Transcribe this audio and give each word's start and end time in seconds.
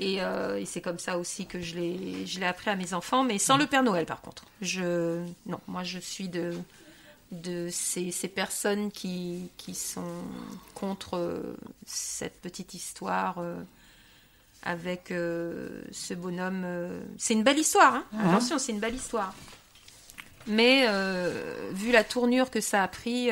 Et, 0.00 0.22
euh, 0.22 0.58
et 0.58 0.64
c'est 0.64 0.80
comme 0.80 0.98
ça 0.98 1.18
aussi 1.18 1.46
que 1.46 1.60
je 1.60 1.76
l'ai, 1.76 2.26
je 2.26 2.40
l'ai 2.40 2.46
appris 2.46 2.70
à 2.70 2.74
mes 2.74 2.94
enfants, 2.94 3.22
mais 3.22 3.38
sans 3.38 3.58
le 3.58 3.66
Père 3.66 3.82
Noël 3.82 4.06
par 4.06 4.22
contre. 4.22 4.46
Je, 4.62 5.22
non, 5.44 5.60
moi 5.68 5.84
je 5.84 5.98
suis 5.98 6.30
de, 6.30 6.54
de 7.32 7.68
ces, 7.70 8.10
ces 8.10 8.28
personnes 8.28 8.90
qui, 8.90 9.50
qui 9.58 9.74
sont 9.74 10.24
contre 10.74 11.18
euh, 11.18 11.54
cette 11.84 12.40
petite 12.40 12.72
histoire 12.72 13.36
euh, 13.38 13.62
avec 14.62 15.08
ce 15.08 16.14
bonhomme. 16.14 16.66
c'est 17.16 17.32
une 17.32 17.44
belle 17.44 17.58
histoire, 17.58 17.94
hein. 17.94 18.04
attention, 18.18 18.58
c'est 18.58 18.72
une 18.72 18.80
belle 18.80 18.94
histoire. 18.94 19.34
Mais 20.46 20.86
vu 21.72 21.92
la 21.92 22.04
tournure 22.04 22.50
que 22.50 22.60
ça 22.60 22.82
a 22.82 22.88
pris, 22.88 23.30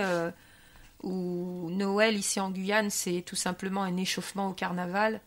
où 1.02 1.68
Noël 1.70 2.16
ici 2.16 2.40
en 2.40 2.50
Guyane, 2.50 2.88
c'est 2.88 3.20
tout 3.20 3.36
simplement 3.36 3.82
un 3.82 3.98
échauffement 3.98 4.48
au 4.48 4.52
carnaval. 4.54 5.20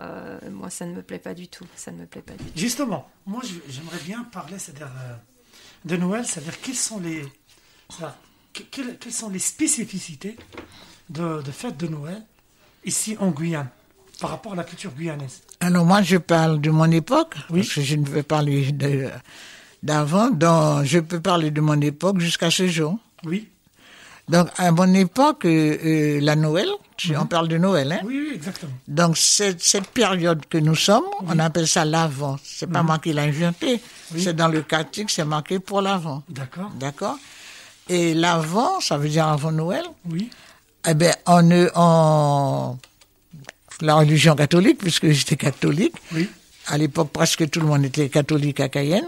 Euh, 0.00 0.38
moi, 0.50 0.70
ça 0.70 0.86
ne 0.86 0.94
me 0.94 1.02
plaît 1.02 1.18
pas 1.18 1.34
du 1.34 1.48
tout. 1.48 1.66
Ça 1.76 1.90
ne 1.92 1.98
me 1.98 2.06
plaît 2.06 2.22
pas 2.22 2.32
du 2.34 2.44
tout. 2.44 2.52
Justement, 2.58 3.08
moi 3.26 3.42
j'aimerais 3.68 3.98
bien 4.04 4.24
parler 4.24 4.58
c'est-à-dire, 4.58 4.90
euh, 4.98 5.14
de 5.84 5.96
Noël, 5.96 6.24
c'est-à-dire 6.26 6.60
quelles 6.60 6.74
sont 6.76 7.00
les, 7.00 7.24
quelles, 8.70 8.98
quelles 8.98 9.12
sont 9.12 9.30
les 9.30 9.38
spécificités 9.38 10.36
de, 11.10 11.42
de 11.42 11.50
fête 11.50 11.76
de 11.76 11.86
Noël 11.88 12.22
ici 12.84 13.16
en 13.20 13.30
Guyane 13.30 13.68
par 14.20 14.30
rapport 14.30 14.52
à 14.52 14.56
la 14.56 14.64
culture 14.64 14.92
guyanaise? 14.92 15.42
Alors 15.60 15.84
moi, 15.84 16.02
je 16.02 16.16
parle 16.16 16.60
de 16.60 16.70
mon 16.70 16.90
époque, 16.90 17.36
Oui. 17.50 17.60
parce 17.60 17.74
que 17.74 17.82
je 17.82 17.96
ne 17.96 18.06
veux 18.06 18.22
parler 18.22 18.72
de- 18.72 19.10
d'avant. 19.82 20.30
Donc, 20.30 20.84
je 20.84 20.98
peux 21.00 21.20
parler 21.20 21.50
de 21.50 21.60
mon 21.60 21.80
époque 21.80 22.18
jusqu'à 22.20 22.50
ce 22.50 22.66
jour. 22.68 22.98
Oui, 23.24 23.48
Donc, 24.28 24.48
à 24.56 24.70
mon 24.70 24.92
époque, 24.94 25.44
euh, 25.44 25.76
euh, 25.84 26.20
la 26.20 26.36
Noël, 26.36 26.68
tu- 26.96 27.12
Mhm. 27.12 27.18
on 27.22 27.26
parle 27.26 27.48
de 27.48 27.58
Noël, 27.58 27.90
hein. 27.92 28.00
oui, 28.04 28.20
oui, 28.28 28.34
exactement. 28.36 28.72
Donc, 28.86 29.16
cette, 29.16 29.60
cette 29.62 29.88
période 29.88 30.46
que 30.48 30.58
nous 30.58 30.76
sommes, 30.76 31.04
on 31.26 31.38
appelle 31.38 31.66
ça 31.66 31.84
l'Avent. 31.84 32.38
C'est 32.44 32.70
pas 32.70 32.82
moi 32.82 32.98
qui 32.98 33.12
l'ai 33.12 33.20
inventé. 33.22 33.74
Mhm. 33.74 33.80
Oui. 34.14 34.22
C'est 34.22 34.34
dans 34.34 34.48
le 34.48 34.62
catique, 34.62 35.10
c'est 35.10 35.24
marqué 35.24 35.58
pour 35.58 35.82
l'Avent. 35.82 36.22
D'accord. 36.28 36.70
D'accord 36.78 37.18
Et 37.88 38.14
l'Avent, 38.14 38.80
ça 38.80 38.96
veut 38.96 39.08
dire 39.08 39.26
avant 39.26 39.50
Noël. 39.52 39.84
Oui, 40.08 40.30
Eh 40.88 40.94
bien, 40.94 41.12
on, 41.26 41.68
en 41.74 42.78
la 43.80 43.94
religion 43.96 44.34
catholique, 44.36 44.78
puisque 44.78 45.10
j'étais 45.10 45.36
catholique, 45.36 45.94
oui, 46.12 46.28
à 46.68 46.78
l'époque, 46.78 47.10
presque 47.12 47.50
tout 47.50 47.58
le 47.60 47.66
monde 47.66 47.84
était 47.84 48.08
catholique 48.08 48.60
à 48.60 48.68
Cayenne. 48.68 49.06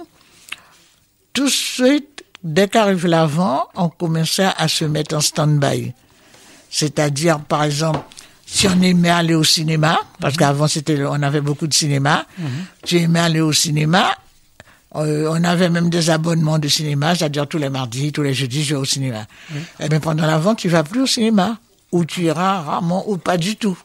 Tout 1.33 1.45
de 1.45 1.51
suite, 1.51 2.24
dès 2.45 2.69
qu'arrive 2.69 3.07
l'avant, 3.07 3.67
on 3.75 3.89
commençait 3.89 4.51
à 4.57 4.69
se 4.69 4.85
mettre 4.85 5.17
en 5.17 5.21
stand-by. 5.21 5.93
C'est-à-dire, 6.71 7.41
par 7.41 7.65
exemple, 7.65 8.01
si 8.47 8.69
on 8.69 8.81
aimait 8.83 9.11
aller 9.11 9.35
au 9.35 9.45
cinéma, 9.45 9.99
parce 10.21 10.37
qu'avant 10.37 10.69
c'était, 10.69 11.03
on 11.05 11.23
avait 11.23 11.41
beaucoup 11.41 11.67
de 11.67 11.75
cinéma, 11.75 12.27
tu 12.85 12.99
aimais 12.99 13.21
aller 13.21 13.41
au 13.41 13.53
cinéma, 13.53 14.15
euh, 14.97 15.27
on 15.31 15.43
avait 15.43 15.71
même 15.71 15.91
des 15.91 16.11
abonnements 16.11 16.59
de 16.59 16.69
cinéma, 16.69 17.15
c'est-à-dire 17.17 17.49
tous 17.49 17.59
les 17.59 17.71
mardis, 17.71 18.13
tous 18.13 18.23
les 18.23 18.35
jeudis, 18.35 18.63
je 18.63 18.75
vais 18.75 18.81
au 18.81 18.85
cinéma. 18.85 19.27
Et 19.81 19.89
bien 19.89 19.99
pendant 19.99 20.27
l'avant, 20.27 20.55
tu 20.55 20.69
vas 20.69 20.85
plus 20.85 21.03
au 21.03 21.07
cinéma, 21.07 21.59
ou 21.91 22.05
tu 22.05 22.23
iras 22.25 22.61
rarement, 22.63 23.09
ou 23.09 23.17
pas 23.17 23.37
du 23.37 23.57
tout. 23.57 23.79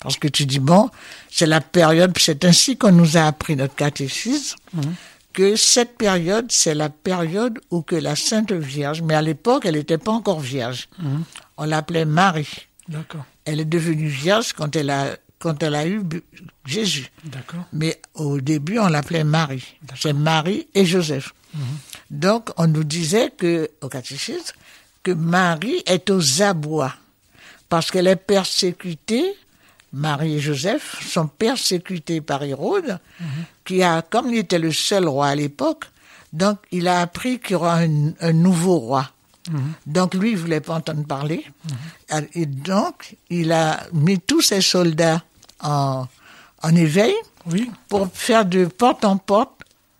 Parce 0.00 0.16
que 0.16 0.28
tu 0.28 0.46
dis, 0.46 0.58
bon, 0.58 0.90
c'est 1.30 1.46
la 1.46 1.60
période, 1.60 2.12
c'est 2.18 2.44
ainsi 2.44 2.76
qu'on 2.76 2.92
nous 2.92 3.16
a 3.16 3.22
appris 3.22 3.56
notre 3.56 3.74
catéchisme, 3.74 4.56
que 5.32 5.56
cette 5.56 5.96
période, 5.96 6.50
c'est 6.50 6.74
la 6.74 6.90
période 6.90 7.58
où 7.70 7.82
que 7.82 7.96
la 7.96 8.16
Sainte 8.16 8.52
Vierge, 8.52 9.02
mais 9.02 9.14
à 9.14 9.22
l'époque, 9.22 9.64
elle 9.66 9.74
n'était 9.74 9.98
pas 9.98 10.12
encore 10.12 10.40
vierge. 10.40 10.88
On 11.56 11.64
l'appelait 11.64 12.04
Marie. 12.04 12.68
d'accord, 12.88 13.24
Elle 13.44 13.60
est 13.60 13.64
devenue 13.64 14.08
vierge 14.08 14.52
quand 14.52 14.74
elle 14.76 14.90
a, 14.90 15.16
quand 15.38 15.62
elle 15.62 15.74
a 15.74 15.86
eu 15.86 16.02
Jésus. 16.66 17.10
d'accord, 17.24 17.64
Mais 17.72 18.00
au 18.14 18.40
début, 18.40 18.78
on 18.78 18.88
l'appelait 18.88 19.24
Marie. 19.24 19.64
C'est 20.00 20.12
Marie 20.12 20.66
et 20.74 20.84
Joseph. 20.84 21.32
Donc, 22.10 22.50
on 22.56 22.66
nous 22.66 22.84
disait 22.84 23.30
que, 23.36 23.70
au 23.80 23.88
catéchisme, 23.88 24.54
que 25.02 25.10
Marie 25.10 25.82
est 25.86 26.08
aux 26.10 26.42
abois. 26.42 26.94
Parce 27.68 27.90
qu'elle 27.90 28.06
est 28.06 28.16
persécutée, 28.16 29.34
Marie 29.92 30.36
et 30.36 30.40
Joseph 30.40 31.04
sont 31.06 31.26
persécutés 31.26 32.20
par 32.20 32.42
Hérode, 32.42 32.98
qui 33.64 33.82
a, 33.82 34.02
comme 34.02 34.28
il 34.32 34.38
était 34.38 34.58
le 34.58 34.72
seul 34.72 35.06
roi 35.06 35.28
à 35.28 35.34
l'époque, 35.34 35.84
donc 36.32 36.58
il 36.70 36.88
a 36.88 37.00
appris 37.00 37.38
qu'il 37.40 37.52
y 37.52 37.54
aura 37.56 37.80
un, 37.80 38.12
un 38.20 38.32
nouveau 38.32 38.78
roi. 38.78 39.10
Donc 39.86 40.14
lui, 40.14 40.30
il 40.30 40.36
voulait 40.36 40.60
pas 40.60 40.76
entendre 40.76 41.04
parler. 41.04 41.44
Et 42.34 42.46
donc, 42.46 43.16
il 43.28 43.52
a 43.52 43.80
mis 43.92 44.18
tous 44.18 44.40
ses 44.40 44.60
soldats 44.60 45.22
en, 45.60 46.06
en 46.62 46.74
éveil 46.76 47.14
oui, 47.46 47.70
pour 47.88 48.08
faire 48.14 48.44
de 48.44 48.66
porte 48.66 49.04
en 49.04 49.16
porte, 49.16 49.50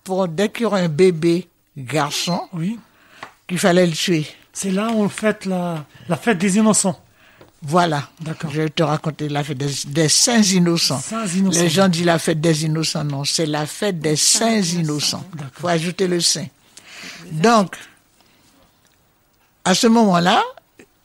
pour 0.05 0.29
dès 0.29 0.49
qu'il 0.49 0.63
y 0.63 0.67
aura 0.67 0.79
un 0.79 0.89
bébé 0.89 1.49
garçon, 1.77 2.41
oui. 2.53 2.79
qu'il 3.49 3.59
fallait 3.59 3.87
le 3.87 3.93
tuer. 3.93 4.27
C'est 4.53 4.71
là 4.71 4.91
où 4.91 5.03
on 5.03 5.09
fête 5.09 5.45
la, 5.45 5.85
la 6.09 6.17
fête 6.17 6.39
des 6.39 6.57
innocents. 6.59 7.02
Voilà. 7.65 8.09
D'accord. 8.21 8.51
Je 8.51 8.63
vais 8.63 8.71
te 8.71 8.83
raconter 8.83 9.29
la 9.29 9.45
fête 9.45 9.59
des, 9.59 9.71
des 9.87 10.09
saints 10.09 10.43
innocents. 10.43 10.99
Saints 11.01 11.27
innocents. 11.27 11.61
Les 11.61 11.69
gens 11.69 11.89
disent 11.89 12.05
la 12.05 12.19
fête 12.19 12.41
des 12.41 12.65
innocents. 12.65 13.05
Non, 13.05 13.25
c'est 13.25 13.47
la 13.47 13.67
fête 13.67 14.01
des 14.01 14.17
saints 14.17 14.61
innocents. 14.61 15.25
D'accord. 15.35 15.53
faut 15.61 15.69
ajouter 15.69 16.09
le 16.09 16.21
saint. 16.21 16.47
Donc, 17.31 17.77
à 19.65 19.75
ce 19.75 19.87
moment-là, 19.87 20.43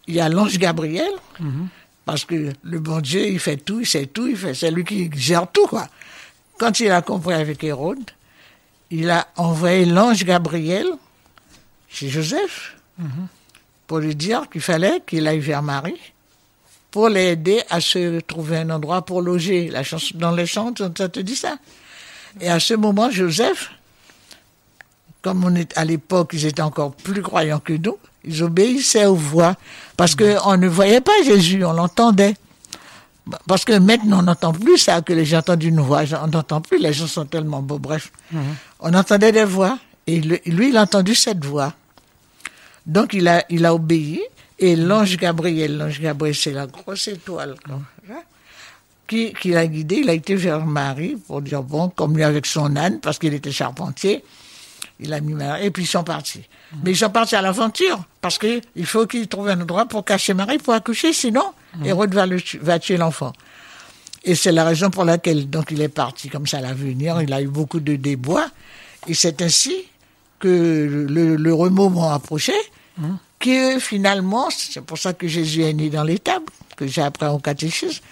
il 0.08 0.16
y 0.16 0.20
a 0.20 0.30
l'ange 0.30 0.58
Gabriel, 0.58 1.12
Mhm. 1.40 1.68
parce 2.06 2.26
que 2.26 2.52
le 2.64 2.80
bon 2.80 3.02
Dieu, 3.02 3.28
il 3.28 3.40
fait 3.40 3.58
tout, 3.58 3.82
il 3.82 3.86
sait 3.86 4.08
tout, 4.08 4.28
il 4.28 4.36
fait, 4.38 4.54
c'est 4.56 4.72
lui 4.72 4.84
qui 4.84 5.10
gère 5.16 5.48
tout, 5.52 5.68
quoi. 5.68 5.88
Quand 6.58 6.80
il 6.80 6.90
a 6.90 7.02
compris 7.04 7.36
avec 7.36 7.64
Hérode, 7.64 8.10
il 8.90 9.10
a 9.12 9.28
envoyé 9.36 9.86
l'ange 9.86 10.24
Gabriel 10.24 10.88
chez 11.88 12.10
Joseph 12.10 12.76
Mhm. 12.98 13.28
pour 13.86 14.00
lui 14.00 14.16
dire 14.16 14.50
qu'il 14.50 14.62
fallait 14.62 15.02
qu'il 15.06 15.28
aille 15.28 15.40
vers 15.40 15.62
Marie 15.62 16.00
pour 16.98 17.10
l'aider 17.10 17.62
à 17.70 17.80
se 17.80 18.22
trouver 18.22 18.58
un 18.58 18.72
endroit 18.72 19.04
pour 19.04 19.22
loger. 19.22 19.70
La 19.70 19.84
chanson, 19.84 20.16
dans 20.16 20.32
les 20.32 20.48
chants, 20.48 20.74
ça 20.98 21.08
te 21.08 21.20
dit 21.20 21.36
ça. 21.36 21.58
Et 22.42 22.50
à 22.50 22.60
ce 22.60 22.74
moment, 22.74 23.12
Joseph, 23.12 23.70
comme 25.22 25.44
on 25.46 25.54
est 25.54 25.78
à 25.78 25.86
l'époque, 25.86 26.32
ils 26.34 26.48
étaient 26.48 26.64
encore 26.64 26.96
plus 26.96 27.22
croyants 27.22 27.60
que 27.60 27.74
nous, 27.74 28.00
ils 28.24 28.42
obéissaient 28.42 29.06
aux 29.06 29.14
voix. 29.14 29.56
Parce 29.96 30.16
que 30.16 30.38
on 30.44 30.58
ne 30.58 30.68
voyait 30.68 31.00
pas 31.00 31.12
Jésus, 31.24 31.64
on 31.64 31.74
l'entendait. 31.74 32.34
Parce 33.48 33.64
que 33.64 33.78
maintenant, 33.78 34.22
on 34.22 34.24
n'entend 34.24 34.52
plus 34.52 34.80
ça, 34.80 35.04
que 35.04 35.14
les 35.14 35.24
gens 35.24 35.38
entendent 35.38 35.62
une 35.62 35.82
voix, 35.82 36.02
on 36.24 36.28
n'entend 36.30 36.62
plus, 36.62 36.80
les 36.80 36.94
gens 36.94 37.06
sont 37.06 37.26
tellement 37.26 37.62
beaux, 37.62 37.78
bref. 37.78 38.12
On 38.80 38.92
entendait 38.96 39.32
des 39.32 39.46
voix, 39.46 39.78
et 40.08 40.20
lui, 40.20 40.70
il 40.70 40.78
a 40.78 40.82
entendu 40.82 41.14
cette 41.14 41.46
voix. 41.46 41.76
Donc, 42.88 43.14
il 43.14 43.28
a, 43.28 43.46
il 43.52 43.68
a 43.68 43.76
obéi, 43.76 44.20
et 44.60 44.76
l'ange 44.76 45.18
Gabriel, 45.18 45.78
l'ange 45.78 46.00
Gabriel, 46.00 46.36
c'est 46.36 46.52
la 46.52 46.68
grosse 46.68 47.08
étoile, 47.08 47.56
hein, 47.70 47.82
qui, 49.08 49.34
qui 49.34 49.50
l'a 49.52 49.68
guidé, 49.68 49.98
il 49.98 50.10
a 50.10 50.14
été 50.14 50.36
vers 50.36 50.66
Marie 50.66 51.16
pour 51.28 51.42
dire, 51.42 51.64
bon, 51.64 51.90
comme 51.90 52.16
lui 52.16 52.24
avec 52.24 52.46
son 52.46 52.76
âne, 52.76 53.00
parce 53.00 53.20
qu'il 53.20 53.34
était 53.34 53.52
charpentier, 53.52 54.24
il 55.00 55.14
a 55.14 55.22
mis 55.22 55.34
Marie, 55.34 55.66
et 55.66 55.72
puis 55.72 55.84
ils 55.84 55.88
sont 55.88 56.04
partis. 56.04 56.44
Mais 56.84 56.92
ils 56.92 56.98
sont 56.98 57.10
partis 57.10 57.36
à 57.36 57.42
l'aventure, 57.42 58.04
parce 58.20 58.38
que 58.38 58.60
il 58.76 58.86
faut 58.86 59.06
qu'ils 59.06 59.28
trouvent 59.28 59.48
un 59.48 59.62
endroit 59.62 59.86
pour 59.86 60.04
cacher 60.04 60.34
Marie, 60.34 60.58
pour 60.58 60.74
accoucher, 60.74 61.14
sinon, 61.14 61.54
Hérode 61.86 62.14
va, 62.14 62.26
le 62.26 62.38
va 62.62 62.80
tuer 62.80 62.98
l'enfant. 62.98 63.34
Et 64.24 64.36
c'est 64.36 64.52
la 64.52 64.66
raison 64.66 64.90
pour 64.90 65.06
laquelle, 65.06 65.50
donc, 65.50 65.72
il 65.72 65.82
est 65.82 65.88
parti 65.88 66.28
comme 66.30 66.48
ça 66.48 66.58
à 66.58 66.62
l'avenir, 66.62 67.22
il 67.22 67.32
a 67.32 67.42
eu 67.42 67.48
beaucoup 67.48 67.80
de 67.80 67.96
débois, 67.96 68.48
et 69.08 69.14
c'est 69.14 69.42
ainsi 69.42 69.86
que 70.40 71.06
le, 71.08 71.36
le 71.36 71.50
heureux 71.50 71.70
moment 71.70 72.12
approchait, 72.12 72.52
que 73.40 73.80
finalement, 73.80 74.50
c'est 74.50 74.82
pour 74.82 74.98
ça 74.98 75.14
que 75.14 75.28
Jésus 75.28 75.64
est 75.64 75.74
né 75.74 75.90
dans 75.90 76.04
l'étable, 76.04 76.46
que 76.76 76.88
j'ai 76.88 77.02
appris 77.02 77.28
au 77.28 77.40
catéchisme, 77.40 78.04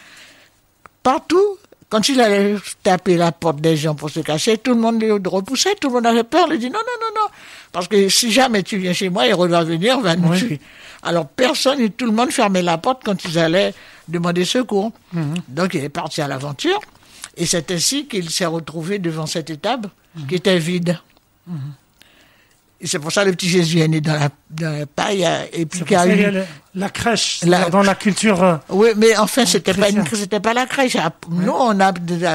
partout, 1.03 1.57
quand 1.89 2.09
il 2.09 2.19
allait 2.19 2.55
taper 2.83 3.15
la 3.15 3.31
porte 3.31 3.61
des 3.61 3.77
gens 3.77 3.95
pour 3.95 4.09
se 4.09 4.19
cacher, 4.19 4.57
tout 4.57 4.73
le 4.73 4.79
monde 4.79 5.01
le 5.01 5.21
repoussait, 5.29 5.75
tout 5.75 5.87
le 5.89 5.93
monde 5.95 6.07
avait 6.07 6.23
peur, 6.23 6.47
il 6.51 6.59
dit 6.59 6.69
non, 6.69 6.79
non, 6.79 6.99
non, 7.01 7.21
non, 7.21 7.27
parce 7.71 7.87
que 7.87 8.09
si 8.09 8.31
jamais 8.31 8.63
tu 8.63 8.77
viens 8.77 8.93
chez 8.93 9.09
moi, 9.09 9.27
il 9.27 9.35
va 9.35 9.63
venir, 9.63 9.99
va 9.99 10.15
nous 10.15 10.35
tuer. 10.35 10.59
Alors 11.03 11.27
personne 11.27 11.79
et 11.79 11.91
tout 11.91 12.05
le 12.05 12.11
monde 12.11 12.31
fermait 12.31 12.63
la 12.63 12.79
porte 12.79 13.03
quand 13.05 13.23
ils 13.25 13.37
allaient 13.37 13.73
demander 14.07 14.45
secours. 14.45 14.91
Donc 15.47 15.75
il 15.75 15.83
est 15.83 15.89
parti 15.89 16.21
à 16.21 16.27
l'aventure, 16.27 16.79
et 17.37 17.45
c'est 17.45 17.69
ainsi 17.71 18.07
qu'il 18.07 18.29
s'est 18.31 18.45
retrouvé 18.45 18.97
devant 18.97 19.27
cette 19.27 19.49
étable 19.49 19.89
qui 20.27 20.35
était 20.35 20.57
vide. 20.57 20.99
Et 22.85 22.87
c'est 22.87 22.99
pour 22.99 23.11
ça 23.11 23.23
que 23.23 23.29
le 23.29 23.35
petit 23.35 23.49
Jésus 23.49 23.79
est 23.79 23.87
né 23.87 23.99
dans 23.99 24.13
la, 24.13 24.29
dans 24.51 24.77
la 24.77 24.85
paille, 24.85 25.25
euh, 25.25 25.43
et 25.53 25.65
puis 25.65 25.79
qu'il 25.81 25.93
y 25.93 25.95
a 25.95 26.05
eu... 26.07 26.31
la 26.75 26.89
crèche, 26.89 27.39
La- 27.43 27.67
dans 27.71 27.81
la 27.81 27.95
culture. 27.95 28.43
euh, 28.43 28.57
Oui, 28.69 28.89
mais 28.95 29.17
enfin, 29.17 29.43
c'était 29.47 29.73
pas 29.73 29.87
c'était 30.13 30.39
pas 30.39 30.53
la 30.53 30.67
crèche. 30.67 30.95
Nous, 31.31 31.51
on 31.51 31.79
a, 31.79 31.87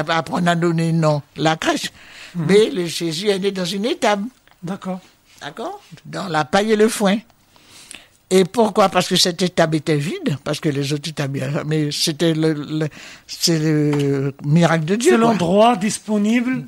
après, 0.09 0.33
on 0.33 0.45
a 0.47 0.55
donné 0.55 0.91
non, 0.91 1.21
la 1.37 1.55
crèche. 1.55 1.89
Mais 2.35 2.69
le 2.69 2.85
Jésus 2.85 3.29
est 3.29 3.39
né 3.39 3.51
dans 3.51 3.63
une 3.63 3.85
étable. 3.85 4.25
D'accord. 4.61 4.99
D'accord? 5.41 5.81
Dans 6.05 6.27
la 6.27 6.43
paille 6.43 6.73
et 6.73 6.75
le 6.75 6.89
foin. 6.89 7.17
Et 8.29 8.43
pourquoi? 8.43 8.89
Parce 8.89 9.07
que 9.07 9.15
cette 9.15 9.41
étape 9.41 9.73
était 9.75 9.95
vide, 9.95 10.37
parce 10.43 10.59
que 10.59 10.67
les 10.67 10.91
autres 10.91 11.09
étables, 11.09 11.63
mais 11.65 11.91
c'était 11.93 12.33
le, 12.33 12.51
le- 12.53 12.89
c'est 13.25 13.57
le 13.59 14.33
miracle 14.43 14.83
de 14.83 14.95
Dieu. 14.97 15.11
C'est 15.11 15.17
l'endroit 15.17 15.77
disponible. 15.77 16.65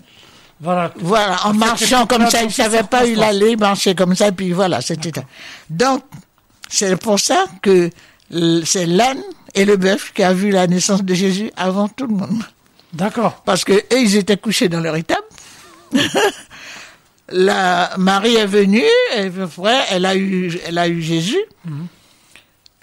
Voilà. 0.64 0.94
Voilà, 0.96 1.46
en 1.46 1.54
marchant 1.54 2.08
comme 2.08 2.30
ça, 2.30 2.42
il 2.42 2.50
ces 2.50 2.64
savait 2.64 2.84
pas 2.84 3.04
où 3.04 3.08
il 3.08 3.22
allait, 3.22 3.52
il 3.52 3.60
marchait 3.60 3.96
comme 3.96 4.16
ça, 4.16 4.30
et 4.30 4.32
puis 4.32 4.54
voilà, 4.54 4.80
c'était. 4.80 5.12
Donc, 5.70 6.04
c'est 6.70 6.96
pour 6.96 7.20
ça 7.20 7.46
que 7.62 7.90
c'est 8.64 8.86
l'âne 8.86 9.22
et 9.56 9.66
le 9.66 9.76
bœuf 9.76 10.14
qui 10.14 10.24
a 10.24 10.34
vu 10.34 10.52
la 10.52 10.66
naissance 10.68 11.04
de 11.04 11.14
Jésus 11.14 11.52
avant 11.58 11.90
tout 11.90 12.08
le 12.08 12.16
monde. 12.16 12.44
D'accord. 12.94 13.42
Parce 13.46 13.66
que 13.66 13.74
eux, 13.74 14.00
ils 14.00 14.16
étaient 14.16 14.38
couchés 14.38 14.70
dans 14.70 14.80
leur 14.80 14.96
étable. 14.96 15.22
la 17.30 17.92
Marie 17.98 18.36
est 18.36 18.46
venue, 18.46 18.84
et 19.18 19.30
elle 19.92 20.06
a 20.06 20.16
eu, 20.16 20.58
elle 20.66 20.78
a 20.78 20.88
eu 20.88 21.02
Jésus. 21.02 21.44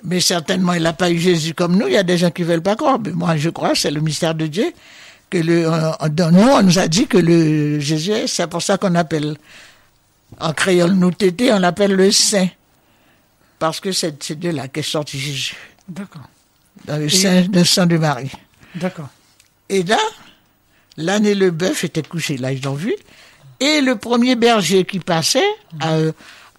Mais 0.05 0.21
certainement, 0.21 0.75
elle 0.75 0.83
n'a 0.83 0.93
pas 0.93 1.11
eu 1.11 1.19
Jésus 1.19 1.55
comme 1.55 1.77
nous. 1.77 1.87
Il 1.87 1.95
y 1.95 1.99
a 1.99 2.03
des 2.03 2.19
gens 2.19 2.31
qui 2.31 2.43
veulent 2.43 2.63
pas 2.63 2.77
croire. 2.77 2.99
Mais 3.03 3.13
moi, 3.13 3.37
je 3.37 3.49
crois, 3.49 3.75
c'est 3.75 3.91
le 3.91 4.01
mystère 4.01 4.35
de 4.35 4.47
Dieu. 4.47 4.71
Que 5.31 5.39
le, 5.39 5.69
on- 5.69 6.09
dans 6.09 6.31
nous, 6.33 6.41
on 6.41 6.63
nous 6.63 6.79
a 6.79 6.89
dit 6.89 7.07
que 7.07 7.17
le 7.19 7.79
Jésus, 7.81 8.11
est- 8.11 8.27
c'est 8.27 8.47
pour 8.49 8.63
ça 8.63 8.79
qu'on 8.79 8.95
appelle, 8.97 9.37
en 10.41 10.53
créole 10.53 10.93
nous 10.93 11.13
tété, 11.13 11.53
on 11.53 11.59
l'appelle 11.61 11.93
le 11.93 12.11
Saint. 12.11 12.49
Parce 13.59 13.79
que 13.81 13.93
c'est 13.93 14.33
de 14.39 14.49
là 14.51 14.69
qu'est 14.69 14.83
sorti 14.83 15.19
Jésus. 15.19 15.57
D'accord. 15.89 16.23
Dans 16.87 16.97
le 16.97 17.09
sein, 17.09 17.43
le 17.43 17.87
de 17.87 17.97
Marie. 17.99 18.33
D'accord. 18.75 19.09
Et 19.69 19.83
là, 19.85 19.99
et 20.97 21.35
le 21.35 21.51
bœuf 21.51 21.85
étaient 21.85 22.03
couchés, 22.03 22.37
là, 22.37 22.53
ils 22.53 22.63
l'ont 22.63 22.75
vu. 22.75 22.95
Et 23.61 23.81
le 23.83 23.97
premier 23.97 24.35
berger 24.37 24.85
qui 24.85 24.99
passait 24.99 25.45
a, 25.81 25.99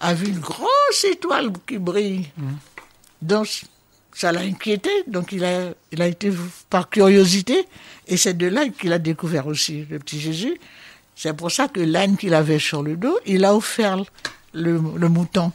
a 0.00 0.14
vu 0.14 0.28
une 0.28 0.38
grosse 0.38 1.04
étoile 1.10 1.50
qui 1.66 1.78
brille. 1.78 2.28
Donc, 3.20 3.62
ça 4.14 4.32
l'a 4.32 4.40
inquiété. 4.40 4.90
Donc, 5.06 5.32
il 5.32 5.44
a, 5.44 5.70
il 5.90 6.02
a 6.02 6.06
été 6.06 6.30
par 6.70 6.88
curiosité. 6.88 7.66
Et 8.06 8.16
c'est 8.16 8.34
de 8.34 8.46
là 8.46 8.68
qu'il 8.68 8.92
a 8.92 8.98
découvert 8.98 9.46
aussi 9.46 9.86
le 9.90 9.98
petit 9.98 10.20
Jésus. 10.20 10.58
C'est 11.14 11.34
pour 11.34 11.50
ça 11.50 11.68
que 11.68 11.80
l'âne 11.80 12.16
qu'il 12.16 12.34
avait 12.34 12.58
sur 12.58 12.82
le 12.82 12.96
dos, 12.96 13.18
il 13.26 13.44
a 13.44 13.54
offert 13.54 14.02
le, 14.52 14.78
mouton. 14.78 15.52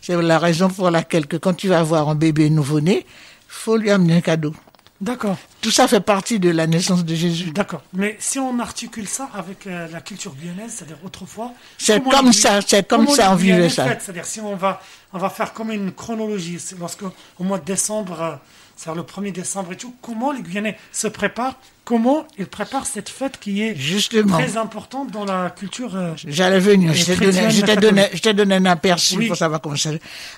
C'est 0.00 0.20
la 0.20 0.38
raison 0.38 0.68
pour 0.68 0.90
laquelle 0.90 1.26
que 1.26 1.36
quand 1.36 1.54
tu 1.54 1.68
vas 1.68 1.82
voir 1.82 2.08
un 2.08 2.14
bébé 2.14 2.50
nouveau-né, 2.50 3.06
faut 3.48 3.76
lui 3.76 3.90
amener 3.90 4.16
un 4.16 4.20
cadeau. 4.20 4.54
D'accord. 5.00 5.36
Tout 5.60 5.70
ça 5.70 5.86
fait 5.88 6.00
partie 6.00 6.38
de 6.38 6.48
la 6.50 6.66
naissance 6.66 7.04
de 7.04 7.14
Jésus. 7.14 7.50
D'accord. 7.50 7.82
Mais 7.92 8.16
si 8.18 8.38
on 8.38 8.58
articule 8.58 9.06
ça 9.06 9.28
avec 9.34 9.66
euh, 9.66 9.86
la 9.92 10.00
culture 10.00 10.34
guyanaise, 10.34 10.72
c'est-à-dire 10.76 10.96
autrefois. 11.04 11.52
C'est 11.76 12.02
comme 12.02 12.26
les- 12.28 12.32
ça, 12.32 12.60
c'est 12.66 12.86
comme 12.88 13.06
ça 13.08 13.32
on 13.32 13.34
vivait 13.36 13.68
ça. 13.68 13.86
C'est-à-dire 14.00 14.24
si 14.24 14.40
on 14.40 14.56
va, 14.56 14.80
on 15.12 15.18
va 15.18 15.28
faire 15.28 15.52
comme 15.52 15.70
une 15.70 15.92
chronologie, 15.92 16.58
c'est 16.58 16.78
lorsque 16.78 17.02
au 17.38 17.44
mois 17.44 17.58
de 17.58 17.64
décembre, 17.66 18.22
euh, 18.22 18.36
c'est-à-dire 18.74 19.02
le 19.02 19.06
1er 19.06 19.32
décembre 19.32 19.72
et 19.72 19.76
tout, 19.76 19.94
comment 20.00 20.32
les 20.32 20.40
Guyanais 20.40 20.78
se 20.92 21.08
préparent, 21.08 21.56
comment 21.84 22.26
ils 22.38 22.46
préparent 22.46 22.86
cette 22.86 23.10
fête 23.10 23.38
qui 23.38 23.62
est 23.62 23.74
Justement, 23.76 24.38
très 24.38 24.56
importante 24.56 25.10
dans 25.10 25.26
la 25.26 25.50
culture. 25.50 25.94
euh, 25.94 26.12
j'allais 26.26 26.58
venir, 26.58 26.94
je 26.94 27.04
t'ai 27.04 27.76
donné, 27.76 28.08
donné, 28.22 28.34
donné 28.34 28.54
un 28.54 28.64
aperçu 28.64 29.18
Oui. 29.18 29.26
pour 29.28 29.36
savoir 29.36 29.60
comment 29.60 29.76
ça. 29.76 29.90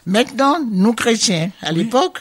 Maintenant, 0.04 0.58
nous 0.68 0.94
chrétiens, 0.94 1.50
à 1.62 1.70
l'époque, 1.70 2.18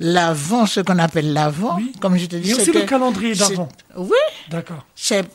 l'avant, 0.00 0.66
ce 0.66 0.80
qu'on 0.80 0.98
appelle 0.98 1.32
l'avant, 1.32 1.76
Oui. 1.76 1.92
comme 2.00 2.16
je 2.16 2.26
te 2.26 2.36
Il 2.36 2.42
dis, 2.42 2.48
y 2.48 2.52
a 2.52 2.56
aussi 2.56 2.64
c'était- 2.66 2.80
le 2.80 2.86
calendrier 2.86 3.34
d'avant. 3.34 3.68
Oui, 3.96 4.10
D'accord. 4.50 4.84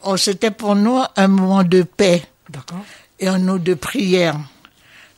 oh, 0.03 0.17
c'était 0.17 0.51
pour 0.51 0.75
nous 0.75 0.99
un 1.15 1.27
moment 1.27 1.63
de 1.63 1.83
paix 1.83 2.23
D'accord. 2.49 2.79
et 3.19 3.27
un 3.27 3.37
moment 3.39 3.57
de 3.57 3.73
prière, 3.75 4.37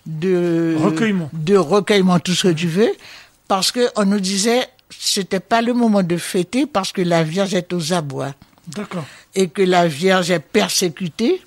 de 0.06 0.76
Recueillement. 0.80 1.30
de 1.34 1.56
recueillement, 1.58 2.20
tout 2.20 2.34
ce 2.34 2.48
que 2.50 2.54
tu 2.54 2.68
veux, 2.68 2.92
parce 3.48 3.72
que 3.72 3.90
on 3.96 4.06
nous 4.06 4.20
disait, 4.20 4.68
c'était 4.90 5.40
pas 5.40 5.62
le 5.62 5.74
moment 5.74 6.04
de 6.04 6.18
fêter 6.18 6.66
parce 6.66 6.92
que 6.92 7.02
la 7.02 7.24
Vierge 7.24 7.54
est 7.54 7.72
aux 7.74 7.94
abois. 7.94 8.34
D'accord. 8.76 9.06
et 9.34 9.48
que 9.48 9.62
la 9.62 9.88
Vierge 9.88 10.30
est 10.30 10.40
persécutée. 10.42 11.42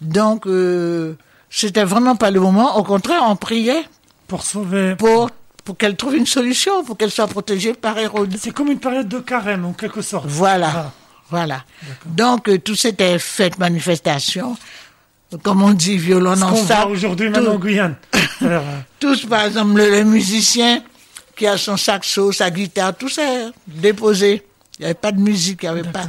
Donc, 0.00 0.46
euh, 0.46 1.14
c'était 1.50 1.82
vraiment 1.82 2.14
pas 2.14 2.30
le 2.30 2.38
moment. 2.38 2.76
Au 2.76 2.84
contraire, 2.84 3.22
on 3.26 3.34
priait 3.34 3.82
Pour 4.28 4.42
sauver. 4.44 4.94
pour, 4.96 5.30
pour 5.66 5.76
qu'elle 5.76 5.96
trouve 5.96 6.16
une 6.16 6.24
solution, 6.26 6.82
pour 6.84 6.96
qu'elle 6.96 7.10
soit 7.10 7.26
protégée 7.26 7.74
par 7.74 7.98
Hérode. 7.98 8.34
C'est 8.40 8.52
comme 8.52 8.68
une 8.70 8.78
période 8.78 9.08
de 9.08 9.18
carême, 9.18 9.66
en 9.66 9.72
quelque 9.74 10.00
sorte. 10.00 10.24
Voilà. 10.28 10.68
Voilà. 10.70 10.92
Voilà. 11.28 11.64
Donc, 12.06 12.48
euh, 12.48 12.58
tout 12.58 12.76
c'était 12.76 13.18
fête, 13.18 13.58
manifestation. 13.58 14.56
Comme 15.42 15.62
on 15.62 15.72
dit, 15.72 15.98
violon 15.98 16.40
en 16.40 16.54
sac. 16.54 16.86
aujourd'hui, 16.88 17.32
tout- 17.32 17.44
en 17.46 17.56
Guyane. 17.56 17.96
C'est-à-dire, 18.38 18.60
euh, 18.60 18.78
Tous, 19.00 19.26
par 19.26 19.44
exemple, 19.46 19.76
le, 19.76 19.90
le 19.90 20.04
musicien 20.04 20.82
qui 21.36 21.46
a 21.48 21.58
son 21.58 21.76
saxo, 21.76 22.30
sa 22.30 22.48
guitare, 22.50 22.96
tout 22.96 23.08
ça 23.08 23.22
déposé. 23.66 24.46
Il 24.78 24.82
n'y 24.82 24.84
avait 24.86 24.94
pas 24.94 25.10
de 25.10 25.20
musique, 25.20 25.64
il 25.64 25.70
n'y 25.72 25.80
avait 25.80 25.90
pas. 25.90 26.04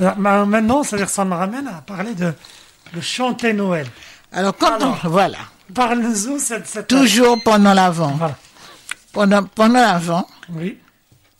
Alors, 0.00 0.18
ma- 0.18 0.44
Maintenant, 0.44 0.82
c'est-à-dire, 0.82 1.08
ça 1.08 1.24
me 1.24 1.34
ramène 1.34 1.68
à 1.68 1.80
parler 1.82 2.14
de, 2.14 2.32
de 2.94 3.00
chanter 3.00 3.52
Noël. 3.52 3.86
Alors, 4.32 4.56
quand 4.56 4.74
Alors. 4.74 4.98
on, 5.04 5.08
voilà. 5.08 5.38
Parle-nous 5.72 6.38
cette, 6.40 6.66
cette... 6.66 6.88
Toujours 6.88 7.40
pendant 7.42 7.72
l'avant. 7.74 8.14
Voilà. 8.18 8.36
Pendant, 9.12 9.44
pendant 9.44 9.74
l'avant, 9.80 10.26
Oui. 10.50 10.78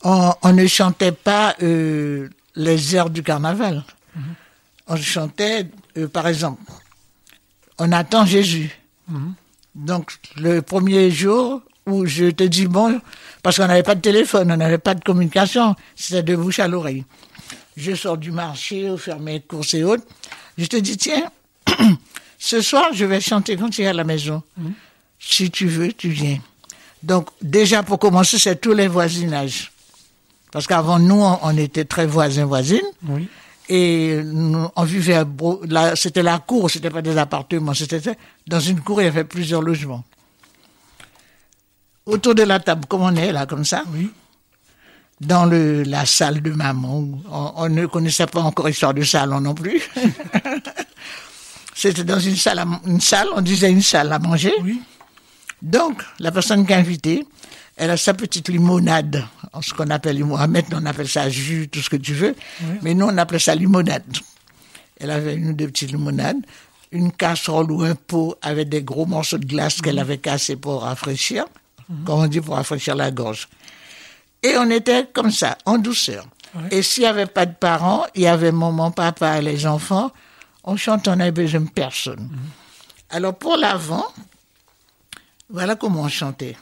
on, 0.04 0.32
on 0.42 0.52
ne 0.52 0.66
chantait 0.66 1.12
pas 1.12 1.54
euh, 1.62 2.28
les 2.54 2.94
airs 2.96 3.10
du 3.10 3.22
carnaval. 3.22 3.84
On 4.88 4.96
chantait, 4.96 5.69
euh, 5.96 6.08
par 6.08 6.26
exemple, 6.26 6.60
on 7.78 7.90
attend 7.92 8.26
Jésus. 8.26 8.78
Donc, 9.74 10.12
le 10.36 10.60
premier 10.60 11.10
jour 11.10 11.62
où 11.86 12.04
je 12.06 12.30
te 12.30 12.42
dis 12.44 12.66
bon, 12.66 13.00
parce 13.42 13.56
qu'on 13.56 13.66
n'avait 13.66 13.82
pas 13.82 13.94
de 13.94 14.00
téléphone, 14.00 14.52
on 14.52 14.56
n'avait 14.56 14.78
pas 14.78 14.94
de 14.94 15.02
communication, 15.02 15.74
c'était 15.96 16.22
de 16.22 16.36
bouche 16.36 16.58
à 16.58 16.69
l'oreille. 16.69 17.04
Je 17.76 17.94
sors 17.94 18.19
du 18.19 18.30
marché, 18.32 18.90
au 18.90 18.98
faire 18.98 19.19
mes 19.19 19.40
courses 19.40 19.72
et 19.74 19.82
autres. 19.82 20.04
Je 20.58 20.66
te 20.66 20.76
dis, 20.76 20.96
tiens, 20.98 21.30
ce 22.38 22.60
soir, 22.60 22.88
je 22.92 23.06
vais 23.06 23.20
chanter 23.20 23.56
quand 23.56 23.70
tu 23.70 23.82
es 23.82 23.86
à 23.86 23.94
la 23.94 24.04
maison. 24.04 24.42
Si 25.19 25.50
tu 25.50 25.66
veux, 25.69 25.92
tu 25.92 26.10
viens. 26.10 26.38
Donc, 27.02 27.28
déjà, 27.40 27.82
pour 27.82 27.99
commencer, 27.99 28.38
c'est 28.38 28.60
tous 28.60 28.72
les 28.72 28.88
voisinages. 28.88 29.72
Parce 30.52 30.66
qu'avant, 30.66 30.99
nous, 30.99 31.20
on, 31.20 31.56
était 31.56 31.84
très 31.84 32.06
voisins-voisines. 32.06 32.81
Oui. 33.08 33.28
Et 33.69 34.20
nous, 34.25 34.69
on 34.76 34.82
vivait, 34.84 35.22
c'était 35.94 36.22
la 36.22 36.38
cour, 36.38 36.70
c'était 36.70 36.90
pas 36.90 37.00
des 37.02 37.16
appartements, 37.16 37.72
c'était 37.75 38.00
dans 38.46 38.60
une 38.60 38.81
cour, 38.81 39.00
il 39.00 39.04
y 39.04 39.08
avait 39.08 39.25
plusieurs 39.25 39.62
logements. 39.62 40.04
Autour 42.04 42.34
de 42.34 42.43
la 42.43 42.60
table, 42.60 42.87
comme 42.87 43.02
on 43.02 43.14
est 43.16 43.32
là, 43.32 43.46
comme 43.46 43.64
ça, 43.64 43.84
Oui. 43.94 44.10
dans 45.20 45.46
le, 45.46 45.84
la 45.84 46.05
salle 46.05 46.43
de 46.43 46.50
maman, 46.50 47.05
on, 47.31 47.53
on 47.56 47.69
ne 47.69 47.86
connaissait 47.86 48.26
pas 48.26 48.41
encore 48.41 48.69
histoire 48.69 48.93
de 48.93 49.03
salon 49.05 49.41
non 49.41 49.55
plus. 49.55 49.81
c'était 51.74 52.05
dans 52.05 52.19
une 52.20 52.36
salle, 52.36 52.58
à- 52.58 52.67
une 52.86 53.00
salle, 53.00 53.29
on 53.34 53.41
disait 53.41 53.70
une 53.70 53.82
salle 53.82 54.12
à 54.12 54.19
manger. 54.19 54.53
Oui. 54.62 54.82
Donc, 55.62 56.02
la 56.19 56.32
personne 56.32 56.66
qui 56.66 56.72
est 56.72 56.76
invitée, 56.76 57.26
elle 57.76 57.90
a 57.90 57.96
sa 57.96 58.12
petite 58.14 58.48
limonade, 58.48 59.24
ce 59.62 59.72
qu'on 59.72 59.88
appelle 59.90 60.16
limonade. 60.16 60.50
Maintenant, 60.50 60.81
on 60.82 60.86
appelle 60.86 61.08
ça 61.08 61.31
jus, 61.31 61.69
tout 61.69 61.81
ce 61.81 61.88
que 61.88 61.96
tu 61.96 62.14
veux. 62.14 62.34
Mais 62.82 62.94
nous, 62.94 63.06
on 63.06 63.16
appelait 63.16 63.38
ça 63.38 63.54
limonade. 63.54 64.04
Elle 65.00 65.10
avait 65.10 65.34
une 65.34 65.50
ou 65.50 65.52
deux 65.52 65.69
petites 65.69 65.92
limonades, 65.92 66.36
une 66.90 67.12
casserole 67.12 67.70
ou 67.70 67.82
un 67.82 67.94
pot 67.94 68.36
avec 68.42 68.69
des 68.69 68.82
gros 68.82 69.06
morceaux 69.06 69.38
de 69.38 69.46
glace 69.46 69.81
qu'elle 69.81 69.98
avait 69.98 70.19
cassés 70.19 70.56
pour 70.56 70.82
rafraîchir, 70.82 71.44
comme 72.04 72.20
on 72.20 72.26
dit, 72.26 72.40
pour 72.40 72.56
rafraîchir 72.56 72.94
la 72.94 73.10
gorge. 73.10 73.48
Et 74.42 74.56
on 74.58 74.69
était 74.70 75.08
comme 75.12 75.31
ça, 75.31 75.56
en 75.64 75.78
douceur. 75.78 76.26
Et 76.70 76.82
s'il 76.82 77.04
n'y 77.04 77.08
avait 77.08 77.26
pas 77.26 77.46
de 77.46 77.54
parents, 77.54 78.04
il 78.14 78.22
y 78.22 78.26
avait 78.26 78.52
maman, 78.52 78.90
papa 78.90 79.38
et 79.38 79.42
les 79.42 79.66
enfants, 79.66 80.12
on 80.64 80.76
chante, 80.76 81.08
on 81.08 81.16
n'avait 81.16 81.32
besoin 81.32 81.60
de 81.60 81.70
personne. 81.70 82.28
Alors, 83.10 83.34
pour 83.34 83.56
l'avant, 83.56 84.04
voilà 85.52 85.76
comment 85.76 86.02
on 86.02 86.08
chantait. 86.08 86.56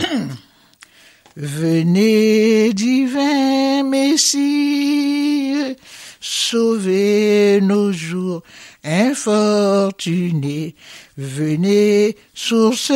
Venez, 1.36 2.72
divin 2.72 3.82
Messie, 3.82 5.76
sauvez 6.20 7.60
nos 7.60 7.92
jours 7.92 8.42
infortunés. 8.82 10.74
Venez, 11.18 12.16
source 12.34 12.92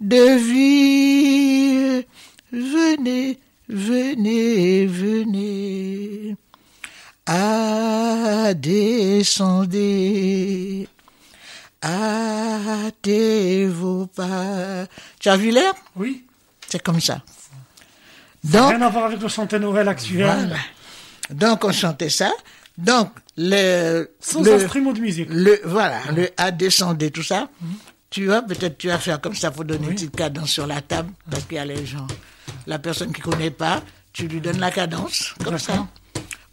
de 0.00 0.36
vie. 0.38 2.06
Venez, 2.52 3.38
venez, 3.68 4.86
venez. 4.86 6.36
À 7.26 8.54
descendez. 8.54 9.74
Hâtez 11.84 13.66
vos 13.66 14.06
pas. 14.06 14.86
Tu 15.20 15.28
as 15.28 15.36
vu 15.36 15.50
l'air? 15.50 15.72
Oui. 15.96 16.24
C'est 16.68 16.82
comme 16.82 17.00
ça. 17.00 17.22
Donc, 18.42 18.70
Rien 18.70 18.82
à 18.82 18.88
voir 18.88 19.04
avec 19.06 19.20
le 19.20 19.28
chanter 19.28 19.58
Noël 19.58 19.88
actuel. 19.88 20.24
voilà. 20.26 20.56
Donc, 21.30 21.64
on 21.64 21.72
chantait 21.72 22.08
ça. 22.10 22.32
Donc, 22.76 23.10
le, 23.36 24.10
Sans 24.20 24.42
le, 24.42 24.54
instrument 24.54 24.92
de 24.92 25.00
musique. 25.00 25.28
le, 25.30 25.60
voilà, 25.64 26.00
le 26.14 26.28
A 26.36 26.50
descendait, 26.50 27.10
tout 27.10 27.22
ça. 27.22 27.48
Tu 28.10 28.26
vois, 28.26 28.42
peut-être 28.42 28.78
tu 28.78 28.88
vas 28.88 28.98
faire 28.98 29.20
comme 29.20 29.34
ça 29.34 29.50
pour 29.50 29.64
donner 29.64 29.86
une 29.88 29.94
petite 29.94 30.14
cadence 30.16 30.50
sur 30.50 30.66
la 30.66 30.80
table, 30.82 31.10
parce 31.30 31.44
qu'il 31.44 31.56
y 31.56 31.60
a 31.60 31.64
les 31.64 31.84
gens. 31.86 32.06
La 32.66 32.78
personne 32.78 33.12
qui 33.12 33.20
connaît 33.20 33.50
pas, 33.50 33.82
tu 34.12 34.26
lui 34.28 34.40
donnes 34.40 34.58
la 34.60 34.70
cadence, 34.70 35.34
comme 35.44 35.58
ça. 35.58 35.86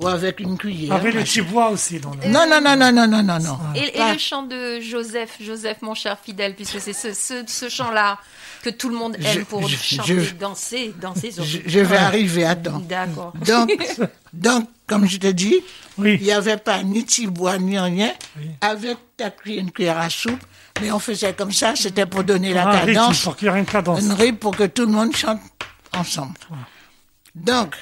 Ou 0.02 0.08
avec 0.08 0.40
une 0.40 0.58
cuillère. 0.58 0.94
Avec 0.94 1.14
le 1.14 1.20
machin. 1.22 1.42
petit 1.44 1.50
bois 1.52 1.70
aussi 1.70 2.00
dans 2.00 2.12
le... 2.12 2.28
Non, 2.30 2.46
non, 2.50 2.60
non, 2.62 2.76
non, 2.76 2.92
non, 2.92 3.08
non, 3.08 3.24
non, 3.24 3.40
non. 3.40 3.60
Et, 3.76 3.88
et 3.96 3.98
Pas- 3.98 4.14
le 4.14 4.20
chant 4.20 4.44
de 4.44 4.80
Joseph, 4.80 5.38
Joseph, 5.40 5.78
mon 5.82 5.94
cher 5.94 6.18
fidèle, 6.24 6.56
puisque 6.56 6.80
c'est 6.80 6.94
ce, 6.94 7.14
ce, 7.14 7.44
ce 7.46 7.70
chant-là 7.70 8.18
que 8.64 8.70
tout 8.70 8.90
le 8.90 8.96
monde 8.96 9.16
aime 9.16 9.40
Je- 9.40 9.40
pour 9.42 9.68
je- 9.68 9.76
chanter, 9.76 10.20
je- 10.20 10.36
danser, 10.36 10.94
danser 11.02 11.32
sur 11.32 11.44
je, 11.44 11.60
je 11.66 11.80
vais 11.80 11.98
arriver, 11.98 12.46
attends. 12.46 12.80
D'accord. 12.80 13.34
Donc, 13.46 13.72
donc, 14.34 14.68
comme 14.88 15.08
je 15.08 15.18
te 15.18 15.28
dis, 15.28 15.56
Oui. 15.98 16.18
il 16.20 16.26
n'y 16.26 16.32
avait 16.32 16.58
pas 16.58 16.84
ni 16.84 17.04
de 17.04 17.28
bois 17.30 17.58
ni 17.58 17.78
rien. 17.80 18.12
Oui. 18.38 18.46
Avec 18.62 18.98
ta 19.18 19.30
cuillère, 19.32 19.62
une 19.64 19.72
cuillère 19.72 19.98
à 20.00 20.10
soupe, 20.10 20.40
mais 20.82 20.92
on 20.92 21.00
faisait 21.00 21.34
comme 21.34 21.52
ça, 21.52 21.76
c'était 21.76 22.06
pour 22.06 22.24
donner 22.24 22.54
la 22.54 22.68
Un 22.68 22.72
rythme, 22.72 22.94
cadence, 22.94 23.24
pour 23.24 23.36
qu'il 23.36 23.48
y 23.48 23.52
ait 23.52 23.60
une 23.60 23.66
cadence. 23.66 24.02
une 24.02 24.14
rythme 24.14 24.38
pour 24.38 24.56
que 24.56 24.64
tout 24.66 24.86
le 24.86 24.92
monde 24.92 25.16
chante 25.16 25.40
ensemble. 25.96 26.34
Donc, 27.36 27.76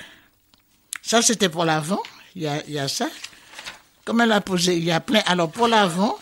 ça 1.09 1.23
c'était 1.23 1.49
pour 1.49 1.65
l'avant, 1.65 2.03
il 2.35 2.43
y 2.43 2.47
a, 2.47 2.61
il 2.67 2.73
y 2.75 2.79
a 2.79 2.87
ça. 2.87 3.07
Comme 4.05 4.21
elle 4.21 4.31
a 4.31 4.41
posé, 4.41 4.75
il 4.77 4.83
y 4.83 4.91
a 4.91 4.99
plein. 4.99 5.21
Alors 5.25 5.49
pour 5.49 5.67
l'avant, 5.67 6.15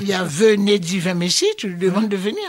il 0.00 0.08
y 0.08 0.12
a 0.12 0.24
venez 0.40 0.80
divin 0.80 1.14
Messie, 1.14 1.46
tu 1.56 1.68
lui 1.68 1.78
demandes 1.78 2.08
de 2.08 2.16
venir. 2.16 2.48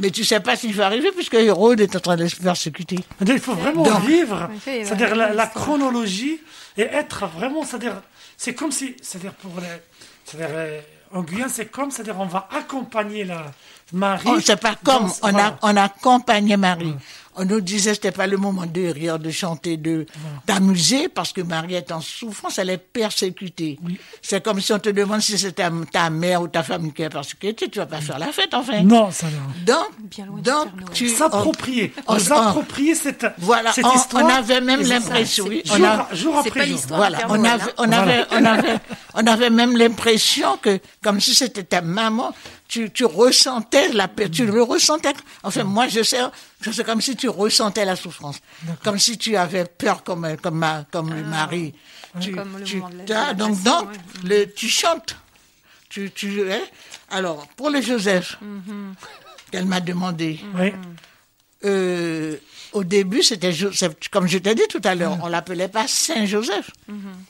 Mais 0.00 0.10
tu 0.10 0.24
sais 0.24 0.38
pas 0.38 0.54
s'il 0.54 0.74
va 0.74 0.86
arriver 0.86 1.10
puisque 1.10 1.34
Hérode 1.34 1.80
est 1.80 1.96
en 1.96 2.00
train 2.00 2.16
de 2.16 2.26
se 2.28 2.36
persécuter. 2.36 2.98
Il 3.26 3.38
faut 3.40 3.54
vraiment 3.54 3.82
Donc- 3.82 4.06
vivre, 4.06 4.48
c'est-à-dire 4.64 5.14
la, 5.16 5.46
chronologie 5.48 6.38
et 6.76 6.82
être 6.82 7.26
vraiment, 7.26 7.64
c'est-à-dire, 7.64 8.00
c'est 8.36 8.54
comme 8.54 8.70
si, 8.72 8.94
c'est-à-dire 9.02 9.34
pour 9.34 9.60
les, 9.60 9.66
c'est-à-dire 10.24 10.54
euh, 10.56 10.80
en 11.12 11.22
Guyane, 11.22 11.50
c'est 11.52 11.66
comme, 11.66 11.90
c'est-à-dire 11.90 12.18
on 12.18 12.26
va 12.26 12.48
accompagner 12.50 13.24
la 13.24 13.44
Marie. 13.92 14.28
Oh, 14.30 14.38
c'est 14.42 14.56
pas 14.56 14.76
comme 14.82 15.06
dans- 15.08 15.12
on, 15.22 15.30
voilà. 15.32 15.46
a, 15.48 15.58
on 15.62 15.76
accompagnait 15.76 16.56
Marie. 16.56 16.94
On 17.34 17.44
nous 17.46 17.60
disait 17.62 17.94
c'était 17.94 18.12
pas 18.12 18.26
le 18.26 18.36
moment 18.36 18.66
de 18.66 18.88
rire, 18.88 19.18
de 19.18 19.30
chanter, 19.30 19.78
de 19.78 20.06
d'amuser 20.46 21.08
parce 21.08 21.32
que 21.32 21.40
Marie 21.40 21.74
est 21.76 21.90
en 21.90 22.00
souffrance, 22.00 22.58
elle 22.58 22.68
est 22.70 22.76
persécutée. 22.78 23.78
C'est 24.20 24.44
comme 24.44 24.60
si 24.60 24.72
on 24.72 24.78
te 24.78 24.90
demande 24.90 25.20
si 25.22 25.38
c'est 25.38 25.52
ta, 25.52 25.70
ta 25.90 26.10
mère 26.10 26.42
ou 26.42 26.48
ta 26.48 26.62
famille 26.62 26.92
qui 26.92 27.02
est 27.02 27.08
persécutée, 27.08 27.68
tu 27.70 27.78
vas 27.78 27.86
pas 27.86 28.00
faire 28.02 28.18
la 28.18 28.26
fête 28.32 28.52
enfin. 28.52 28.82
Non, 28.82 29.10
ça 29.10 29.26
non. 29.28 29.64
Donc, 29.64 29.86
Bien 30.10 30.26
loin 30.26 30.36
du 30.36 30.42
donc 30.42 30.92
tu 30.92 31.08
S'approprier, 31.08 31.92
on- 32.06 32.16
on, 32.16 32.18
s'approprier 32.18 32.94
cette, 32.94 33.26
voilà, 33.38 33.72
cette 33.72 33.86
on, 33.86 33.94
histoire. 33.94 34.24
on 34.24 34.28
avait 34.28 34.60
même 34.60 34.82
l'impression, 34.82 35.46
oui, 35.48 35.62
jour, 35.64 35.76
on 35.80 35.84
a- 35.84 36.08
jour 36.14 36.40
C'est 36.42 36.48
après 36.50 36.66
jour. 36.66 36.74
l'histoire. 36.76 36.98
voilà, 37.00 37.18
on 37.28 37.44
avait, 37.44 37.62
hein. 37.62 37.74
on 37.78 37.92
avait, 37.92 38.24
on 38.30 38.44
avait, 38.44 38.78
on 39.14 39.26
avait 39.26 39.50
même 39.50 39.76
l'impression 39.76 40.58
que, 40.58 40.78
comme 41.02 41.20
si 41.20 41.34
c'était 41.34 41.64
ta 41.64 41.80
maman, 41.80 42.34
tu, 42.68 42.90
tu 42.90 43.04
ressentais 43.04 43.88
la, 43.92 44.08
paix, 44.08 44.30
tu 44.30 44.46
le 44.46 44.62
ressentais. 44.62 45.12
Enfin, 45.42 45.64
moi, 45.64 45.88
je 45.88 46.02
sais, 46.02 46.20
je 46.62 46.70
sais 46.72 46.84
comme 46.84 47.00
si 47.00 47.16
tu 47.16 47.28
ressentais 47.28 47.84
la 47.84 47.96
souffrance, 47.96 48.40
comme 48.84 48.98
si 48.98 49.18
tu 49.18 49.36
avais 49.36 49.64
peur 49.64 50.02
comme, 50.04 50.36
comme 50.42 50.58
ma, 50.58 50.84
comme. 50.90 51.12
Tu, 52.20 52.32
Comme 52.32 52.58
le 52.58 52.64
tu, 52.64 52.76
moment 52.76 52.90
de 52.90 52.98
la- 52.98 53.04
tu 53.04 53.12
as- 53.14 53.26
la 53.28 53.34
donc, 53.34 53.62
donc, 53.62 53.88
ouais. 53.90 53.96
le, 54.24 54.52
tu 54.52 54.68
chantes. 54.68 55.16
Tu, 55.88 56.10
tu, 56.10 56.42
hein. 56.52 56.60
Alors, 57.10 57.46
pour 57.56 57.70
le 57.70 57.80
Joseph, 57.80 58.36
Mhm. 58.42 58.94
qu'elle 59.50 59.64
m'a 59.64 59.80
demandé, 59.80 60.38
Oui, 60.58 60.72
euh, 61.64 62.36
au 62.72 62.84
début, 62.84 63.22
c'était 63.22 63.52
Joseph, 63.52 63.94
comme 64.10 64.26
je 64.26 64.38
t'ai 64.38 64.54
dit 64.54 64.66
tout 64.68 64.80
à 64.84 64.94
l'heure, 64.94 65.18
on 65.22 65.28
l'appelait 65.28 65.68
pas 65.68 65.86
Saint 65.88 66.26
Joseph. 66.26 66.70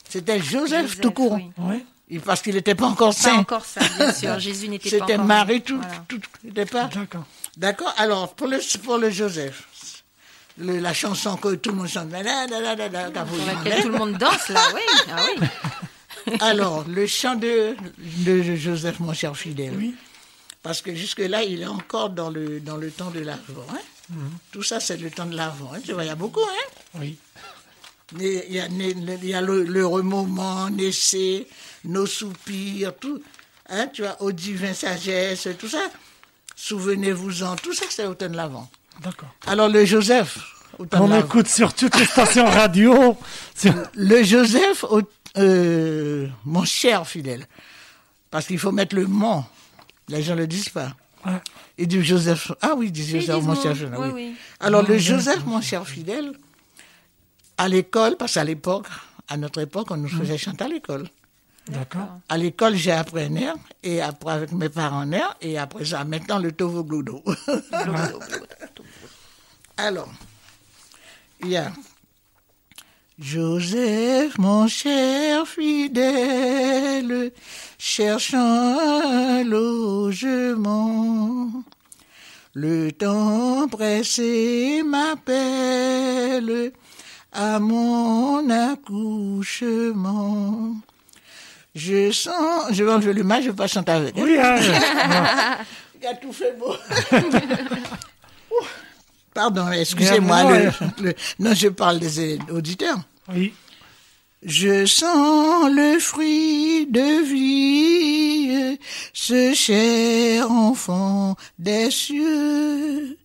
C'était 0.09 0.39
Joseph, 0.41 0.83
Joseph, 0.83 1.01
tout 1.01 1.11
court. 1.12 1.39
oui. 1.59 1.85
Parce 2.27 2.43
qu'il 2.43 2.55
n'était 2.55 2.75
pas 2.75 2.87
encore 2.87 3.15
Pas 3.15 3.21
saint. 3.21 3.39
encore 3.39 3.65
ça, 3.65 3.81
bien 3.97 4.12
sûr. 4.12 4.39
Jésus 4.39 4.69
n'était 4.69 4.91
pas 4.91 4.97
C'était 5.07 5.15
encore. 5.15 5.27
Marie, 5.27 5.62
tout, 5.62 5.79
Voilà. 5.79 6.05
tout, 6.09 6.21
n'était 6.45 6.67
pas. 6.67 6.85
D'accord. 6.93 7.25
D'accord. 7.57 7.93
Alors, 7.99 8.35
pour 8.35 8.47
le, 8.47 8.59
pour 8.83 8.99
le 8.99 9.11
Joseph, 9.11 9.65
le- 10.59 10.79
la 10.79 10.95
chanson 10.95 11.37
que 11.37 11.55
tout 11.57 11.71
le 11.71 11.77
monde 11.77 11.89
chante, 11.89 12.11
la, 12.11 12.23
la, 12.23 12.47
la, 12.47 12.61
la, 12.75 12.89
la, 12.89 13.27
Sur 13.27 13.47
laquelle 13.47 13.83
tout 13.83 13.89
le 13.89 13.99
monde 13.99 14.17
danse, 14.19 14.49
là, 14.49 14.63
oui. 14.75 14.81
Ah 15.11 15.17
oui. 15.41 15.49
Alors, 16.41 16.85
le 16.89 17.07
chant 17.07 17.35
de, 17.35 17.75
de 17.99 18.57
Joseph, 18.57 19.01
mon 19.01 19.13
cher 19.13 19.37
fidèle. 19.37 19.75
Oui. 19.77 19.95
Parce 20.63 20.81
que 20.81 20.95
jusque-là, 20.95 21.43
il 21.43 21.63
est 21.63 21.67
encore 21.67 22.11
dans 22.11 22.31
le, 22.31 22.61
dans 22.61 22.77
le 22.77 22.91
temps 22.91 23.11
de 23.11 23.21
l'Avent. 23.21 23.67
Hein? 23.71 23.81
Mhm. 24.11 24.31
Tout 24.53 24.63
ça, 24.63 24.79
c'est 24.81 24.97
le 24.97 25.11
temps 25.11 25.27
de 25.27 25.35
l'Avent. 25.37 25.73
Hein? 25.75 25.81
Tu 25.85 25.93
vois, 25.93 26.05
il 26.05 26.09
y 26.09 26.11
a 26.11 26.15
beaucoup. 26.15 26.41
Hein? 26.41 26.99
Oui. 27.01 27.17
Mais 28.15 28.45
Il 28.49 28.55
y 28.55 28.61
a, 28.61 28.67
il 28.67 29.25
y 29.25 29.35
a 29.35 29.41
le, 29.41 29.65
le 29.65 29.87
remouement, 29.87 30.69
l'essai, 30.69 31.49
nos 31.85 32.07
soupirs, 32.07 32.95
tout. 32.97 33.21
Hein, 33.69 33.89
tu 33.89 34.03
vois, 34.03 34.21
au 34.23 34.31
divin 34.33 34.75
sagesse, 34.75 35.49
tout 35.59 35.69
ça. 35.69 35.91
Souvenez-vous-en, 36.57 37.57
tout 37.57 37.73
ça, 37.73 37.85
c'est 37.91 38.07
au 38.07 38.15
temps 38.15 38.29
de 38.29 38.37
l'Avent. 38.37 38.69
D'accord. 39.03 39.29
Alors, 39.47 39.69
le 39.69 39.85
Joseph, 39.85 40.39
On 40.93 41.19
écoute 41.19 41.49
sur 41.49 41.75
toutes 41.75 41.97
les 41.99 42.07
stations 42.07 42.47
radio. 42.47 43.17
sur- 43.57 43.75
Le 43.95 44.23
Joseph, 44.23 44.85
euh, 45.39 46.29
mon 46.45 46.65
cher 46.65 47.07
fidèle, 47.07 47.47
parce 48.31 48.47
qu'il 48.47 48.59
faut 48.59 48.73
mettre 48.73 48.95
le 48.97 49.07
mon. 49.07 49.45
Les 50.09 50.23
gens 50.23 50.35
ne 50.35 50.41
le 50.41 50.47
disent 50.47 50.69
pas. 50.71 50.95
Ouais. 51.27 51.33
Il 51.79 51.89
dit 51.89 52.03
Joseph. 52.05 52.53
Ah 52.61 52.75
oui, 52.77 52.91
ils 52.95 52.97
Joseph, 53.05 53.21
disent 53.37 53.47
mon 53.47 53.55
mon. 53.55 53.63
cher 53.63 53.75
fidèle. 53.75 53.95
Oui, 53.99 54.09
oui. 54.09 54.13
oui. 54.15 54.35
Alors, 54.61 54.83
le 54.83 54.99
Joseph, 54.99 55.45
mon 55.47 55.61
cher 55.61 55.87
fidèle, 55.87 56.33
à 57.59 57.69
l'école, 57.69 58.17
parce 58.17 58.35
qu'à 58.35 58.45
l'époque, 58.45 58.87
à 59.29 59.37
notre 59.37 59.61
époque, 59.61 59.91
on 59.91 59.97
nous 59.97 60.09
faisait 60.09 60.39
chanter 60.39 60.65
à 60.65 60.69
l'école. 60.69 61.09
D'accord. 61.69 62.19
À 62.28 62.37
l'école, 62.37 62.75
j'ai 62.75 62.90
appris 62.92 63.28
et 63.83 64.02
après 64.02 64.33
avec 64.33 64.52
mes 64.52 64.69
parents 64.69 65.11
air, 65.12 65.37
et 65.40 65.57
après 65.59 65.85
ça, 65.85 66.04
maintenant 66.04 66.38
le 66.38 66.52
Tovo 66.52 66.85
Gludo. 66.85 67.23
Alors, 69.76 70.09
il 71.40 71.49
y 71.49 71.57
a 71.57 71.73
Joseph, 73.19 74.38
mon 74.38 74.66
cher 74.66 75.47
fidèle, 75.47 77.33
cherchant 77.78 78.38
un 78.38 79.45
logement. 79.45 81.50
Le 82.54 82.90
temps 82.92 83.66
pressé 83.69 84.83
m'appelle 84.85 86.73
à 87.33 87.59
mon 87.61 88.50
accouchement. 88.50 90.76
Je 91.75 92.11
sens, 92.12 92.64
je 92.71 92.85
vais 92.85 92.93
enlever 92.93 93.12
le 93.14 93.23
mal, 93.25 93.43
je 93.43 93.49
vais 93.50 93.57
pas 93.57 93.67
chanter 93.67 93.93
avec. 93.93 94.17
hein. 94.19 94.23
Oui, 94.23 94.37
hein, 94.38 94.57
Il 96.02 96.07
a 96.07 96.14
tout 96.14 96.33
fait 96.33 96.57
beau. 96.59 96.75
Pardon, 99.35 99.71
excusez-moi. 99.73 100.43
Non, 101.38 101.55
je 101.55 101.69
parle 101.69 101.99
des 101.99 102.38
auditeurs. 102.50 102.99
oui. 103.33 103.52
Je 104.45 104.87
sens 104.87 105.71
le 105.71 106.00
fruit 106.00 106.87
de 106.91 107.23
vie, 107.25 108.76
ce 109.12 109.55
cher 109.55 110.50
enfant 110.50 111.37
des 111.61 111.93
cieux, 111.93 113.17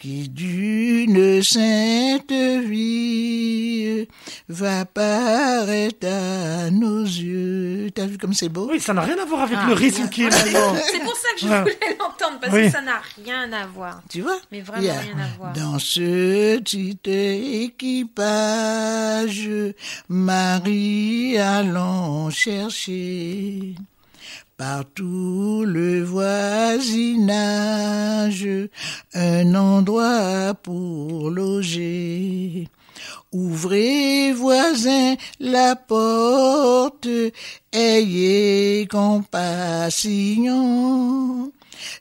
qui 0.00 0.28
d'une 0.30 1.42
sainte 1.42 2.32
vie 2.32 4.06
va 4.48 4.86
paraître 4.86 6.06
à 6.06 6.70
nos 6.70 7.02
yeux. 7.02 7.90
T'as 7.94 8.06
vu 8.06 8.16
comme 8.16 8.32
c'est 8.32 8.48
beau? 8.48 8.68
Oui, 8.70 8.80
ça 8.80 8.94
n'a 8.94 9.02
rien 9.02 9.18
à 9.18 9.26
voir 9.26 9.42
avec 9.42 9.58
Ah, 9.60 9.66
le 9.68 9.74
rythme 9.74 10.08
qui 10.08 10.22
est 10.22 10.30
maintenant. 10.30 10.74
C'est 10.90 11.00
pour 11.00 11.14
ça 11.16 11.28
que 11.34 11.40
je 11.42 11.46
Ouais. 11.48 11.60
voulais 11.60 11.96
l'entendre, 11.98 12.38
parce 12.40 12.52
Oui. 12.54 12.62
que 12.62 12.70
ça 12.70 12.80
n'a 12.80 13.02
rien 13.22 13.52
à 13.52 13.66
voir. 13.66 14.00
Tu 14.08 14.22
vois? 14.22 14.38
Mais 14.50 14.62
vraiment 14.62 14.80
rien 14.80 15.18
à 15.22 15.36
voir. 15.36 15.52
Dans 15.52 15.78
ce 15.78 16.58
petit 16.60 16.98
équipage, 18.20 19.50
Marie 20.08 21.36
allant 21.38 22.30
chercher 22.30 23.74
par 24.60 24.84
tout 24.94 25.64
le 25.66 26.04
voisinage 26.04 27.48
un 29.14 29.54
endroit 29.54 30.52
pour 30.62 31.30
loger. 31.30 32.68
Ouvrez, 33.32 34.34
voisins, 34.34 35.14
la 35.38 35.76
porte, 35.76 37.08
ayez 37.72 38.86
compassion 38.90 40.60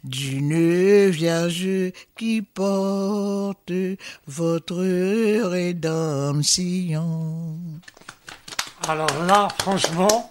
d'une 0.04 1.10
vierge 1.12 1.94
qui 2.18 2.42
porte 2.42 3.72
votre 4.28 4.84
rédemption. 5.50 7.08
Alors 8.86 9.24
là, 9.26 9.48
franchement, 9.60 10.30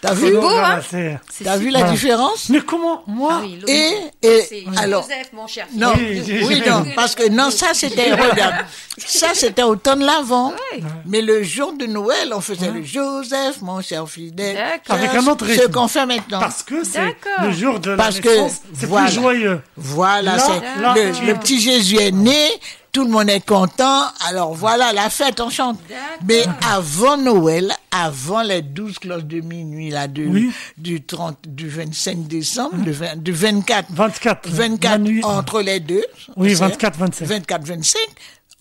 T'as 0.00 0.14
vu 0.14 0.32
beau, 0.32 0.48
hein 0.48 0.80
C'est 0.90 1.20
T'as 1.44 1.56
vu 1.58 1.68
la 1.70 1.82
différence 1.82 2.48
Mais 2.48 2.60
comment, 2.60 3.02
moi, 3.06 3.40
Ah 3.40 3.42
oui, 3.42 3.58
Et, 3.68 3.92
et 4.22 4.64
alors, 4.78 5.02
Joseph, 5.02 5.30
mon 5.34 5.46
cher. 5.46 5.66
non, 5.74 5.92
Oui, 5.94 6.62
non, 6.66 6.84
parce 6.96 7.14
que 7.14 7.28
non, 7.28 7.50
ça 7.50 7.68
c'était, 7.74 8.12
regarde, 8.14 8.64
ça 8.96 9.28
c'était 9.34 9.62
au 9.62 9.76
temps 9.76 9.96
de 9.96 10.04
l'Avent. 10.06 10.50
Ouais. 10.50 10.82
Mais 11.06 11.20
le 11.20 11.42
jour 11.42 11.74
de 11.74 11.84
Noël, 11.86 12.32
on 12.34 12.40
faisait 12.40 12.70
le 12.70 12.82
Joseph, 12.82 13.60
mon 13.60 13.82
cher 13.82 14.08
fidèle. 14.08 14.56
D'accord. 14.56 14.96
Avec 14.96 15.14
un 15.14 15.26
autre 15.26 15.46
Ce 15.46 15.52
rythme. 15.60 15.72
qu'on 15.72 15.88
fait 15.88 16.06
maintenant. 16.06 16.40
parce 16.40 16.62
que 16.62 16.82
c'est 16.84 17.16
le 17.42 17.52
jour 17.52 17.78
de 17.78 17.90
la 17.90 17.96
Parce 17.98 18.20
que, 18.20 18.28
naissance, 18.28 18.60
c'est 18.74 18.86
voilà. 18.86 19.06
plus 19.06 19.14
joyeux. 19.16 19.60
Voilà, 19.76 20.36
Là, 20.36 20.94
c'est 20.96 21.26
le 21.26 21.34
petit 21.34 21.60
Jésus 21.60 21.98
est 21.98 22.10
né, 22.12 22.48
tout 22.92 23.04
le 23.04 23.10
monde 23.10 23.28
est 23.30 23.44
content. 23.44 24.04
Alors 24.28 24.54
voilà, 24.54 24.92
la 24.92 25.10
fête, 25.10 25.40
on 25.40 25.50
chante. 25.50 25.78
Mais 26.26 26.44
avant 26.68 27.16
Noël, 27.16 27.72
avant 27.90 28.42
les 28.42 28.62
douze 28.62 28.98
cloches 28.98 29.24
de 29.24 29.40
minuit 29.40 29.90
là, 29.90 30.08
du, 30.08 30.26
Oui. 30.26 30.52
du 30.76 31.02
30, 31.02 31.38
du 31.46 31.68
25 31.68 32.26
décembre, 32.26 32.76
du, 32.78 32.90
20 32.92 33.16
du 33.22 33.32
24, 33.32 33.86
24. 33.90 34.48
24 34.48 34.90
la 34.92 34.98
nuit. 34.98 35.24
entre 35.24 35.60
les 35.62 35.80
deux. 35.80 36.04
Oui, 36.36 36.50
c'est 36.50 36.60
24, 36.64 36.98
25. 36.98 37.26
24, 37.26 37.64
25. 37.66 37.98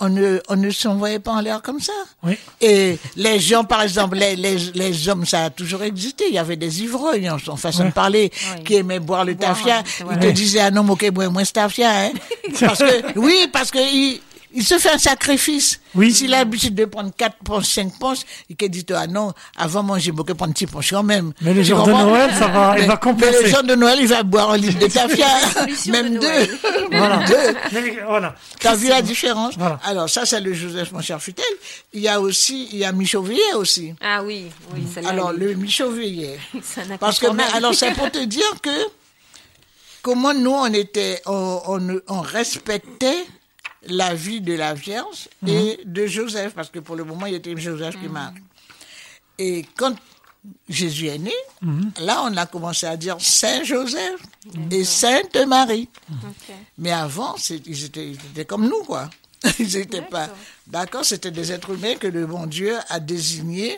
On 0.01 0.08
ne, 0.10 0.39
on 0.48 0.56
ne 0.56 0.72
s'envoyait 0.72 1.20
pas 1.20 1.32
en 1.34 1.41
l'air 1.41 1.62
comme 1.62 1.82
ça. 1.82 1.91
Oui. 2.24 2.38
Et 2.62 2.98
les 3.18 3.38
gens, 3.39 3.65
par 3.65 3.82
exemple, 3.82 4.15
les, 4.18 4.36
les, 4.38 4.56
les 4.74 5.10
hommes, 5.10 5.25
ça 5.25 5.46
a 5.46 5.50
toujours 5.50 5.84
existé. 5.84 6.24
Il 6.29 6.36
y 6.36 6.38
avait 6.38 6.56
des 6.56 6.84
ivrognes, 6.84 7.29
en 7.29 7.36
en 7.51 7.56
façon 7.58 7.82
Ouais. 7.84 7.89
de 7.89 7.94
parler, 7.94 8.32
Oui. 8.56 8.63
qui 8.63 8.75
aimaient 8.75 9.00
boire 9.00 9.25
le 9.25 9.34
Boire, 9.34 9.56
tafia. 9.58 9.84
Ils 10.12 10.20
te 10.20 10.27
disaient, 10.32 10.62
ah 10.62 10.72
non, 10.72 10.88
ok, 10.89 11.10
moi, 11.13 11.27
moi, 11.29 11.44
c'est 11.44 11.51
tafia, 11.53 11.89
hein. 12.06 12.12
parce 12.62 12.79
que, 12.79 13.20
oui, 13.20 13.50
parce 13.51 13.72
que 13.72 13.79
il, 13.79 14.22
il 14.53 14.63
se 14.63 14.77
fait 14.79 14.91
un 14.91 14.98
sacrifice. 14.98 15.79
Oui. 15.96 16.13
S'il 16.13 16.34
a 16.34 16.39
l'habitude 16.39 16.75
de 16.75 16.86
prendre 16.86 17.12
4 17.15 17.38
ponches, 17.44 17.65
5 17.65 18.00
ponches, 18.00 18.20
il 18.50 18.56
te 18.56 18.65
dit, 18.65 18.86
ah 18.96 19.08
non, 19.08 19.34
avant 19.58 19.84
manger, 19.84 20.06
je 20.06 20.12
prendre 20.34 20.53
6 20.58 20.68
ponches 20.68 20.91
quand 20.91 21.03
même. 21.03 21.34
Mais 21.41 21.53
le 21.53 21.62
Tu 21.62 21.70
jour 21.70 21.84
de 21.84 21.91
Noël, 21.91 22.32
ça 22.38 22.48
va, 22.48 22.74
il 22.77 22.82
mais, 22.82 22.88
va 22.88 22.94
mais 22.94 23.00
compenser. 23.00 23.44
le 23.44 23.50
jour 23.50 23.63
de 23.63 23.75
Noël, 23.75 23.98
il 24.01 24.08
va 24.08 24.24
boire 24.24 24.51
un 24.51 24.58
litre 24.58 24.79
de 24.79 24.88
tafia. 24.91 25.27
solution 25.53 25.91
même 25.91 26.13
de 26.15 26.20
deux. 26.20 26.58
Voilà. 26.91 27.25
Deux. 27.25 27.56
Mais, 27.74 27.98
voilà. 28.08 28.36
T'as 28.60 28.75
vu 28.75 28.88
la 28.89 29.01
différence 29.01 29.56
Voilà. 29.58 29.79
Alors 29.84 30.10
ça, 30.10 30.25
c'est 30.25 30.41
le 30.41 30.53
Joseph, 30.53 30.91
mon 30.91 31.01
cher 31.01 31.22
Futel. 31.22 31.46
Il 31.94 32.01
y 32.01 32.08
a 32.08 32.20
aussi, 32.20 32.70
il 32.72 32.79
y 32.79 32.86
a 32.86 32.91
Michauvilliers 32.91 33.53
aussi. 33.56 33.94
Ah 34.01 34.24
oui, 34.24 34.48
oui, 34.74 34.84
celle-là. 34.94 35.10
Alors 35.10 35.32
le 35.34 35.53
un 35.53 36.38
Parce 37.00 37.20
que, 37.20 37.27
mais, 37.32 37.44
alors 37.53 37.74
c'est 37.74 37.91
pour 37.94 38.12
te 38.12 38.24
dire 38.24 38.44
que 38.62 38.70
comment 40.01 40.34
nous 40.34 40.51
on 40.51 40.72
était, 40.74 41.22
on, 41.25 41.62
on, 41.68 42.01
on 42.08 42.22
respectait 42.22 43.25
la 43.88 44.13
vie 44.13 44.41
de 44.41 44.53
la 44.53 44.74
Vierge 44.74 45.29
et 45.48 45.79
de 45.86 46.05
Joseph, 46.05 46.53
parce 46.53 46.69
que 46.69 46.79
pour 46.79 46.95
le 46.95 47.03
moment 47.03 47.25
il 47.25 47.36
était 47.36 47.55
Joseph 47.57 48.00
qui 48.00 48.07
m'a. 48.09 48.33
Et 49.38 49.65
quand 49.77 49.95
Jésus 50.67 51.07
est 51.07 51.17
né, 51.17 51.33
là 52.00 52.24
on 52.24 52.36
a 52.38 52.45
commencé 52.45 52.86
à 52.88 52.98
dire 52.98 53.17
Saint 53.19 53.63
Joseph 53.63 54.21
et 54.71 54.83
Sainte 54.83 55.36
Marie. 55.48 55.89
Mais 56.77 56.91
avant, 56.91 57.36
ils 57.65 57.86
étaient, 57.86 58.07
ils 58.07 58.15
étaient 58.15 58.45
comme 58.45 58.67
nous, 58.67 58.83
quoi. 58.83 59.09
Ils 59.59 59.77
n'étaient 59.77 60.01
pas. 60.01 60.27
D'accord. 60.27 60.38
D'accord, 60.67 61.05
c'était 61.05 61.31
des 61.31 61.53
êtres 61.53 61.69
humains 61.71 61.95
que 61.95 62.07
le 62.07 62.25
bon 62.25 62.45
Dieu 62.45 62.75
a 62.89 63.00
désignés 63.00 63.77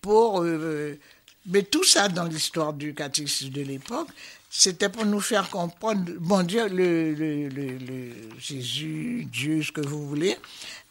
pour. 0.00 0.42
euh, 0.42 0.98
mais 1.46 1.62
tout 1.62 1.84
ça 1.84 2.08
dans 2.08 2.24
l'histoire 2.24 2.72
du 2.72 2.92
catéchisme 2.92 3.50
de 3.52 3.62
l'époque, 3.62 4.08
c'était 4.54 4.90
pour 4.90 5.06
nous 5.06 5.20
faire 5.20 5.48
comprendre. 5.48 6.12
Bon 6.20 6.42
Dieu, 6.42 6.68
le, 6.68 7.14
le, 7.14 7.48
le, 7.48 7.78
le 7.78 8.12
Jésus, 8.38 9.26
Dieu, 9.32 9.62
ce 9.62 9.72
que 9.72 9.80
vous 9.80 10.06
voulez, 10.06 10.36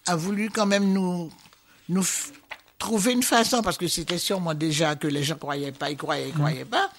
a 0.07 0.15
voulu 0.15 0.49
quand 0.49 0.65
même 0.65 0.91
nous, 0.91 1.31
nous 1.87 2.03
trouver 2.79 3.11
une 3.13 3.21
façon, 3.21 3.61
parce 3.61 3.77
que 3.77 3.87
c'était 3.87 4.17
sûrement 4.17 4.55
déjà 4.55 4.95
que 4.95 5.05
les 5.07 5.23
gens 5.23 5.35
croyaient 5.35 5.71
pas, 5.71 5.91
ils 5.91 5.97
croyaient, 5.97 6.29
ils 6.29 6.33
croyaient 6.33 6.65
pas, 6.65 6.89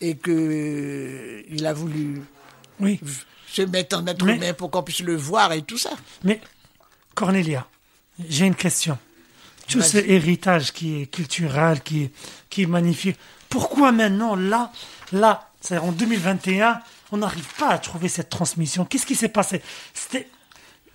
et 0.00 0.16
que 0.16 1.44
il 1.50 1.66
a 1.66 1.74
voulu 1.74 2.22
Oui. 2.80 2.98
se 3.46 3.60
mettre 3.62 3.98
en 3.98 4.06
être 4.06 4.24
Mais- 4.24 4.36
humain 4.36 4.54
pour 4.54 4.70
qu'on 4.70 4.82
puisse 4.82 5.00
le 5.02 5.14
voir 5.14 5.52
et 5.52 5.60
tout 5.60 5.76
ça. 5.76 5.90
Mais, 6.24 6.40
Cornelia, 7.14 7.66
j'ai 8.30 8.46
une 8.46 8.54
question. 8.54 8.96
Tout 9.68 9.82
ce 9.82 9.98
héritage 9.98 10.72
qui 10.72 11.02
est 11.02 11.06
culturel, 11.06 11.82
qui 11.82 12.04
est, 12.04 12.10
qui 12.48 12.62
est 12.62 12.66
magnifique, 12.66 13.16
pourquoi 13.50 13.92
maintenant, 13.92 14.34
là, 14.34 14.72
là, 15.12 15.50
c'est-à-dire 15.62 15.88
en 15.88 15.92
2021, 15.92 16.80
on 17.12 17.18
n'arrive 17.18 17.46
pas 17.54 17.68
à 17.68 17.78
trouver 17.78 18.08
cette 18.08 18.28
transmission 18.28 18.84
Qu'est-ce 18.84 19.06
qui 19.06 19.14
s'est 19.14 19.28
passé? 19.28 19.62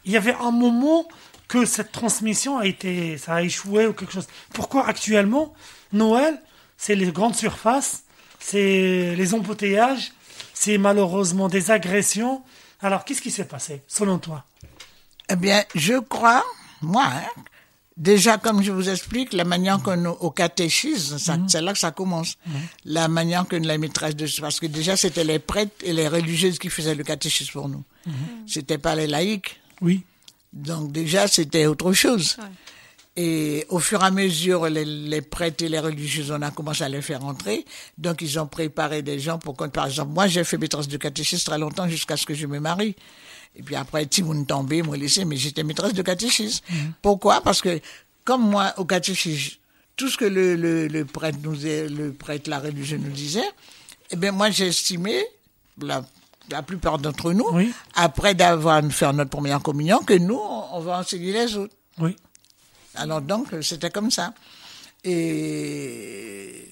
Il 0.06 0.12
y 0.12 0.18
avait 0.18 0.36
un 0.36 0.52
moment 0.52 1.08
que 1.48 1.66
cette 1.66 1.92
transmission 1.92 2.58
a 2.58 2.66
été, 2.66 3.18
ça 3.18 3.36
a 3.36 3.42
échoué 3.42 3.88
ou 3.88 3.94
quelque 3.94 4.12
chose. 4.12 4.28
Pourquoi 4.54 4.88
actuellement, 4.88 5.54
Noël, 5.94 6.42
c'est 6.76 6.96
les 6.96 7.12
grandes 7.12 7.36
surfaces, 7.36 8.04
c'est 8.40 9.16
les 9.16 9.34
embouteillages, 9.34 10.12
c'est 10.54 10.78
malheureusement 10.78 11.48
des 11.48 11.72
agressions. 11.72 12.44
Alors, 12.82 13.06
qu'est-ce 13.06 13.22
qui 13.22 13.32
s'est 13.32 13.46
passé, 13.46 13.82
selon 13.88 14.20
toi? 14.20 14.44
Eh 15.30 15.36
bien, 15.36 15.64
je 15.76 16.00
crois, 16.00 16.44
moi, 16.82 17.06
hein, 17.06 17.42
déjà 17.98 18.38
comme 18.38 18.62
je 18.64 18.72
vous 18.72 18.88
explique, 18.90 19.34
la 19.34 19.44
manière 19.44 19.82
qu'on 19.82 20.06
au 20.06 20.32
catéchisme, 20.32 21.18
ça- 21.20 21.38
c'est 21.48 21.62
là 21.62 21.74
que 21.74 21.80
ça 21.80 21.92
commence. 21.92 22.36
La 22.86 23.08
manière 23.08 23.48
que 23.48 23.56
la 23.56 23.78
maîtresse 23.78 24.16
de 24.16 24.28
parce 24.40 24.60
que 24.60 24.68
déjà 24.68 24.96
c'était 24.96 25.24
les 25.24 25.40
prêtres 25.40 25.76
et 25.84 25.94
les 25.94 26.08
religieuses 26.08 26.60
qui 26.60 26.70
faisaient 26.70 26.96
le 26.96 27.04
catéchisme 27.04 27.52
pour 27.54 27.68
nous. 27.70 27.84
C'était 28.46 28.78
pas 28.78 28.96
les 28.96 29.08
laïcs. 29.08 29.60
Oui. 29.82 30.04
Donc 30.54 30.92
déjà 30.92 31.28
c'était 31.28 31.66
autre 31.66 31.92
chose. 31.94 32.38
Et 33.20 33.66
au 33.70 33.80
fur 33.80 34.04
et 34.04 34.06
à 34.06 34.12
mesure, 34.12 34.68
les, 34.70 34.86
les 34.86 35.22
prêtres 35.22 35.64
et 35.64 35.70
les 35.70 35.80
religieuses, 35.80 36.30
on 36.30 36.40
a 36.44 36.52
commencé 36.52 36.84
à 36.84 36.90
les 36.90 37.02
faire 37.02 37.26
entrer. 37.26 37.66
Donc, 37.98 38.22
ils 38.22 38.38
ont 38.40 38.46
préparé 38.46 39.02
des 39.02 39.20
gens 39.20 39.40
pour 39.40 39.56
qu'on, 39.56 39.70
par 39.70 39.88
exemple, 39.88 40.12
moi, 40.14 40.28
j'ai 40.28 40.44
fait 40.44 40.60
maîtresse 40.60 40.88
de 40.88 40.98
catéchisme 40.98 41.44
très 41.44 41.58
longtemps 41.58 41.90
jusqu'à 41.90 42.16
ce 42.16 42.28
que 42.28 42.36
je 42.36 42.46
me 42.46 42.60
marie. 42.60 42.96
Et 43.56 43.64
puis 43.64 43.76
après, 43.76 44.06
Timoun 44.06 44.46
tombé, 44.46 44.82
moi 44.84 44.98
laissé, 44.98 45.26
mais 45.26 45.36
j'étais 45.38 45.64
maîtresse 45.64 45.94
de 45.94 46.02
catéchisme. 46.04 46.64
Pourquoi? 47.02 47.42
Parce 47.42 47.62
que, 47.62 47.80
comme 48.24 48.42
moi, 48.50 48.74
au 48.78 48.86
catéchisme, 48.86 49.58
tout 49.96 50.10
ce 50.10 50.18
que 50.18 50.26
le, 50.26 50.56
le, 50.56 50.88
le 50.88 51.06
prêtre 51.06 51.40
nous, 51.42 51.54
le 51.64 52.12
prêtre, 52.12 52.50
la 52.50 52.60
religieuse 52.60 53.00
nous 53.02 53.10
disait, 53.12 53.50
eh 54.12 54.16
bien, 54.16 54.32
moi, 54.32 54.52
j'ai 54.52 54.68
estimé, 54.68 55.24
la, 55.82 56.06
la 56.52 56.62
plupart 56.62 57.00
d'entre 57.00 57.34
nous, 57.34 57.48
Oui. 57.52 57.74
après 57.96 58.36
d'avoir 58.36 58.84
fait 58.92 59.12
notre 59.12 59.32
première 59.32 59.62
communion, 59.62 60.00
que 60.00 60.14
nous, 60.14 60.36
on 60.40 60.64
on 60.74 60.80
va 60.82 61.00
enseigner 61.00 61.32
les 61.34 61.58
autres. 61.58 61.74
Oui. 61.98 62.16
Alors 62.94 63.22
donc, 63.22 63.48
c'était 63.62 63.90
comme 63.90 64.12
ça. 64.12 64.34
Et 65.04 66.67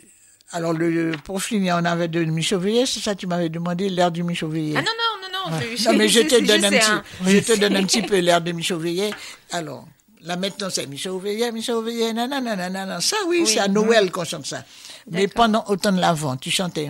alors, 0.55 0.71
le, 0.73 1.11
pour 1.23 1.41
finir, 1.43 1.77
on 1.81 1.85
avait 1.85 2.07
de 2.07 2.23
Michauvilliers, 2.23 2.85
c'est 2.85 2.99
ça 3.01 3.13
tu 3.15 3.27
m'avais 3.27 3.49
demandé, 3.49 3.89
l'air 3.89 4.09
du 4.11 4.23
Michauvillier. 4.23 4.75
Ah 4.77 4.81
non, 4.81 4.87
non, 4.87 5.19
non, 5.21 5.29
non. 5.51 5.57
je- 5.75 5.89
Non, 5.89 5.97
mais 5.97 6.07
je 6.07 6.21
te 6.21 6.39
donne 6.45 6.63
un 6.65 6.69
petit, 6.71 6.89
un- 6.91 7.03
je 7.27 7.39
te 7.39 7.59
donne 7.59 7.75
un 7.75 7.83
petit 7.83 8.01
peu 8.01 8.17
l'air 8.19 8.39
de 8.41 8.51
Michauvilliers. 8.53 9.11
Alors, 9.51 9.85
là 10.21 10.37
maintenant, 10.37 10.69
c'est 10.71 10.87
Michauvilliers, 10.87 11.51
Michauvilliers, 11.51 12.13
nanana, 12.13 12.55
nanana. 12.55 13.01
Ça, 13.01 13.17
oui, 13.27 13.41
Oui. 13.43 13.51
c'est 13.53 13.59
à 13.59 13.67
Noël 13.67 14.11
qu'on 14.11 14.23
chante 14.23 14.45
ça. 14.45 14.63
Mais 15.11 15.27
pendant 15.27 15.65
autant 15.67 15.91
de 15.91 15.99
l'avant, 15.99 16.37
tu 16.37 16.49
chantais. 16.51 16.89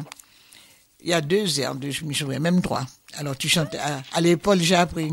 Il 1.04 1.10
y 1.10 1.14
a 1.14 1.22
deux 1.22 1.60
airs 1.60 1.74
de 1.76 1.88
Michauvilliers, 2.04 2.40
même 2.40 2.62
trois. 2.62 2.86
Alors, 3.18 3.36
tu 3.38 3.50
chantais. 3.50 3.78
À, 3.80 4.02
à 4.14 4.22
l'épaule, 4.22 4.60
j'ai 4.62 4.76
appris. 4.76 5.12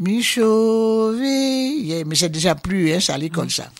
Michauvilliers, 0.00 2.04
mais 2.04 2.14
c'est 2.14 2.28
déjà 2.28 2.54
plus, 2.54 2.92
hein, 2.92 2.98
à 3.08 3.18
l'école, 3.18 3.50
ça. 3.50 3.70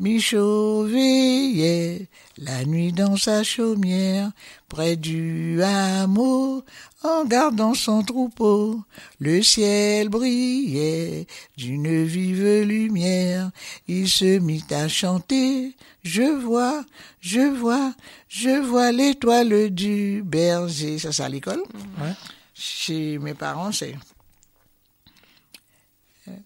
Michauvilliers, 0.00 2.08
la 2.38 2.64
nuit 2.64 2.92
dans 2.92 3.16
sa 3.16 3.42
chaumière, 3.42 4.30
près 4.68 4.96
du 4.96 5.60
hameau, 5.62 6.64
en 7.02 7.24
gardant 7.24 7.74
son 7.74 8.02
troupeau, 8.02 8.80
le 9.18 9.42
ciel 9.42 10.08
brillait 10.08 11.26
d'une 11.56 12.04
vive 12.04 12.62
lumière. 12.62 13.50
Il 13.88 14.08
se 14.08 14.38
mit 14.38 14.64
à 14.70 14.88
chanter, 14.88 15.74
je 16.04 16.22
vois, 16.22 16.84
je 17.20 17.40
vois, 17.40 17.92
je 18.28 18.60
vois 18.60 18.92
l'étoile 18.92 19.70
du 19.70 20.22
berger. 20.24 20.98
Ça, 20.98 21.12
c'est 21.12 21.22
à 21.22 21.28
l'école. 21.28 21.62
Ouais. 22.00 22.12
Chez 22.54 23.18
mes 23.18 23.34
parents, 23.34 23.72
c'est 23.72 23.94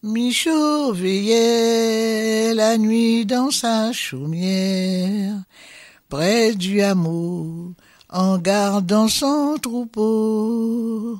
Michaud 0.03 0.93
veillait 0.93 2.55
la 2.55 2.77
nuit 2.79 3.25
dans 3.25 3.51
sa 3.51 3.93
chaumière, 3.93 5.35
près 6.09 6.55
du 6.55 6.83
hameau, 6.83 7.75
en 8.11 8.39
gardant 8.39 9.09
son 9.09 9.57
troupeau. 9.61 11.19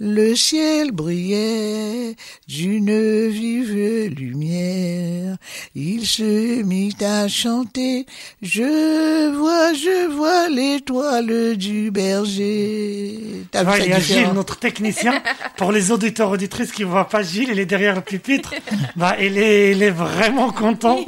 Le 0.00 0.36
ciel 0.36 0.92
brillait 0.92 2.14
d'une 2.46 3.26
vive 3.28 3.74
lumière. 4.14 5.36
il 5.74 6.06
se 6.06 6.62
mit 6.62 6.94
à 7.00 7.26
chanter. 7.26 8.06
Je 8.40 9.34
vois, 9.36 9.72
je 9.72 10.06
vois 10.08 10.48
l'étoile 10.50 11.56
du 11.56 11.90
berger. 11.90 13.44
T'as 13.50 13.64
Ouais, 13.64 13.86
il 13.86 13.90
y 13.90 13.92
a. 13.92 13.98
Gilles, 13.98 14.30
notre 14.34 14.56
technicien. 14.56 15.20
Pour 15.56 15.72
les 15.72 15.90
auditeurs 15.90 16.30
auditrices 16.30 16.70
qui 16.70 16.82
ne 16.82 16.90
voient 16.90 17.08
pas 17.08 17.24
Gilles, 17.24 17.48
il 17.50 17.58
est 17.58 17.66
derrière 17.66 17.96
le 17.96 18.00
pupitre. 18.02 18.54
Bah, 18.96 19.16
il 19.20 19.38
est, 19.38 19.72
il 19.72 19.82
est 19.82 19.90
vraiment 19.90 20.50
content. 20.50 20.98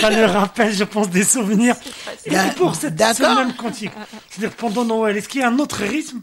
Ça 0.00 0.10
lui 0.10 0.24
rappelle, 0.24 0.72
je 0.74 0.84
pense, 0.84 1.08
des 1.10 1.24
souvenirs. 1.24 1.76
Et 2.26 2.32
pour 2.56 2.74
cette, 2.74 2.98
ce 2.98 3.22
même 3.22 3.54
cantique, 3.54 3.92
c'est-à-dire 4.30 4.56
pendant 4.56 4.84
Noël, 4.84 5.16
est-ce 5.16 5.28
qu'il 5.28 5.40
y 5.40 5.44
a 5.44 5.48
un 5.48 5.58
autre 5.58 5.76
rythme? 5.82 6.20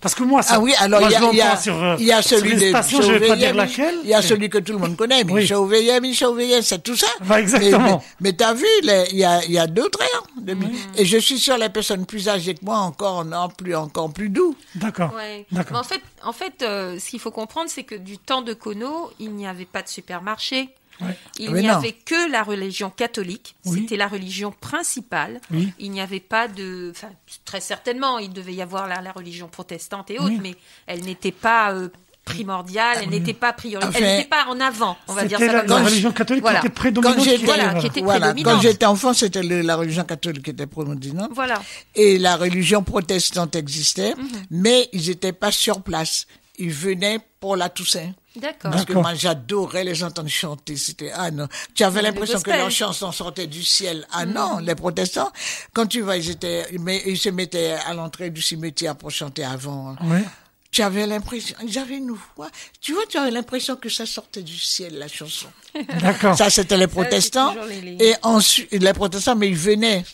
Parce 0.00 0.14
que 0.14 0.22
moi, 0.22 0.40
ça, 0.42 0.54
Ah 0.54 0.60
oui, 0.60 0.72
alors 0.78 1.00
moi, 1.00 1.10
il 1.10 1.12
y 1.12 1.16
a, 1.16 1.20
il 1.30 1.36
y 1.36 1.40
a, 1.42 1.44
l'entends 1.50 1.60
sur, 1.60 1.82
euh, 1.82 1.96
il 1.98 2.06
y 2.06 2.12
a 2.12 2.22
sur 2.22 2.38
celui 2.38 2.56
les 2.56 2.56
de 2.66 2.68
stations, 2.70 3.02
je 3.02 3.12
vais 3.12 3.28
pas 3.28 3.36
dire 3.36 3.54
laquelle. 3.54 3.96
Il 4.02 4.08
y 4.08 4.14
a 4.14 4.22
celui 4.22 4.48
que 4.48 4.56
tout 4.58 4.72
le 4.72 4.78
monde 4.78 4.96
connaît, 4.96 5.24
Oui. 5.24 5.42
Michel 5.42 5.58
Veillet, 5.68 6.00
Michel 6.00 6.34
Veillet, 6.34 6.62
c'est 6.62 6.82
tout 6.82 6.96
ça. 6.96 7.06
Bah, 7.26 7.38
exactement. 7.40 7.78
Mais, 7.78 7.90
mais, 7.92 7.98
mais 8.20 8.32
t'as 8.32 8.54
vu, 8.54 8.64
il 8.82 9.16
y 9.18 9.24
a, 9.24 9.44
il 9.44 9.52
y 9.52 9.58
a 9.58 9.66
d'autres 9.66 10.00
airs. 10.00 10.22
de- 10.40 10.56
Et 10.96 11.04
je 11.04 11.18
suis 11.18 11.38
sûr, 11.38 11.58
les 11.58 11.68
personnes 11.68 12.06
plus 12.06 12.28
âgées 12.30 12.54
que 12.54 12.64
moi 12.64 12.78
encore, 12.78 13.24
non, 13.26 13.48
plus, 13.50 13.74
encore 13.76 14.10
plus 14.10 14.30
doux. 14.30 14.56
D'accord. 14.74 15.12
Ouais. 15.14 15.44
En 15.74 15.82
fait, 15.82 16.00
en 16.24 16.32
fait 16.32 16.62
euh, 16.62 16.98
ce 16.98 17.10
qu'il 17.10 17.20
faut 17.20 17.30
comprendre, 17.30 17.68
c'est 17.68 17.84
que 17.84 17.94
du 17.94 18.16
temps 18.16 18.40
de 18.42 18.54
Kono, 18.54 19.10
il 19.20 19.32
n'y 19.34 19.46
avait 19.46 19.66
pas 19.66 19.82
de 19.82 19.88
supermarché. 19.88 20.70
Ouais. 21.00 21.16
Il 21.38 21.50
Mais 21.50 21.62
n'y 21.62 21.68
avait 21.70 21.92
que 21.92 22.30
la 22.30 22.42
religion 22.42 22.90
catholique. 22.90 23.54
Oui. 23.64 23.80
C'était 23.82 23.96
la 23.96 24.08
religion 24.08 24.52
principale. 24.52 25.40
Oui. 25.50 25.72
Il 25.78 25.90
n'y 25.90 26.00
avait 26.00 26.20
pas 26.20 26.48
de. 26.48 26.90
Enfin, 26.94 27.10
très 27.44 27.60
certainement, 27.60 28.18
il 28.18 28.32
devait 28.32 28.54
y 28.54 28.62
avoir 28.62 28.86
la, 28.86 29.00
la 29.00 29.12
religion 29.12 29.48
protestante 29.48 30.10
et 30.10 30.18
autres, 30.18 30.28
Oui. 30.30 30.40
mais 30.42 30.54
elle 30.86 31.02
n'était 31.04 31.32
pas 31.32 31.72
euh, 31.72 31.88
primordiale, 32.24 32.98
elle 33.02 33.08
n'était 33.10 33.32
pas 33.34 33.52
prioritaire, 33.52 33.88
Enfin, 33.90 33.98
elle 34.00 34.16
n'était 34.18 34.28
pas 34.28 34.46
en 34.48 34.60
avant, 34.60 34.96
on 35.08 35.14
va 35.14 35.24
dire 35.24 35.38
C'était 35.38 35.50
ça 35.50 35.56
la, 35.56 35.60
comme 35.62 35.70
la 35.70 35.76
ça. 35.78 35.84
religion 35.84 36.12
catholique 36.12 36.42
Voilà. 36.42 36.60
qui 36.60 36.66
était 36.66 36.74
Quand 36.74 36.80
prédominante. 36.82 37.24
j'étais, 37.24 37.38
qui 37.38 37.44
Voilà, 37.44 37.70
était- 37.70 37.80
qui 37.80 37.86
était 37.86 38.00
voilà, 38.02 38.20
prédominante. 38.26 38.54
quand 38.54 38.60
j'étais 38.60 38.86
enfant, 38.86 39.14
c'était 39.14 39.42
le- 39.42 39.62
la 39.62 39.76
religion 39.76 40.04
catholique 40.04 40.44
qui 40.44 40.50
était 40.50 40.66
prédominante. 40.66 41.30
Voilà. 41.34 41.60
Et 41.96 42.18
la 42.18 42.36
religion 42.36 42.82
protestante 42.84 43.56
existait, 43.56 44.14
Mhm. 44.14 44.28
mais 44.50 44.88
ils 44.92 45.08
n'étaient 45.08 45.32
pas 45.32 45.50
sur 45.50 45.82
place. 45.82 46.26
Ils 46.60 46.70
venaient 46.72 47.18
pour 47.40 47.56
la 47.56 47.68
Toussaint. 47.70 48.12
D'accord. 48.36 48.70
Parce 48.70 48.84
que 48.84 48.92
moi, 48.92 49.14
j'adorais 49.14 49.82
les 49.82 50.04
entendre 50.04 50.28
chanter. 50.28 50.76
C'était, 50.76 51.10
ah 51.12 51.30
non. 51.32 51.48
Tu 51.74 51.82
avais 51.82 52.00
Le 52.00 52.08
l'impression 52.08 52.40
que 52.40 52.50
leurs 52.50 52.70
chansons 52.70 53.10
sortaient 53.12 53.48
du 53.48 53.64
ciel. 53.64 54.06
Ah 54.12 54.24
non, 54.26 54.58
Mm. 54.58 54.66
les 54.66 54.74
protestants, 54.76 55.32
quand 55.72 55.86
tu 55.86 56.00
vois, 56.02 56.16
ils 56.16 56.30
étaient, 56.30 56.66
mais 56.78 57.02
ils 57.06 57.18
se 57.18 57.28
mettaient 57.30 57.72
à 57.86 57.92
l'entrée 57.94 58.30
du 58.30 58.40
cimetière 58.42 58.94
pour 58.94 59.10
chanter 59.10 59.42
avant. 59.42 59.96
Oui. 60.02 60.20
Tu 60.70 60.82
avais 60.82 61.04
l'impression, 61.08 61.56
j'avais 61.66 61.96
une 61.96 62.14
voix. 62.36 62.48
Tu 62.80 62.92
vois, 62.92 63.02
tu 63.08 63.18
avais 63.18 63.32
l'impression 63.32 63.74
que 63.74 63.88
ça 63.88 64.06
sortait 64.06 64.42
du 64.42 64.56
ciel, 64.56 64.98
la 64.98 65.08
chanson. 65.08 65.48
D'accord. 66.00 66.36
Ça, 66.36 66.48
c'était 66.48 66.76
les 66.76 66.86
protestants. 66.86 67.52
les- 67.68 67.96
Et 68.00 68.14
ensuite, 68.22 68.70
les 68.70 68.92
protestants, 68.92 69.34
mais 69.34 69.48
ils 69.48 69.56
venaient 69.56 70.04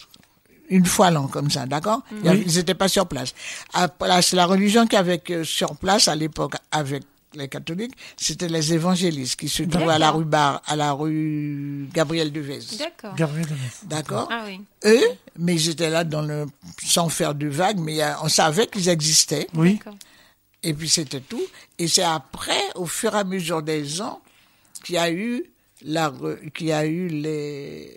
une 0.68 0.84
fois 0.86 1.10
l'an, 1.10 1.26
comme 1.28 1.50
ça, 1.50 1.66
d'accord 1.66 2.02
avait- 2.24 2.42
Ils 2.46 2.54
n'étaient 2.56 2.74
pas 2.74 2.88
sur 2.88 3.06
place. 3.06 3.34
C'est 4.22 4.36
la 4.36 4.46
religion 4.46 4.86
qui 4.86 4.96
avait 4.96 5.22
euh, 5.30 5.44
sur 5.44 5.76
place 5.76 6.08
à 6.08 6.14
l'époque 6.14 6.54
avec 6.70 7.02
les 7.34 7.48
catholiques, 7.48 7.92
c'était 8.16 8.48
les 8.48 8.72
évangélistes 8.72 9.38
qui 9.38 9.50
se 9.50 9.62
trouvaient 9.64 9.92
à 9.94 9.98
la 9.98 10.10
rue 10.10 10.24
Bar, 10.24 10.62
à 10.66 10.74
la 10.74 10.92
rue 10.92 11.86
Gabriel 11.92 12.32
Devez. 12.32 12.60
D'accord. 12.78 13.14
Gabriel. 13.14 13.46
D'accord 13.82 14.28
Ah 14.30 14.44
oui. 14.46 14.60
Eux, 14.86 15.02
mais 15.38 15.54
ils 15.54 15.68
étaient 15.68 15.90
là 15.90 16.02
dans 16.04 16.22
le, 16.22 16.46
sans 16.82 17.10
faire 17.10 17.34
de 17.34 17.46
vagues, 17.48 17.78
mais 17.78 18.02
euh, 18.02 18.12
on 18.22 18.28
savait 18.30 18.66
qu'ils 18.68 18.88
existaient. 18.88 19.48
Oui. 19.54 19.74
D'accord. 19.74 19.96
Et 20.62 20.72
puis 20.72 20.88
c'était 20.88 21.20
tout. 21.20 21.42
Et 21.78 21.88
c'est 21.88 22.02
après, 22.04 22.60
au 22.74 22.86
fur 22.86 23.14
et 23.14 23.18
à 23.18 23.24
mesure 23.24 23.60
des 23.62 24.00
ans, 24.00 24.22
qu'il 24.82 24.94
y 24.94 24.98
a 24.98 25.10
eu 25.10 25.44
la, 25.82 26.10
qu'il 26.54 26.68
y 26.68 26.72
a 26.72 26.86
eu 26.86 27.08
les 27.08 27.92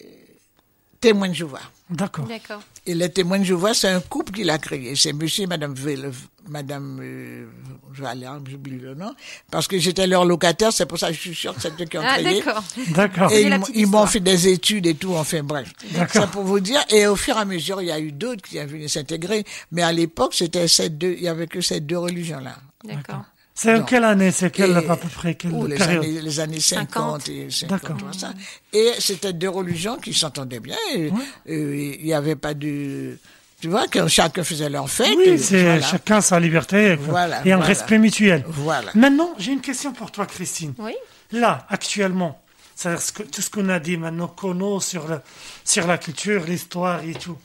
témoins 0.99 1.29
de 1.29 1.33
Jéhovah. 1.33 1.61
D'accord. 1.89 2.25
D'accord. 2.27 2.61
Et 2.85 2.93
les 2.93 3.09
témoins 3.09 3.39
de 3.39 3.43
Jéhovah, 3.45 3.73
c'est 3.73 3.87
un 3.89 3.99
couple 3.99 4.31
qui 4.31 4.43
l'a 4.43 4.57
créé. 4.59 4.95
C'est 4.95 5.11
monsieur 5.13 5.43
et 5.43 5.47
madame 5.47 5.73
Vele, 5.73 6.11
madame, 6.47 6.99
euh, 7.01 7.47
je 7.93 8.01
vais 8.01 8.07
aller, 8.07 8.25
hein, 8.27 8.41
j'oublie 8.47 8.77
le 8.77 8.93
nom, 8.93 9.13
parce 9.49 9.67
que 9.67 9.77
j'étais 9.79 10.05
leur 10.05 10.23
locataire, 10.25 10.71
c'est 10.71 10.85
pour 10.85 10.99
ça 10.99 11.07
que 11.07 11.13
je 11.13 11.19
suis 11.19 11.33
sûr 11.35 11.55
que 11.55 11.61
c'est 11.61 11.79
eux 11.81 11.85
qui 11.85 11.97
ont 11.97 12.03
Ah 12.05 12.19
créé. 12.19 12.41
d'accord. 12.43 12.63
D'accord. 12.89 13.31
Et 13.31 13.35
C'est 13.35 13.43
ils, 13.73 13.87
m'ont- 13.87 14.03
ils 14.03 14.07
fait 14.07 14.19
des 14.19 14.47
études 14.47 14.85
et 14.85 14.95
tout, 14.95 15.13
enfin 15.15 15.41
bref. 15.43 15.71
D'accord. 15.91 16.23
C'est 16.25 16.31
pour 16.31 16.43
vous 16.43 16.59
dire. 16.59 16.79
Et 16.89 17.07
au 17.07 17.15
fur 17.15 17.35
et 17.37 17.39
à 17.39 17.45
mesure, 17.45 17.81
il 17.81 17.87
y 17.87 17.91
a 17.91 17.99
eu 17.99 18.11
d'autres 18.11 18.41
qui 18.43 18.57
sont 18.57 18.65
venus 18.67 18.93
s'intégrer. 18.93 19.43
Mais 19.71 19.81
à 19.81 19.91
l'époque, 19.91 20.33
c'était 20.35 20.67
ces 20.67 20.89
deux, 20.89 21.13
il 21.17 21.23
y 21.23 21.27
avait 21.27 21.47
que 21.47 21.61
ces 21.61 21.79
deux 21.79 21.97
religions-là. 21.97 22.55
D'accord. 22.83 23.23
C'est 23.61 23.85
quelle 23.85 24.03
année 24.05 24.31
C'est 24.31 24.49
quelle, 24.51 24.77
à 24.77 24.95
peu 24.95 25.07
près, 25.09 25.35
quelle 25.35 25.51
Oh, 25.53 25.67
les, 25.67 25.75
période 25.75 26.03
années, 26.03 26.21
les 26.21 26.39
années 26.39 26.59
50, 26.59 27.23
50. 27.23 27.29
et 27.29 27.49
50, 27.51 27.69
D'accord. 27.81 27.97
tout 27.97 28.17
ça. 28.19 28.33
Et 28.71 28.91
c'était 28.99 29.33
deux 29.33 29.49
religions 29.49 29.97
qui 29.97 30.13
s'entendaient 30.13 30.59
bien. 30.61 30.77
euh, 30.95 31.09
Il 31.45 32.05
n'y 32.05 32.13
avait 32.13 32.35
pas 32.37 32.53
de... 32.53 33.17
Tu 33.61 33.67
vois, 33.67 33.87
que 33.87 34.07
chacun 34.07 34.43
faisait 34.45 34.69
leur 34.69 34.89
fête. 34.89 35.13
Oui, 35.17 35.37
c'est 35.37 35.63
voilà. 35.63 35.81
chacun 35.81 36.21
sa 36.21 36.39
liberté 36.39 36.95
Voilà, 36.95 37.45
et 37.45 37.51
un 37.51 37.57
voilà. 37.57 37.65
respect 37.65 37.97
mutuel. 37.97 38.45
Voilà. 38.47 38.91
Maintenant, 38.95 39.33
j'ai 39.37 39.51
une 39.51 39.59
question 39.59 39.91
pour 39.91 40.11
toi, 40.11 40.25
Christine. 40.25 40.73
Oui. 40.77 40.93
Là, 41.33 41.65
actuellement, 41.69 42.41
c'est-à-dire 42.73 43.01
ce 43.01 43.11
que- 43.11 43.23
tout 43.23 43.41
ce 43.41 43.49
qu'on 43.49 43.67
a 43.67 43.79
dit 43.79 43.97
maintenant, 43.97 44.27
Kono, 44.29 44.79
sur, 44.79 45.05
le, 45.09 45.19
sur 45.65 45.85
la 45.87 45.97
culture, 45.97 46.45
l'histoire 46.45 47.03
et 47.03 47.13
tout. 47.13 47.37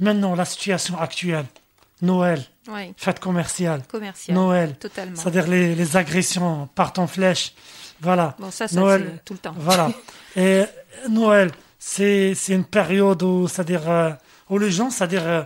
Maintenant, 0.00 0.34
la 0.34 0.44
situation 0.44 0.98
actuelle, 1.00 1.46
Noël, 2.02 2.42
Fête 2.96 3.20
commerciale, 3.20 3.82
Commercial. 3.90 4.34
Noël, 4.36 4.76
Totalement. 4.78 5.16
c'est-à-dire 5.16 5.46
les, 5.46 5.74
les 5.74 5.96
agressions 5.96 6.68
partent 6.74 6.98
en 6.98 7.06
flèche. 7.06 7.54
Voilà. 8.00 8.34
Bon, 8.38 8.50
ça, 8.50 8.68
ça, 8.68 8.76
Noël, 8.76 9.12
c'est 9.16 9.24
tout 9.24 9.32
le 9.34 9.38
temps. 9.38 9.54
Voilà. 9.56 9.90
Et 10.36 10.64
Noël, 11.08 11.50
c'est 11.78 12.34
c'est 12.34 12.52
une 12.54 12.64
période 12.64 13.22
où, 13.22 13.48
c'est-à-dire, 13.48 13.88
euh, 13.88 14.10
où 14.50 14.58
les 14.58 14.70
gens, 14.70 14.90
c'est-à-dire, 14.90 15.26
euh, 15.26 15.42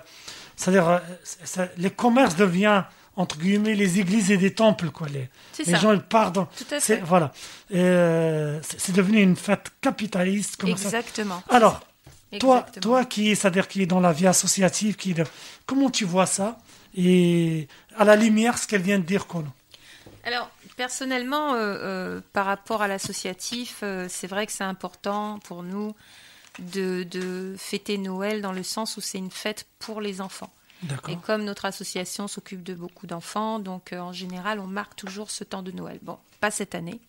c'est-à-dire, 0.57 0.89
euh, 0.89 0.99
c'est- 1.23 1.39
c'est- 1.45 1.71
les 1.79 1.91
commerces 1.91 2.37
deviennent 2.37 2.85
entre 3.17 3.37
guillemets 3.39 3.75
les 3.75 3.99
églises 4.01 4.31
et 4.31 4.37
des 4.39 4.55
temples, 4.55 4.91
quoi. 4.91 5.07
Les, 5.09 5.29
C'est 5.53 5.67
les 5.67 5.77
gens 5.77 5.93
ils 5.93 6.01
partent. 6.01 6.35
Dans, 6.37 6.47
Tout 6.47 6.65
à 6.75 6.81
c'est-. 6.81 7.01
Voilà. 7.05 7.33
Euh, 7.75 8.59
c'est 8.63 8.81
c'est 8.81 8.93
devenu 8.93 9.21
une 9.21 9.37
fête 9.37 9.67
capitaliste. 9.81 10.57
Comme 10.57 10.77
ça. 10.77 10.85
Exactement. 10.89 11.43
Alors, 11.51 11.81
toi, 12.39 12.65
toi 12.81 13.05
qui, 13.05 13.35
c'est-à-dire 13.37 13.69
qui 13.69 13.83
est 13.83 13.87
dans 13.87 14.01
la 14.01 14.13
vie 14.13 14.27
associative, 14.27 14.97
qui, 14.97 15.15
comment 15.67 15.91
tu 15.91 16.05
vois 16.05 16.27
ça? 16.27 16.59
Et 16.94 17.68
à 17.96 18.05
la 18.05 18.16
lumière 18.16 18.59
ce 18.59 18.66
qu'elle 18.66 18.83
vient 18.83 18.98
de 18.98 19.05
dire, 19.05 19.26
Kono. 19.26 19.48
Alors, 20.24 20.50
personnellement, 20.76 21.55
euh, 21.55 21.59
euh, 21.59 22.20
par 22.33 22.46
rapport 22.46 22.83
à 22.83 22.88
l'associatif, 22.88 23.81
euh, 23.83 24.07
c'est 24.09 24.26
vrai 24.26 24.46
que 24.46 24.53
c'est 24.53 24.64
important 24.64 25.38
pour 25.40 25.62
nous 25.62 25.94
de, 26.59 27.05
de 27.05 27.55
fêter 27.59 27.96
Noël 27.96 28.42
dans 28.42 28.53
le 28.53 28.62
sens 28.62 28.96
où 28.96 29.00
c'est 29.00 29.18
une 29.18 29.31
fête 29.31 29.66
pour 29.79 30.00
les 30.00 30.20
enfants. 30.20 30.50
D'accord. 30.83 31.11
Et 31.11 31.16
comme 31.18 31.44
notre 31.44 31.66
association 31.66 32.29
s'occupe 32.29 32.62
de 32.62 32.74
beaucoup 32.74 33.07
d'enfants, 33.07 33.59
donc 33.59 33.92
en 33.92 34.12
général, 34.12 34.59
on 34.61 34.66
marque 34.66 34.96
toujours 34.96 35.31
ce 35.31 35.44
temps 35.44 35.62
de 35.62 35.70
Noël. 35.70 35.98
Bon, 36.03 36.18
pas 36.40 36.50
cette 36.50 36.74
année, 36.74 37.00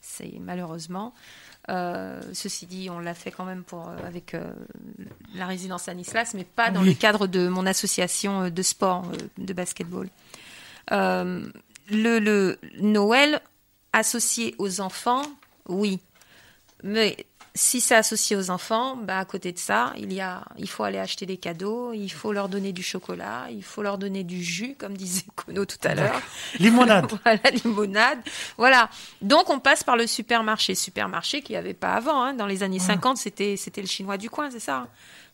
c'est 0.00 0.34
malheureusement. 0.40 1.14
Euh, 1.68 2.20
ceci 2.32 2.64
dit, 2.66 2.88
on 2.90 2.98
l'a 2.98 3.12
fait 3.14 3.30
quand 3.30 3.44
même 3.44 3.62
pour, 3.62 3.88
euh, 3.88 3.96
avec 4.06 4.32
euh, 4.34 4.42
la 5.34 5.46
résidence 5.46 5.86
à 5.88 5.94
Nislas, 5.94 6.32
mais 6.34 6.44
pas 6.44 6.70
dans 6.70 6.80
Oui. 6.80 6.88
le 6.88 6.94
cadre 6.94 7.26
de 7.26 7.48
mon 7.48 7.66
association 7.66 8.48
de 8.48 8.62
sport, 8.62 9.04
de 9.36 9.52
basketball. 9.52 10.08
Le, 10.90 12.18
le 12.18 12.58
Noël 12.80 13.40
associé 13.92 14.54
aux 14.58 14.80
enfants, 14.80 15.22
oui. 15.68 16.00
Mais 16.82 17.16
si 17.58 17.80
c'est 17.80 17.96
associé 17.96 18.36
aux 18.36 18.50
enfants, 18.50 18.94
bah, 18.94 19.18
à 19.18 19.24
côté 19.24 19.50
de 19.50 19.58
ça, 19.58 19.92
il, 19.96 20.12
y 20.12 20.20
a, 20.20 20.44
il 20.58 20.68
faut 20.68 20.84
aller 20.84 20.98
acheter 21.00 21.26
des 21.26 21.38
cadeaux, 21.38 21.92
il 21.92 22.08
faut 22.08 22.32
leur 22.32 22.48
donner 22.48 22.70
du 22.72 22.84
chocolat, 22.84 23.46
il 23.50 23.64
faut 23.64 23.82
leur 23.82 23.98
donner 23.98 24.22
du 24.22 24.44
jus, 24.44 24.76
comme 24.78 24.96
disait 24.96 25.24
Kono 25.34 25.64
tout 25.64 25.76
à 25.82 25.96
l'heure. 25.96 26.22
Limonade. 26.60 27.10
voilà, 27.24 27.40
limonade. 27.64 28.20
Voilà. 28.58 28.88
Donc, 29.22 29.50
on 29.50 29.58
passe 29.58 29.82
par 29.82 29.96
le 29.96 30.06
supermarché. 30.06 30.76
Supermarché 30.76 31.42
qu'il 31.42 31.54
n'y 31.54 31.58
avait 31.58 31.74
pas 31.74 31.94
avant. 31.94 32.22
hein. 32.22 32.34
Dans 32.34 32.46
les 32.46 32.62
années 32.62 32.78
50, 32.78 33.16
c'était, 33.16 33.56
c'était 33.56 33.80
le 33.80 33.88
chinois 33.88 34.18
du 34.18 34.30
coin, 34.30 34.52
c'est 34.52 34.60
ça? 34.60 34.86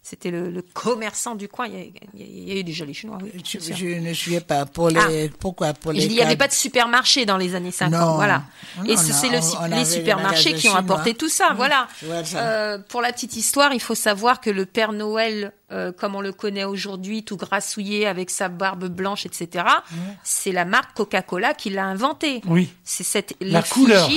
C'était 0.06 0.30
le, 0.30 0.50
le 0.50 0.60
commerçant 0.60 1.34
du 1.34 1.48
coin. 1.48 1.66
Il 1.66 1.72
y, 1.72 1.76
a, 1.78 1.80
il 1.80 2.20
y 2.20 2.22
a- 2.22 2.26
il 2.26 2.48
y 2.50 2.52
a 2.52 2.60
eu 2.60 2.62
déjà 2.62 2.84
les 2.84 2.92
chinois, 2.92 3.16
oui. 3.22 3.30
Je, 3.42 3.86
ne 4.00 4.12
suivais 4.12 4.40
pas. 4.42 4.66
Pour 4.66 4.90
les, 4.90 5.30
pourquoi 5.30 5.72
pour 5.72 5.92
les 5.92 6.04
il 6.04 6.10
n'y 6.12 6.20
avait 6.20 6.36
pas 6.36 6.46
de 6.46 6.52
supermarché 6.52 7.24
dans 7.24 7.38
les 7.38 7.54
années 7.54 7.70
50. 7.70 7.98
Non. 7.98 8.14
Voilà. 8.16 8.42
Non, 8.76 8.84
Et 8.84 8.98
c'est 8.98 9.30
le, 9.30 9.38
les 9.74 9.84
supermarchés 9.86 10.52
qui 10.52 10.68
ont 10.68 10.74
apporté 10.76 11.14
tout 11.14 11.30
ça. 11.30 11.54
Voilà. 11.56 11.88
Euh, 12.34 12.76
pour 12.86 13.00
la 13.00 13.12
petite 13.14 13.34
histoire, 13.34 13.72
il 13.72 13.80
faut 13.80 13.94
savoir 13.94 14.42
que 14.42 14.50
le 14.50 14.66
Père 14.66 14.92
Noël, 14.92 15.52
euh, 15.74 15.92
comme 15.92 16.14
on 16.14 16.20
le 16.20 16.32
connaît 16.32 16.64
aujourd'hui, 16.64 17.24
tout 17.24 17.36
grassouillé 17.36 18.06
avec 18.06 18.30
sa 18.30 18.48
barbe 18.48 18.86
blanche, 18.86 19.26
etc., 19.26 19.66
c'est 20.22 20.52
la 20.52 20.64
marque 20.64 20.96
Coca-Cola 20.96 21.52
qui 21.52 21.68
l'a 21.70 21.84
inventé. 21.84 22.40
Oui. 22.46 22.72
C'est 22.84 23.02
cette 23.02 23.34
La 23.40 23.62
couleur. 23.62 24.08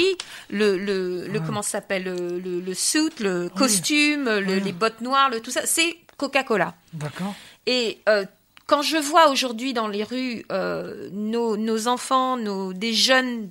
le, 0.50 1.39
comment 1.46 1.62
s'appelle, 1.62 2.04
le, 2.04 2.39
le, 2.39 2.60
le 2.62 2.74
suit, 2.74 3.10
le 3.20 3.50
costume, 3.50 4.26
le- 4.26 4.60
les 4.60 4.72
bottes 4.72 5.02
noires, 5.02 5.30
le 5.30 5.39
tout 5.41 5.52
ça, 5.52 5.65
c'est 5.65 5.98
Coca-Cola. 6.17 6.74
D'accord. 6.93 7.34
Et 7.65 8.00
euh, 8.10 8.26
quand 8.65 8.82
je 8.82 8.98
vois 8.98 9.30
aujourd'hui 9.30 9.74
dans 9.74 9.88
les 9.88 10.04
rues 10.04 10.46
euh, 10.52 11.10
nos, 11.12 11.58
nos 11.58 11.88
enfants, 11.88 12.38
nos, 12.38 12.74
des 12.74 12.93
jeunes 12.93 13.50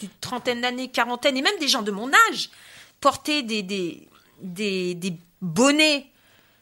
d'une 0.00 0.08
trentaine 0.20 0.60
d'années, 0.60 0.88
quarantaine, 0.88 1.36
et 1.36 1.42
même 1.42 1.58
des 1.60 1.68
gens 1.68 1.82
de 1.82 1.90
mon 1.90 2.10
âge, 2.30 2.50
porter 3.00 3.42
des, 3.42 3.62
des, 3.62 4.08
des, 4.40 4.94
des 4.94 5.14
bonnets 5.40 6.06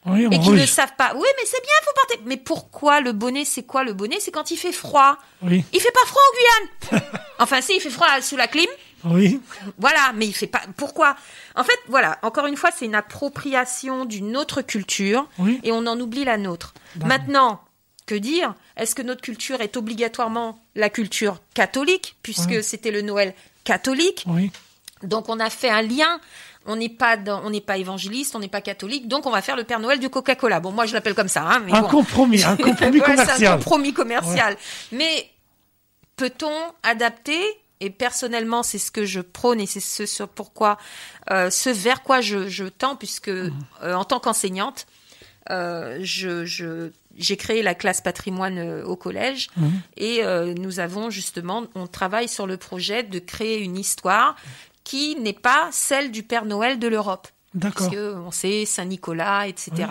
Oui, 0.05 0.25
et 0.29 0.39
qui 0.39 0.49
ne 0.49 0.65
savent 0.65 0.95
pas. 0.97 1.13
Oui, 1.15 1.27
mais 1.37 1.45
c'est 1.45 1.61
bien, 1.61 1.71
il 1.81 1.85
faut 1.85 1.93
porter. 1.95 2.19
Mais 2.25 2.37
pourquoi 2.37 2.99
le 2.99 3.13
bonnet 3.13 3.45
C'est 3.45 3.63
quoi 3.63 3.83
le 3.83 3.93
bonnet? 3.93 4.17
C'est 4.19 4.31
quand 4.31 4.51
il 4.51 4.57
fait 4.57 4.71
froid. 4.73 5.17
Oui, 5.41 5.63
Il 5.71 5.79
fait 5.79 5.91
pas 5.91 6.05
froid 6.05 6.21
en 6.21 6.91
Guyane. 6.97 7.03
enfin, 7.39 7.61
si, 7.61 7.75
il 7.75 7.79
fait 7.81 7.89
froid 7.89 8.07
sous 8.21 8.35
la 8.35 8.47
clim. 8.47 8.67
oui, 9.05 9.39
Voilà, 9.77 10.11
mais 10.15 10.25
il 10.27 10.33
fait 10.33 10.47
pas. 10.47 10.61
Pourquoi? 10.75 11.15
En 11.55 11.63
fait, 11.63 11.77
voilà. 11.87 12.19
Encore 12.21 12.47
une 12.47 12.57
fois, 12.57 12.69
c'est 12.77 12.85
une 12.85 12.95
appropriation 12.95 14.05
d'une 14.05 14.35
autre 14.37 14.61
culture 14.61 15.27
Oui. 15.39 15.59
et 15.63 15.71
on 15.71 15.85
en 15.87 15.99
oublie 15.99 16.25
la 16.25 16.37
nôtre. 16.37 16.73
D'accord. 16.95 17.07
Maintenant, 17.07 17.61
que 18.05 18.15
dire? 18.15 18.53
Est-ce 18.75 18.95
que 18.95 19.01
notre 19.01 19.21
culture 19.21 19.61
est 19.61 19.77
obligatoirement 19.77 20.59
la 20.75 20.89
culture 20.89 21.37
catholique, 21.53 22.15
puisque 22.23 22.49
Oui. 22.49 22.63
c'était 22.63 22.91
le 22.91 23.01
Noël 23.01 23.33
catholique? 23.63 24.25
Oui. 24.27 24.51
Donc, 25.03 25.29
on 25.29 25.39
a 25.39 25.49
fait 25.49 25.69
un 25.69 25.81
lien. 25.81 26.19
On 26.65 26.75
n'est 26.77 26.89
pas 26.89 27.17
dans- 27.17 27.43
on 27.45 27.49
n'est 27.49 27.61
pas 27.61 27.77
évangéliste, 27.77 28.35
on 28.35 28.39
n'est 28.39 28.47
pas 28.47 28.61
catholique, 28.61 29.07
donc 29.07 29.25
on 29.25 29.31
va 29.31 29.41
faire 29.41 29.55
le 29.57 29.63
Père 29.65 29.79
Noël 29.79 29.99
du 29.99 30.09
Coca-Cola. 30.09 30.59
Bon, 30.61 30.71
moi 30.71 30.85
je 30.85 30.93
l'appelle 30.93 31.13
comme 31.15 31.27
ça, 31.27 31.43
hein, 31.43 31.61
mais 31.65 31.73
Un 31.73 31.81
bon. 31.81 31.87
compromis, 31.89 32.43
un 32.43 32.55
compromis 32.57 32.99
C'est 32.99 33.03
un 33.11 33.15
commercial. 33.15 33.57
compromis 33.57 33.93
commercial. 33.93 34.55
Mais 34.91 35.29
peut-on 36.15 36.53
adapter 36.83 37.41
Et 37.79 37.89
personnellement, 37.89 38.63
c'est 38.63 38.77
ce 38.77 38.91
que 38.91 39.03
je 39.03 39.19
prône 39.19 39.59
et 39.59 39.65
c'est 39.65 39.81
ce 39.81 40.05
sur 40.05 40.29
pourquoi, 40.29 40.77
euh, 41.31 41.49
ce 41.49 41.69
vers 41.69 42.01
quoi 42.01 42.21
je, 42.21 42.47
je 42.47 42.63
tends, 42.63 42.95
puisque 42.95 43.27
Mmh. 43.27 43.51
euh, 43.83 43.93
en 43.95 44.05
tant 44.05 44.21
qu'enseignante, 44.21 44.85
euh, 45.49 45.97
je, 46.01 46.45
je- 46.45 46.91
j'ai 47.17 47.35
créé 47.35 47.61
la 47.61 47.75
classe 47.75 47.99
patrimoine 47.99 48.83
au 48.83 48.95
collège 48.95 49.49
Mmh. 49.57 49.67
et 49.97 50.23
euh, 50.23 50.53
nous 50.53 50.79
avons 50.79 51.09
justement, 51.09 51.65
on 51.75 51.85
travaille 51.87 52.29
sur 52.29 52.47
le 52.47 52.55
projet 52.55 53.03
de 53.03 53.19
créer 53.19 53.59
une 53.59 53.77
histoire 53.77 54.37
qui 54.83 55.15
n'est 55.15 55.33
pas 55.33 55.69
celle 55.71 56.11
du 56.11 56.23
Père 56.23 56.45
Noël 56.45 56.79
de 56.79 56.87
l'Europe. 56.87 57.27
D'accord. 57.53 57.87
Parce 57.87 57.95
que 57.95 58.15
on 58.15 58.31
sait 58.31 58.65
Saint 58.65 58.85
Nicolas, 58.85 59.47
etc. 59.47 59.87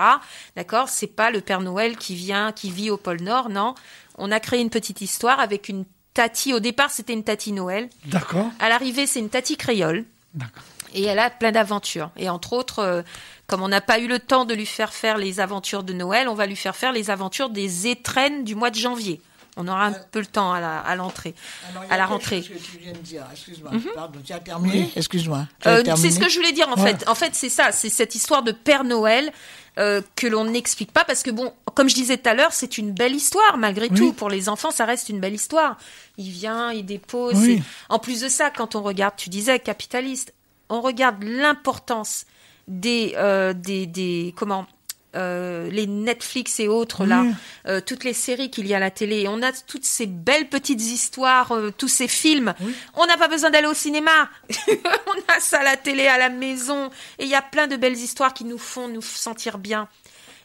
D'accord, 0.57 0.89
c'est 0.89 1.07
pas 1.07 1.31
le 1.31 1.41
Père 1.41 1.61
Noël 1.61 1.97
qui 1.97 2.15
vient, 2.15 2.53
qui 2.53 2.71
vit 2.71 2.91
au 2.91 2.97
pôle 2.97 3.21
Nord, 3.23 3.51
non. 3.51 3.75
On 4.19 4.33
a 4.33 4.41
créé 4.41 4.61
une 4.61 4.71
petite 4.71 5.01
histoire 5.01 5.39
avec 5.39 5.69
une 5.69 5.85
tati. 6.13 6.53
Au 6.55 6.61
départ, 6.61 6.91
c'était 6.91 7.13
une 7.13 7.25
tati 7.25 7.53
Noël. 7.53 7.89
D'accord. 8.07 8.51
À 8.59 8.69
l'arrivée, 8.69 9.07
c'est 9.07 9.21
une 9.21 9.31
tati 9.31 9.57
créole. 9.57 10.05
D'accord. 10.35 10.65
Et 10.95 11.05
elle 11.05 11.21
a 11.21 11.31
plein 11.31 11.53
d'aventures. 11.53 12.11
Et 12.17 12.29
entre 12.29 12.53
autres, 12.53 12.81
euh, 12.81 13.03
comme 13.47 13.63
on 13.63 13.69
n'a 13.69 13.81
pas 13.81 13.99
eu 13.99 14.09
le 14.09 14.19
temps 14.19 14.45
de 14.45 14.55
lui 14.55 14.67
faire 14.67 14.93
faire 14.93 15.17
les 15.17 15.41
aventures 15.41 15.85
de 15.85 15.93
Noël, 15.93 16.29
on 16.29 16.35
va 16.35 16.47
lui 16.47 16.57
faire 16.57 16.77
faire 16.77 16.93
les 16.93 17.11
aventures 17.11 17.49
des 17.49 17.87
étrennes 17.87 18.45
du 18.45 18.55
mois 18.55 18.71
de 18.71 18.77
janvier. 18.77 19.21
On 19.57 19.69
aura 19.69 19.87
un 19.87 19.93
peu 20.11 20.19
le 20.21 20.27
temps 20.27 20.53
à 20.53 20.61
la- 20.61 20.81
à 20.81 20.97
l'entrée. 20.97 21.35
Alors, 21.71 21.85
À 21.91 21.97
la 21.99 22.07
rentrée. 22.07 22.41
chose 22.43 22.57
que 22.57 22.63
tu 22.73 22.79
viens 22.79 22.93
de 22.93 22.99
dire. 22.99 23.25
Excuse-moi. 23.33 23.71
Pardon, 23.95 24.19
tu 24.25 24.33
as 24.33 24.41
terminé 24.41 24.91
Excuse-moi. 24.97 25.47
Tu 25.61 25.69
Euh, 25.69 25.83
c'est 25.97 26.11
ce 26.11 26.19
que 26.19 26.29
je 26.31 26.37
voulais 26.39 26.53
dire 26.53 26.69
en 26.71 26.77
fait. 26.79 27.07
En 27.07 27.15
fait, 27.15 27.35
c'est 27.35 27.51
ça, 27.51 27.71
c'est 27.71 27.91
cette 27.91 28.15
histoire 28.15 28.43
de 28.43 28.53
Père 28.53 28.85
Noël 28.85 29.31
euh, 29.79 30.01
que 30.17 30.27
l'on 30.27 30.45
n'explique 30.45 30.93
pas 30.93 31.05
parce 31.05 31.23
que 31.23 31.31
bon, 31.31 31.53
comme 31.75 31.89
je 31.89 31.95
disais 31.95 32.17
tout 32.19 32.29
à 32.29 32.35
l'heure, 32.35 32.53
c'est 32.53 32.77
une 32.79 32.93
belle 32.93 33.15
histoire 33.15 33.57
malgré 33.59 33.89
Oui. 33.91 33.97
tout. 33.99 34.13
Pour 34.13 34.29
les 34.31 34.49
enfants, 34.49 34.71
ça 34.71 34.85
reste 34.87 35.09
une 35.11 35.21
belle 35.21 35.35
histoire. 35.35 35.77
Il 36.19 36.31
vient, 36.31 36.73
il 36.73 36.85
dépose. 36.85 37.35
Oui. 37.37 37.53
et- 37.53 37.63
En 37.91 37.99
plus 37.99 38.21
de 38.23 38.29
ça, 38.29 38.51
quand 38.51 38.75
on 38.75 38.83
regarde, 38.83 39.15
tu 39.17 39.29
disais 39.31 39.59
capitaliste, 39.59 40.33
on 40.71 40.81
regarde 40.83 41.23
l'importance 41.23 42.25
des 42.69 43.15
euh, 43.17 43.53
des 43.53 43.87
des 43.87 44.35
comment 44.37 44.67
euh, 45.15 45.69
les 45.71 45.87
Netflix 45.87 46.59
et 46.59 46.69
autres 46.69 47.05
là, 47.05 47.25
euh, 47.67 47.81
toutes 47.85 48.05
les 48.05 48.15
séries 48.15 48.51
qu'il 48.51 48.67
y 48.67 48.75
a 48.75 48.79
à 48.79 48.81
la 48.81 48.91
télé. 48.91 49.21
Et 49.21 49.29
on 49.29 49.43
a 49.43 49.53
toutes 49.53 49.85
ces 49.85 50.07
belles 50.07 50.49
petites 50.49 50.81
histoires, 50.81 51.53
euh, 51.53 51.71
tous 51.77 51.89
ces 51.89 52.09
films. 52.09 52.55
Oui. 52.61 52.75
On 52.95 53.05
n'a 53.07 53.19
pas 53.19 53.29
besoin 53.29 53.51
d'aller 53.51 53.67
au 53.67 53.75
cinéma. 53.75 54.31
on 54.69 55.35
a 55.35 55.41
ça 55.41 55.61
à 55.61 55.65
la 55.65 55.77
télé, 55.77 56.07
à 56.07 56.17
la 56.17 56.31
maison. 56.31 56.91
Et 57.19 57.25
il 57.25 57.29
y 57.29 57.35
a 57.35 57.43
plein 57.43 57.67
de 57.67 57.77
belles 57.77 57.97
histoires 57.97 58.33
qui 58.33 58.45
nous 58.45 58.59
font 58.59 58.89
nous 58.89 59.03
sentir 59.03 59.59
bien. 59.59 59.89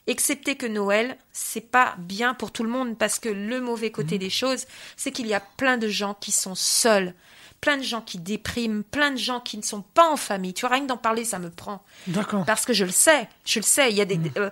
Excepté 0.07 0.55
que 0.55 0.65
Noël, 0.65 1.17
c'est 1.33 1.61
pas 1.69 1.95
bien 1.99 2.33
pour 2.33 2.51
tout 2.51 2.63
le 2.63 2.69
monde 2.69 2.97
parce 2.97 3.19
que 3.19 3.29
le 3.29 3.59
mauvais 3.61 3.91
côté 3.91 4.15
Mmh. 4.15 4.19
des 4.19 4.29
choses, 4.29 4.65
c'est 4.95 5.11
qu'il 5.11 5.27
y 5.27 5.33
a 5.33 5.39
plein 5.41 5.77
de 5.77 5.87
gens 5.89 6.13
qui 6.13 6.31
sont 6.31 6.55
seuls, 6.55 7.13
plein 7.59 7.75
de 7.77 7.83
gens 7.83 8.01
qui 8.01 8.17
dépriment, 8.17 8.83
plein 8.83 9.11
de 9.11 9.17
gens 9.17 9.39
qui 9.41 9.57
ne 9.57 9.63
sont 9.63 9.81
pas 9.81 10.09
en 10.09 10.15
famille. 10.17 10.53
Tu 10.53 10.61
vois, 10.65 10.75
rien 10.75 10.83
que 10.83 10.87
d'en 10.87 10.97
parler, 10.97 11.25
ça 11.25 11.39
me 11.39 11.49
prend. 11.49 11.83
D'accord. 12.07 12.45
Parce 12.45 12.65
que 12.65 12.71
je 12.73 12.85
le 12.85 12.91
sais, 12.91 13.27
je 13.45 13.59
le 13.59 13.65
sais. 13.65 13.89
Il 13.91 13.97
y 13.97 14.01
a 14.01 14.05
Mmh. 14.05 14.07
des 14.07 14.31
euh, 14.37 14.49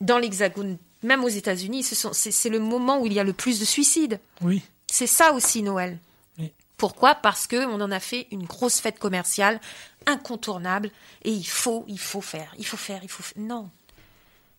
dans 0.00 0.18
l'Hexagone, 0.18 0.78
même 1.04 1.22
aux 1.22 1.28
États-Unis, 1.28 1.84
ce 1.84 1.94
sont 1.94 2.12
c'est 2.12 2.32
c'est 2.32 2.48
le 2.48 2.58
moment 2.58 3.00
où 3.00 3.06
il 3.06 3.12
y 3.12 3.20
a 3.20 3.24
le 3.24 3.32
plus 3.32 3.60
de 3.60 3.64
suicides. 3.64 4.18
Oui. 4.40 4.62
C'est 4.90 5.06
ça 5.06 5.32
aussi 5.32 5.62
Noël. 5.62 5.98
Oui. 6.38 6.52
Pourquoi? 6.76 7.14
Parce 7.14 7.46
que 7.46 7.64
on 7.66 7.80
en 7.80 7.90
a 7.92 8.00
fait 8.00 8.26
une 8.32 8.44
grosse 8.46 8.80
fête 8.80 8.98
commerciale 8.98 9.60
incontournable 10.06 10.90
et 11.24 11.30
il 11.30 11.44
faut, 11.46 11.84
il 11.88 11.98
faut 12.00 12.20
faire, 12.20 12.52
il 12.58 12.66
faut 12.66 12.76
faire, 12.76 13.00
il 13.04 13.08
faut. 13.08 13.22
fa- 13.22 13.34
Non, 13.38 13.70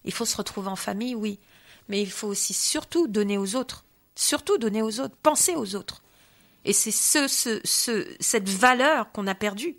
il 0.06 0.12
faut 0.12 0.26
se 0.26 0.38
retrouver 0.38 0.70
en 0.70 0.76
famille, 0.76 1.16
oui, 1.16 1.40
mais 1.90 2.02
il 2.02 2.12
faut 2.12 2.28
aussi 2.28 2.54
surtout 2.54 3.08
donner 3.08 3.38
aux 3.38 3.56
autres, 3.56 3.86
surtout 4.16 4.58
donner 4.58 4.82
aux 4.82 5.00
autres, 5.00 5.16
penser 5.22 5.56
aux 5.56 5.76
autres. 5.76 6.02
Et 6.66 6.74
c'est 6.74 6.92
ce, 6.92 7.28
ce, 7.28 7.60
ce, 7.64 8.08
cette 8.20 8.50
valeur 8.50 9.12
qu'on 9.12 9.28
a 9.28 9.36
perdue. 9.36 9.76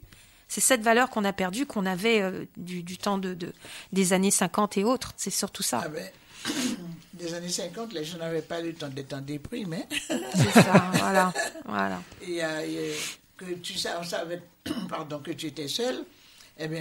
C'est 0.48 0.60
cette 0.60 0.82
valeur 0.82 1.08
qu'on 1.08 1.24
a 1.24 1.32
perdue, 1.32 1.66
qu'on 1.66 1.87
avait 1.87 2.20
euh, 2.20 2.44
du, 2.56 2.82
du 2.82 2.98
temps 2.98 3.18
de, 3.18 3.34
de, 3.34 3.52
des 3.92 4.12
années 4.12 4.30
50 4.30 4.76
et 4.76 4.84
autres. 4.84 5.12
C'est 5.16 5.30
surtout 5.30 5.62
ça. 5.62 5.82
Ah 5.84 5.88
ben, 5.88 6.10
des 7.14 7.34
années 7.34 7.48
50, 7.48 7.92
les 7.94 8.04
gens 8.04 8.18
n'avaient 8.18 8.42
pas 8.42 8.60
le 8.60 8.74
temps 8.74 8.88
d'être 8.88 9.14
en 9.14 9.20
déprime. 9.20 9.72
Hein? 9.72 9.82
C'est 10.34 10.60
ça, 10.60 10.90
voilà. 10.94 11.32
voilà. 11.64 12.02
Et, 12.22 12.44
euh, 12.44 12.94
que 13.37 13.46
tu 13.54 13.74
on 13.98 14.04
savait 14.04 14.42
pardon, 14.88 15.18
que 15.18 15.32
tu 15.32 15.46
étais 15.46 15.68
seule. 15.68 16.04
Eh 16.56 16.68
bien, 16.68 16.80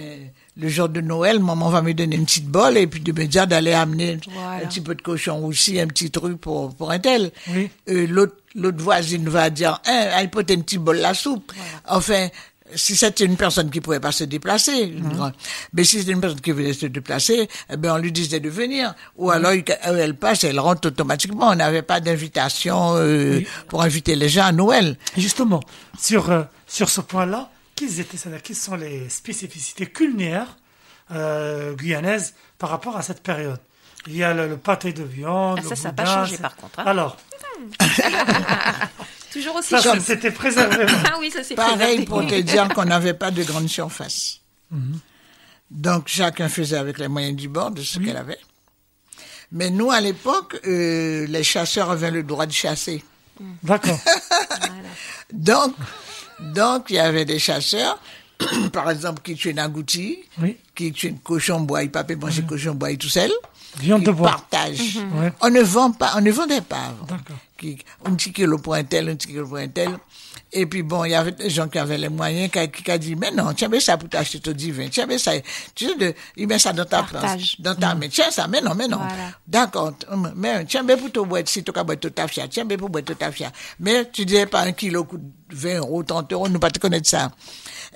le 0.56 0.68
jour 0.68 0.88
de 0.88 1.00
Noël, 1.00 1.40
maman 1.40 1.68
va 1.68 1.82
me 1.82 1.92
donner 1.94 2.14
une 2.14 2.24
petite 2.26 2.46
bol 2.46 2.76
et 2.76 2.86
puis 2.86 3.00
de 3.00 3.10
me 3.10 3.26
dire 3.26 3.48
d'aller 3.48 3.72
amener 3.72 4.20
Voilà. 4.32 4.64
un 4.64 4.68
petit 4.68 4.80
peu 4.80 4.94
de 4.94 5.02
cochon 5.02 5.44
aussi, 5.44 5.80
un 5.80 5.88
petit 5.88 6.12
truc 6.12 6.40
pour, 6.40 6.72
pour 6.76 6.92
un 6.92 7.00
tel. 7.00 7.32
Oui. 7.50 7.68
Euh, 7.88 8.06
l'autre, 8.06 8.36
l'autre 8.54 8.80
voisine 8.80 9.28
va 9.28 9.50
dire, 9.50 9.80
hein, 9.86 10.10
elle 10.16 10.30
peut 10.30 10.46
un 10.48 10.60
petit 10.60 10.78
bol 10.78 10.98
la 10.98 11.12
soupe. 11.12 11.52
Enfin, 11.88 12.28
si 12.76 12.94
c'était 12.94 13.24
une 13.24 13.36
personne 13.36 13.68
qui 13.68 13.80
pouvait 13.80 13.98
pas 13.98 14.12
se 14.12 14.22
déplacer, 14.22 14.72
une 14.96 15.08
grande- 15.12 15.32
mais 15.72 15.82
si 15.82 15.98
c'était 15.98 16.12
une 16.12 16.20
personne 16.20 16.40
qui 16.40 16.52
voulait 16.52 16.72
se 16.72 16.86
déplacer, 16.86 17.48
eh 17.68 17.76
ben 17.76 17.94
on 17.94 17.98
lui 17.98 18.12
disait 18.12 18.38
de 18.40 18.48
venir. 18.48 18.94
Ou 19.16 19.32
alors 19.32 19.54
il- 19.54 19.64
euh, 19.88 19.96
elle 19.96 20.14
passe, 20.14 20.44
elle 20.44 20.60
rentre 20.60 20.86
automatiquement. 20.86 21.48
On 21.48 21.54
n'avait 21.56 21.82
pas 21.82 21.98
d'invitation 22.00 22.94
euh, 22.96 23.40
pour 23.68 23.82
inviter 23.82 24.14
les 24.14 24.28
gens 24.28 24.44
à 24.44 24.52
Noël. 24.52 24.96
Justement, 25.18 25.60
sur, 26.00 26.30
euh, 26.30 26.44
sur 26.68 26.88
ce 26.88 27.00
point-là, 27.00 27.50
quelles 27.74 28.00
étaient, 28.00 28.16
c'est-à-dire, 28.16 28.42
quelles 28.42 28.56
sont 28.56 28.76
les 28.76 29.08
spécificités 29.08 29.86
culinaires 29.86 30.56
euh, 31.10 31.74
guyanaises 31.74 32.34
par 32.58 32.70
rapport 32.70 32.96
à 32.96 33.02
cette 33.02 33.22
période 33.22 33.58
Il 34.06 34.16
y 34.16 34.22
a 34.24 34.32
le, 34.34 34.48
le 34.48 34.56
pâté 34.56 34.92
de 34.92 35.02
viande. 35.02 35.58
Ah, 35.60 35.62
le 35.62 35.68
ça, 35.68 35.76
ça 35.76 35.88
a 35.90 35.92
pas 35.92 36.06
changé, 36.06 36.38
par 36.38 36.56
contre, 36.56 36.78
hein. 36.80 36.84
Alors, 36.86 37.16
Toujours 39.32 39.56
aussi 39.56 39.70
ça, 39.80 39.98
c'était 40.00 40.30
préservé. 40.30 40.86
Ah 41.06 41.16
oui, 41.18 41.30
ça 41.30 41.42
c'est 41.42 41.54
Pareil 41.56 41.76
préservé. 41.78 42.04
pour 42.04 42.26
te 42.26 42.40
dire 42.40 42.68
qu'on 42.68 42.84
n'avait 42.84 43.14
pas 43.14 43.30
de 43.32 43.42
grande 43.42 43.68
surface. 43.68 44.40
Donc 45.70 46.04
chacun 46.08 46.48
faisait 46.48 46.76
avec 46.76 46.98
les 46.98 47.08
moyens 47.08 47.36
du 47.36 47.48
bord 47.48 47.70
de 47.72 47.82
ce 47.82 47.98
qu'elle 47.98 48.16
avait. 48.16 48.38
Mais 49.50 49.70
nous, 49.70 49.90
à 49.90 50.00
l'époque, 50.00 50.60
euh, 50.66 51.26
les 51.26 51.42
chasseurs 51.44 51.90
avaient 51.90 52.10
le 52.10 52.22
droit 52.22 52.46
de 52.46 52.52
chasser. 52.52 53.04
D'accord. 53.62 53.98
Donc, 55.32 55.74
donc 56.40 56.86
il 56.90 56.96
y 56.96 56.98
avait 56.98 57.24
des 57.24 57.38
chasseurs, 57.38 57.98
par 58.72 58.90
exemple, 58.90 59.22
qui 59.22 59.34
tuaient 59.34 59.58
un 59.58 59.64
agouti, 59.64 60.18
Oui. 60.40 60.56
qui 60.74 60.92
tuaient 60.92 61.10
un 61.10 61.16
cochon 61.22 61.60
bois, 61.60 61.82
il 61.82 61.90
pas 61.90 62.04
manger 62.20 62.42
cochon 62.42 62.74
bois 62.74 62.94
tout 62.96 63.08
seul. 63.08 63.30
Viande 63.78 64.04
de 64.04 64.12
bois. 64.12 64.30
Partage. 64.30 64.98
Ouais. 65.16 65.32
On 65.40 65.50
ne 65.50 65.60
vend 65.60 65.90
pas, 65.92 66.12
on 66.16 66.20
ne 66.20 66.30
vendait 66.30 66.60
pas 66.60 66.78
avant. 66.86 67.06
D'accord. 67.06 67.36
Qui, 67.58 67.78
un 68.04 68.14
petit 68.14 68.32
kilo 68.32 68.58
pour 68.58 68.74
un 68.74 68.84
tel, 68.84 69.08
un 69.08 69.16
petit 69.16 69.28
kilo 69.28 69.46
pour 69.46 69.56
un 69.56 69.68
tel. 69.68 69.90
Et 70.56 70.66
puis 70.66 70.84
bon, 70.84 71.04
il 71.04 71.10
y 71.10 71.14
avait 71.14 71.32
des 71.32 71.50
gens 71.50 71.68
qui 71.68 71.78
avaient 71.78 71.98
les 71.98 72.08
moyens, 72.08 72.48
qui, 72.48 72.70
qui, 72.70 72.84
qui 72.84 72.90
a 72.92 72.96
dit, 72.96 73.16
mais 73.16 73.32
non, 73.32 73.52
tiens, 73.54 73.66
mais 73.68 73.80
ça 73.80 73.96
pour 73.96 74.08
t'acheter 74.08 74.38
ton 74.38 74.52
divin, 74.52 74.86
tiens, 74.88 75.04
mais 75.04 75.18
ça, 75.18 75.32
tu 75.74 75.88
sais, 75.88 75.96
de, 75.96 76.14
il 76.36 76.46
met 76.46 76.60
ça 76.60 76.72
dans 76.72 76.84
ta 76.84 77.02
place, 77.02 77.60
dans 77.60 77.74
ta 77.74 77.96
main, 77.96 78.06
tiens 78.08 78.30
ça, 78.30 78.46
mais 78.46 78.60
non, 78.60 78.72
mais 78.76 78.86
non. 78.86 78.98
Voilà. 78.98 79.32
D'accord, 79.48 79.92
hum, 80.08 80.32
mais 80.36 80.64
tiens, 80.64 80.84
mais 80.84 80.96
pour 80.96 81.10
te 81.10 81.18
boire, 81.18 81.42
si 81.46 81.64
tu 81.64 81.72
as 81.74 81.96
tout 81.96 82.12
à 82.16 82.28
fait, 82.28 82.46
tiens, 82.48 82.62
mais 82.64 82.76
pour 82.76 82.88
tout 82.90 83.16
à 83.20 83.32
fait. 83.32 83.48
Mais 83.80 84.08
tu 84.12 84.24
disais 84.24 84.46
pas 84.46 84.60
un 84.60 84.72
kilo 84.72 85.02
coûte 85.02 85.22
20 85.50 85.78
euros, 85.78 86.04
30 86.04 86.32
euros, 86.32 86.48
nous 86.48 86.60
pas 86.60 86.70
te 86.70 86.78
connaître 86.78 87.08
ça. 87.08 87.32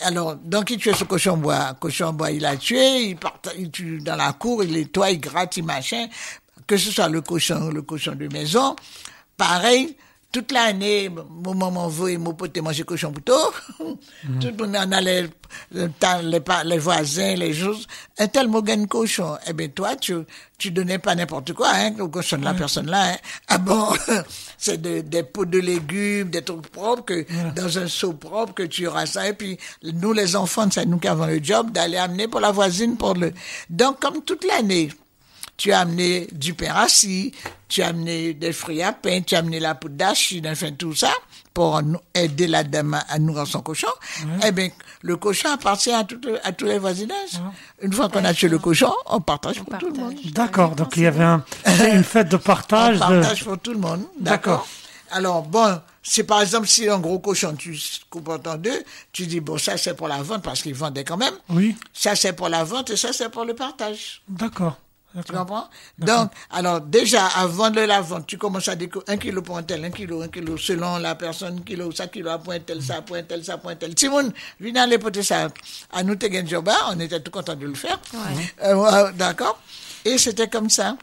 Alors, 0.00 0.34
donc 0.34 0.70
il 0.70 0.78
tue 0.78 0.92
ce 0.92 1.04
cochon 1.04 1.36
bois, 1.36 1.76
cochon 1.78 2.12
bois, 2.12 2.32
il 2.32 2.44
a 2.44 2.56
tué, 2.56 3.10
il 3.10 3.16
part, 3.16 3.38
il 3.56 3.70
tue 3.70 4.00
dans 4.00 4.16
la 4.16 4.32
cour, 4.32 4.64
il 4.64 4.72
nettoie, 4.72 5.12
il 5.12 5.20
gratte, 5.20 5.56
il 5.58 5.64
machin, 5.64 6.08
que 6.66 6.76
ce 6.76 6.90
soit 6.90 7.08
le 7.08 7.20
cochon, 7.20 7.70
le 7.70 7.82
cochon 7.82 8.16
de 8.16 8.26
maison, 8.32 8.74
pareil, 9.36 9.96
toute 10.30 10.52
l'année, 10.52 11.08
mon 11.08 11.54
maman 11.54 11.88
veut 11.88 12.10
et 12.10 12.18
mon 12.18 12.34
pote 12.34 12.56
manger 12.58 12.82
cochon 12.84 13.10
plutôt. 13.12 13.32
Tout 13.78 14.48
le 14.48 14.52
monde 14.66 14.76
en 14.76 14.92
allait, 14.92 15.28
les, 15.72 15.88
les 16.64 16.78
voisins, 16.78 17.34
les 17.34 17.54
choses. 17.54 17.86
Un 18.18 18.28
tel 18.28 18.48
mot 18.48 18.60
gagne 18.62 18.86
cochon. 18.86 19.36
Eh 19.46 19.52
bien, 19.54 19.68
toi, 19.68 19.96
tu, 19.96 20.14
tu 20.58 20.70
donnais 20.70 20.98
pas 20.98 21.14
n'importe 21.14 21.54
quoi, 21.54 21.70
hein, 21.74 21.92
au 22.00 22.08
cochon 22.08 22.36
de 22.36 22.44
la 22.44 22.52
personne 22.54 22.90
là, 22.90 23.12
hein. 23.12 23.16
Ah 23.48 23.56
bon, 23.58 23.88
c'est 24.58 24.80
de- 24.80 25.00
des 25.00 25.22
pots 25.22 25.46
de 25.46 25.58
légumes, 25.58 26.28
des 26.30 26.42
trucs 26.42 26.68
propres 26.68 27.04
que, 27.06 27.26
dans 27.54 27.78
un 27.78 27.88
seau 27.88 28.12
propre 28.12 28.52
que 28.54 28.64
tu 28.64 28.86
auras 28.86 29.06
ça. 29.06 29.28
Et 29.28 29.32
puis, 29.32 29.56
nous, 29.82 30.12
les 30.12 30.36
enfants, 30.36 30.68
c'est 30.70 30.84
nous 30.84 30.98
qui 30.98 31.08
avons 31.08 31.26
le 31.26 31.42
job 31.42 31.70
d'aller 31.72 31.96
amener 31.96 32.28
pour 32.28 32.40
la 32.40 32.50
voisine 32.52 32.96
pour 32.98 33.14
le, 33.14 33.32
donc, 33.70 33.98
comme 34.00 34.22
toute 34.22 34.44
l'année, 34.44 34.90
tu 35.58 35.72
as 35.72 35.80
amené 35.80 36.26
du 36.32 36.54
pain 36.54 36.72
rassis, 36.72 37.32
tu 37.68 37.82
as 37.82 37.88
amené 37.88 38.32
des 38.32 38.52
fruits 38.54 38.82
à 38.82 38.92
pain, 38.92 39.20
tu 39.20 39.34
as 39.34 39.40
amené 39.40 39.60
la 39.60 39.74
poudre 39.74 39.96
d'arachide, 39.96 40.46
enfin 40.46 40.70
tout 40.72 40.94
ça, 40.94 41.10
pour 41.52 41.82
aider 42.14 42.46
la 42.46 42.64
dame 42.64 42.94
à- 43.08 43.18
nourrir 43.18 43.46
son 43.46 43.60
cochon. 43.60 43.88
Eh 44.46 44.52
bien, 44.52 44.68
le 45.02 45.16
cochon 45.16 45.50
appartient 45.52 45.90
à, 45.92 46.04
tout- 46.04 46.20
à 46.44 46.52
tous 46.52 46.64
les 46.66 46.78
voisinages. 46.78 47.40
Une 47.82 47.92
fois 47.92 48.08
qu'on 48.08 48.24
a 48.24 48.32
tué 48.32 48.48
le 48.48 48.58
cochon, 48.58 48.92
on 49.06 49.20
partage 49.20 49.60
On 49.60 49.64
pour 49.64 49.78
tout 49.78 49.90
le 49.90 49.98
monde. 50.00 50.14
D'accord, 50.32 50.74
donc 50.76 50.96
il 50.96 51.02
y 51.02 51.06
avait 51.06 51.24
un, 51.24 51.44
une 51.92 52.04
fête 52.04 52.28
de 52.28 52.36
partage. 52.38 52.96
On 53.02 53.10
de- 53.10 53.20
partage 53.20 53.44
pour 53.44 53.58
tout 53.58 53.72
le 53.72 53.78
monde. 53.78 54.04
D'accord. 54.20 54.52
D'accord. 54.60 54.68
Alors, 55.10 55.42
bon, 55.42 55.80
c'est 56.02 56.22
par 56.22 56.42
exemple, 56.42 56.68
si 56.68 56.86
un 56.88 56.98
gros 56.98 57.18
cochon, 57.18 57.54
tu 57.58 57.76
coupes 58.10 58.28
en 58.28 58.56
deux, 58.58 58.84
tu 59.12 59.26
dis, 59.26 59.40
bon, 59.40 59.56
ça 59.58 59.76
c'est 59.78 59.94
pour 59.94 60.06
la 60.06 60.22
vente, 60.22 60.42
parce 60.42 60.62
qu'ils 60.62 60.74
vendaient 60.74 61.02
quand 61.04 61.16
même. 61.16 61.34
Oui, 61.48 61.74
Ça 61.92 62.14
c'est 62.14 62.34
pour 62.34 62.48
la 62.50 62.62
vente 62.62 62.90
et 62.90 62.96
ça 62.96 63.12
c'est 63.12 63.30
pour 63.30 63.44
le 63.44 63.54
partage. 63.54 64.22
d'accord. 64.28 64.76
Tu 65.14 65.32
comprends? 65.32 65.68
Donc, 65.98 66.30
alors 66.50 66.80
déjà, 66.82 67.26
avant 67.26 67.70
de 67.70 67.80
la 67.80 68.00
vente, 68.02 68.26
tu 68.26 68.36
commences 68.36 68.68
à 68.68 68.76
découper 68.76 69.10
un 69.10 69.16
kilo 69.16 69.40
pour 69.40 69.56
un 69.56 69.62
tel, 69.62 69.84
un 69.84 69.90
kilo, 69.90 70.20
un 70.22 70.28
kilo, 70.28 70.56
selon 70.58 70.98
la 70.98 71.14
personne, 71.14 71.64
kilo, 71.64 71.90
ça 71.92 72.08
kilo, 72.08 72.30
à 72.30 72.38
point 72.38 72.60
tel, 72.60 72.82
ça, 72.82 73.00
point 73.00 73.22
tel, 73.22 73.42
ça, 73.42 73.56
point 73.56 73.74
tel. 73.74 73.98
Simon, 73.98 74.30
viens 74.60 74.82
aller 74.82 74.98
porter 74.98 75.22
ça 75.22 75.48
à 75.92 76.02
nous, 76.02 76.14
on 76.14 77.00
était 77.00 77.20
tout 77.20 77.30
content 77.30 77.54
de 77.54 77.66
le 77.66 77.74
faire. 77.74 77.98
Ouais. 78.12 78.54
Euh, 78.64 79.12
D'accord 79.12 79.60
Et 80.04 80.18
c'était 80.18 80.48
comme 80.48 80.68
ça. 80.68 80.96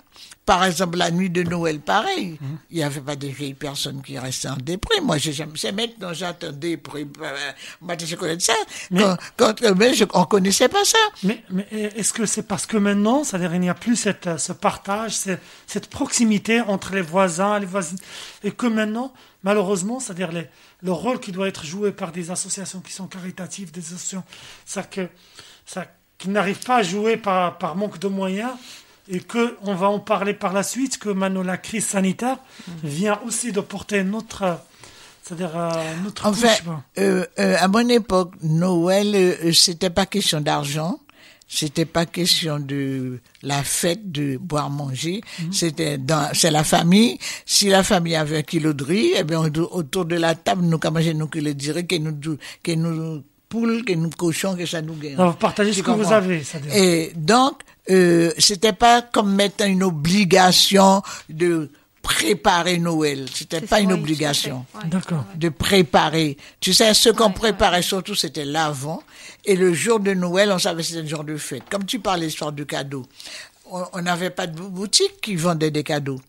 Par 0.45 0.63
exemple, 0.63 0.97
la 0.99 1.09
nuit 1.09 1.31
de 1.31 1.41
Noël, 1.41 1.79
pareil. 1.79 2.37
Il 2.69 2.77
n'y 2.77 2.83
avait 2.83 3.01
pas 3.01 3.15
de 3.15 3.25
vieilles 3.27 3.55
personnes 3.55 4.03
qui 4.03 4.19
restaient 4.19 4.47
en 4.49 4.57
déprime. 4.57 5.05
Moi, 5.05 5.17
j'ai 5.17 5.33
jamais, 5.33 5.53
c'est 5.55 5.71
maintenant, 5.71 6.11
déprime. 6.53 7.11
Euh, 7.19 7.51
moi, 7.81 7.95
je 7.99 8.15
connais 8.15 8.39
ça. 8.39 8.53
Quand, 8.95 9.17
quand, 9.37 9.61
euh, 9.63 9.73
mais 9.75 9.95
je, 9.95 10.05
on 10.13 10.25
connaissait 10.25 10.69
pas 10.69 10.85
ça. 10.85 10.99
Mais, 11.23 11.43
mais 11.49 11.65
est-ce 11.71 12.13
que 12.13 12.27
c'est 12.27 12.43
parce 12.43 12.67
que 12.67 12.77
maintenant, 12.77 13.23
c'est-à-dire 13.23 13.55
il 13.55 13.61
n'y 13.61 13.69
a 13.69 13.73
plus 13.73 13.95
cette, 13.95 14.27
euh, 14.27 14.37
ce 14.37 14.51
partage, 14.53 15.13
ce- 15.13 15.37
cette 15.65 15.87
proximité 15.87 16.61
entre 16.61 16.93
les 16.93 17.01
voisins, 17.01 17.57
les 17.57 17.65
voisines, 17.65 17.97
et 18.43 18.51
que 18.51 18.67
maintenant, 18.67 19.11
malheureusement, 19.43 19.99
c'est-à-dire 19.99 20.31
les- 20.31 20.47
le 20.83 20.91
rôle 20.91 21.19
qui 21.19 21.31
doit 21.31 21.47
être 21.47 21.65
joué 21.65 21.91
par 21.91 22.11
des 22.11 22.29
associations 22.29 22.81
qui 22.81 22.93
sont 22.93 23.07
caritatives, 23.07 23.71
des 23.71 23.81
associations, 23.81 24.23
ça 24.65 24.83
que, 24.83 25.09
ça, 25.65 25.85
qui 26.19 26.29
n'arrivent 26.29 26.63
pas 26.63 26.77
à 26.77 26.83
jouer 26.83 27.17
par, 27.17 27.57
par 27.57 27.75
manque 27.75 27.97
de 27.97 28.07
moyens, 28.07 28.51
et 29.07 29.19
que 29.19 29.57
on 29.61 29.75
va 29.75 29.87
en 29.87 29.99
parler 29.99 30.33
par 30.33 30.53
la 30.53 30.63
suite, 30.63 30.97
que 30.97 31.09
maintenant 31.09 31.43
la 31.43 31.57
crise 31.57 31.85
sanitaire 31.85 32.37
vient 32.83 33.19
aussi 33.25 33.51
de 33.51 33.61
porter 33.61 34.03
notre, 34.03 34.59
c'est-à-dire 35.23 35.51
euh, 35.55 35.69
notre 36.03 36.25
Enfin, 36.27 36.83
euh, 36.97 37.25
euh, 37.39 37.55
à 37.59 37.67
mon 37.67 37.87
époque, 37.89 38.33
Noël, 38.41 39.11
euh, 39.15 39.53
c'était 39.53 39.89
pas 39.89 40.05
question 40.05 40.41
d'argent. 40.41 40.99
C'était 41.47 41.85
pas 41.85 42.07
question 42.07 42.57
de 42.59 43.19
la 43.43 43.63
fête, 43.63 44.11
de 44.11 44.37
boire, 44.37 44.71
manger. 44.71 45.21
C'était 45.51 45.99
dans, 45.99 46.33
c'est 46.33 46.49
la 46.49 46.63
famille. 46.63 47.19
Si 47.45 47.69
la 47.69 47.83
famille 47.83 48.15
avait 48.15 48.39
un 48.39 48.41
kilo 48.41 48.73
de 48.73 48.83
riz, 48.83 49.11
eh 49.15 49.23
bien, 49.23 49.39
autour 49.39 49.75
autour 49.75 50.05
de 50.05 50.15
la 50.15 50.33
table, 50.33 50.63
nous, 50.63 50.79
manger, 50.91 51.13
nous, 51.13 51.27
qui 51.27 51.41
le 51.41 51.53
dirait, 51.53 51.85
que 51.85 51.97
nous, 51.97 52.17
que 52.63 52.71
nous, 52.71 53.23
poules, 53.49 53.83
que 53.85 53.93
nous, 53.93 54.09
cochons, 54.09 54.55
que 54.55 54.65
ça 54.65 54.81
nous 54.81 54.95
gagne. 54.95 55.13
Alors, 55.15 55.35
partagez 55.37 55.73
ce 55.73 55.81
que 55.81 55.91
vous 55.91 56.11
avez. 56.11 56.43
Et 56.73 57.11
donc, 57.15 57.61
euh, 57.89 58.31
c'était 58.37 58.73
pas 58.73 59.01
comme 59.01 59.33
mettre 59.35 59.65
une 59.65 59.83
obligation 59.83 61.01
de 61.29 61.69
préparer 62.01 62.77
Noël. 62.77 63.25
C'était 63.33 63.61
pas 63.61 63.79
une 63.79 63.91
obligation. 63.93 64.65
Ouais. 64.75 64.87
D'accord. 64.89 65.25
de 65.35 65.49
préparer. 65.49 66.37
Tu 66.59 66.73
sais, 66.73 66.93
ce 66.93 67.09
qu'on 67.09 67.27
Ouais, 67.29 67.33
préparait 67.33 67.81
surtout, 67.81 68.13
c'était 68.15 68.45
l'avant. 68.45 69.01
Et 69.43 69.55
le 69.55 69.73
jour 69.73 69.99
de 69.99 70.13
Noël, 70.13 70.51
on 70.51 70.59
savait 70.59 70.81
que 70.83 70.87
c'était 70.87 71.01
le 71.01 71.07
jour 71.07 71.23
de 71.23 71.35
fête. 71.37 71.63
Comme 71.69 71.85
tu 71.85 71.99
parlais 71.99 72.25
l'histoire 72.27 72.51
de 72.51 72.63
cadeaux. 72.63 73.05
On 73.67 74.01
n'avait 74.01 74.29
pas 74.29 74.45
de 74.47 74.55
bou- 74.55 74.69
boutique 74.69 75.19
qui 75.21 75.35
vendait 75.35 75.71
des 75.71 75.83
cadeaux. 75.83 76.21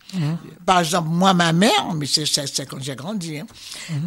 Par 0.64 0.80
exemple, 0.80 1.08
moi, 1.10 1.34
ma 1.34 1.52
mère, 1.52 1.92
mais 1.94 2.06
c'est 2.06 2.66
quand 2.66 2.78
j'ai 2.82 2.96
grandi, 2.96 3.38
hein, 3.38 3.46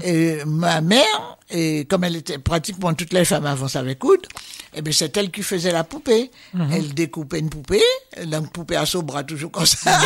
et 0.04 0.40
ma 0.46 0.82
mère, 0.82 1.38
et 1.50 1.86
comme 1.86 2.04
elle 2.04 2.16
était 2.16 2.40
pratiquement 2.40 2.94
toutes 2.96 3.14
les 3.14 3.26
femmes 3.26 3.46
avant 3.46 3.68
savaient 3.68 3.96
coudre, 3.96 4.28
eh 4.76 4.82
bien, 4.82 4.94
c'est 4.94 5.16
elle 5.18 5.30
qui 5.32 5.44
faisait 5.44 5.72
la 5.72 5.84
poupée. 5.84 6.32
Elle 6.72 6.94
découpait 6.94 7.40
une 7.40 7.50
poupée, 7.50 7.82
la 8.18 8.42
poupée 8.42 8.76
à 8.78 8.86
son 8.86 9.04
bras 9.04 9.24
toujours 9.24 9.52
comme 9.52 9.66
ça. 9.66 10.00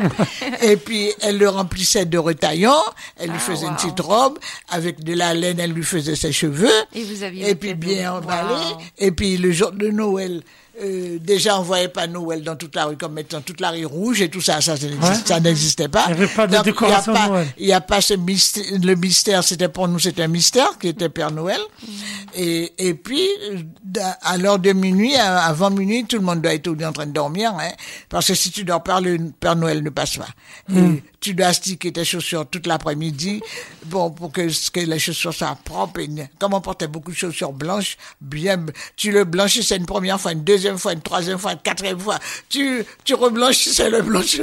et 0.62 0.76
puis, 0.76 1.10
elle 1.20 1.38
le 1.38 1.48
remplissait 1.48 2.04
de 2.06 2.18
retaillants, 2.18 2.82
elle 3.16 3.30
lui 3.30 3.36
Ah, 3.38 3.40
faisait 3.40 3.66
une 3.66 3.76
petite 3.76 4.00
robe, 4.00 4.38
avec 4.68 5.02
de 5.04 5.14
la 5.14 5.34
laine, 5.34 5.58
elle 5.60 5.72
lui 5.72 5.82
faisait 5.84 6.16
ses 6.16 6.32
cheveux. 6.32 6.70
Et 6.94 7.02
vous 7.04 7.22
aviez 7.22 7.50
Et 7.50 7.54
puis 7.54 7.74
bien 7.74 8.12
emballé. 8.14 8.54
Wow. 8.74 8.78
Et 8.98 9.10
puis 9.10 9.36
le 9.36 9.52
jour 9.52 9.72
de 9.72 9.88
Noël, 9.88 10.42
euh, 10.82 11.18
déjà 11.20 11.58
on 11.58 11.62
voyait 11.62 11.88
pas 11.88 12.06
Noël 12.06 12.42
dans 12.42 12.56
toute 12.56 12.74
la 12.74 12.86
rue 12.86 12.96
comme 12.96 13.14
maintenant 13.14 13.40
toute 13.40 13.60
la 13.60 13.70
rue 13.70 13.84
rouge 13.86 14.20
et 14.22 14.28
tout 14.28 14.40
ça, 14.40 14.60
ça, 14.60 14.76
ça 14.76 14.86
n'existe- 14.86 15.02
Ouais. 15.02 15.26
ça 15.26 15.40
n'existait 15.40 15.88
pas. 15.88 16.04
Il 16.08 16.10
y 16.10 16.12
avait 16.18 16.26
pas 16.28 16.46
de 16.46 16.54
Donc, 16.56 16.64
décoration 16.64 17.12
y 17.12 17.16
a 17.16 17.18
pas- 17.20 17.28
Noël. 17.28 17.48
Il 17.58 17.66
n'y 17.66 17.72
a 17.72 17.80
pas 17.80 18.00
ce 18.00 18.14
mystère, 18.14 18.64
le 18.82 18.94
mystère, 18.94 19.44
c'était 19.44 19.68
pour 19.68 19.88
nous, 19.88 19.98
c'était 19.98 20.22
un 20.22 20.28
mystère 20.28 20.78
qui 20.78 20.88
était 20.88 21.08
Père 21.08 21.30
Noël. 21.30 21.60
Mm. 21.82 21.92
Et, 22.34 22.72
et 22.78 22.94
puis, 22.94 23.26
euh, 23.50 24.00
à 24.22 24.36
l'heure 24.36 24.58
de 24.58 24.72
minuit, 24.72 25.14
avant 25.16 25.70
minuit, 25.70 26.04
tout 26.04 26.16
le 26.16 26.22
monde 26.22 26.42
doit 26.42 26.54
être 26.54 26.68
en 26.68 26.92
train 26.92 27.06
de 27.06 27.12
dormir, 27.12 27.52
hein, 27.58 27.70
parce 28.08 28.26
que 28.28 28.34
si 28.34 28.50
tu 28.50 28.64
dors 28.64 28.82
pas, 28.82 29.00
le 29.00 29.18
Père 29.40 29.56
Noël 29.56 29.82
ne 29.82 29.90
passe 29.90 30.16
pas. 30.18 30.28
Et 30.74 31.02
tu 31.20 31.34
dois 31.34 31.52
sticker 31.52 31.92
tes 31.92 32.04
chaussures 32.04 32.46
toute 32.46 32.66
l'après-midi, 32.66 33.40
bon, 33.86 34.10
pour 34.10 34.30
que, 34.30 34.42
que 34.70 34.80
les 34.80 34.98
chaussures 34.98 35.34
soient 35.34 35.58
propres. 35.64 36.00
Et, 36.00 36.08
comme 36.38 36.54
on 36.54 36.60
portait 36.60 36.86
beaucoup 36.86 37.10
de 37.10 37.16
chaussures 37.16 37.52
blanches, 37.52 37.96
bien, 38.20 38.64
tu 38.96 39.10
le 39.10 39.24
blanchissais 39.24 39.76
une 39.76 39.86
première 39.86 40.20
fois, 40.20 40.32
une 40.32 40.44
deuxième 40.44 40.67
fois, 40.76 40.92
une 40.92 41.00
troisième 41.00 41.38
fois, 41.38 41.52
une 41.52 41.58
quatrième 41.60 41.98
fois. 41.98 42.18
Tu, 42.48 42.84
tu 43.04 43.14
reblanchissais 43.14 43.88
le 43.90 44.02
blanche, 44.02 44.40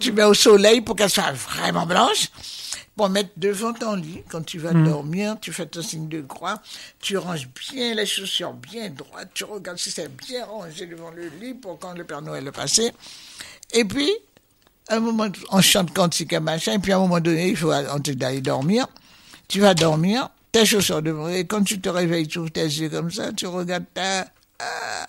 tu 0.00 0.12
mets 0.12 0.24
au 0.24 0.34
soleil 0.34 0.80
pour 0.80 0.96
qu'elle 0.96 1.10
soit 1.10 1.32
vraiment 1.32 1.86
blanche. 1.86 2.30
Pour 2.96 3.08
mettre 3.08 3.30
devant 3.38 3.72
ton 3.72 3.94
lit, 3.94 4.22
quand 4.28 4.44
tu 4.44 4.58
vas 4.58 4.74
dormir, 4.74 5.36
tu 5.40 5.50
fais 5.50 5.64
ton 5.64 5.80
signe 5.80 6.08
de 6.08 6.20
croix, 6.20 6.60
tu 7.00 7.16
ranges 7.16 7.48
bien 7.70 7.94
les 7.94 8.04
chaussures 8.04 8.52
bien 8.52 8.90
droites, 8.90 9.30
tu 9.32 9.44
regardes 9.44 9.78
si 9.78 9.90
c'est 9.90 10.14
bien 10.14 10.44
rangé 10.44 10.84
devant 10.84 11.10
le 11.10 11.30
lit 11.40 11.54
pour 11.54 11.78
quand 11.78 11.94
le 11.94 12.04
Père 12.04 12.20
Noël 12.20 12.46
est 12.46 12.52
passé. 12.52 12.92
Et 13.72 13.86
puis, 13.86 14.10
à 14.88 14.96
un 14.96 15.00
moment, 15.00 15.26
on 15.50 15.62
chante 15.62 15.94
cantique 15.94 16.34
et 16.34 16.40
machin, 16.40 16.74
et 16.74 16.78
puis 16.78 16.92
à 16.92 16.96
un 16.96 17.00
moment 17.00 17.20
donné, 17.20 17.48
il 17.48 17.56
faut 17.56 17.72
d'aller 17.72 18.42
dormir. 18.42 18.86
Tu 19.48 19.60
vas 19.60 19.72
dormir, 19.72 20.28
tes 20.52 20.66
chaussures 20.66 21.00
devant, 21.00 21.28
et 21.28 21.46
quand 21.46 21.62
tu 21.62 21.80
te 21.80 21.88
réveilles, 21.88 22.28
tu 22.28 22.40
ouvres 22.40 22.50
tes 22.50 22.64
yeux 22.64 22.90
comme 22.90 23.10
ça, 23.10 23.32
tu 23.32 23.46
regardes 23.46 23.86
ta, 23.94 24.26
ah, 24.58 25.06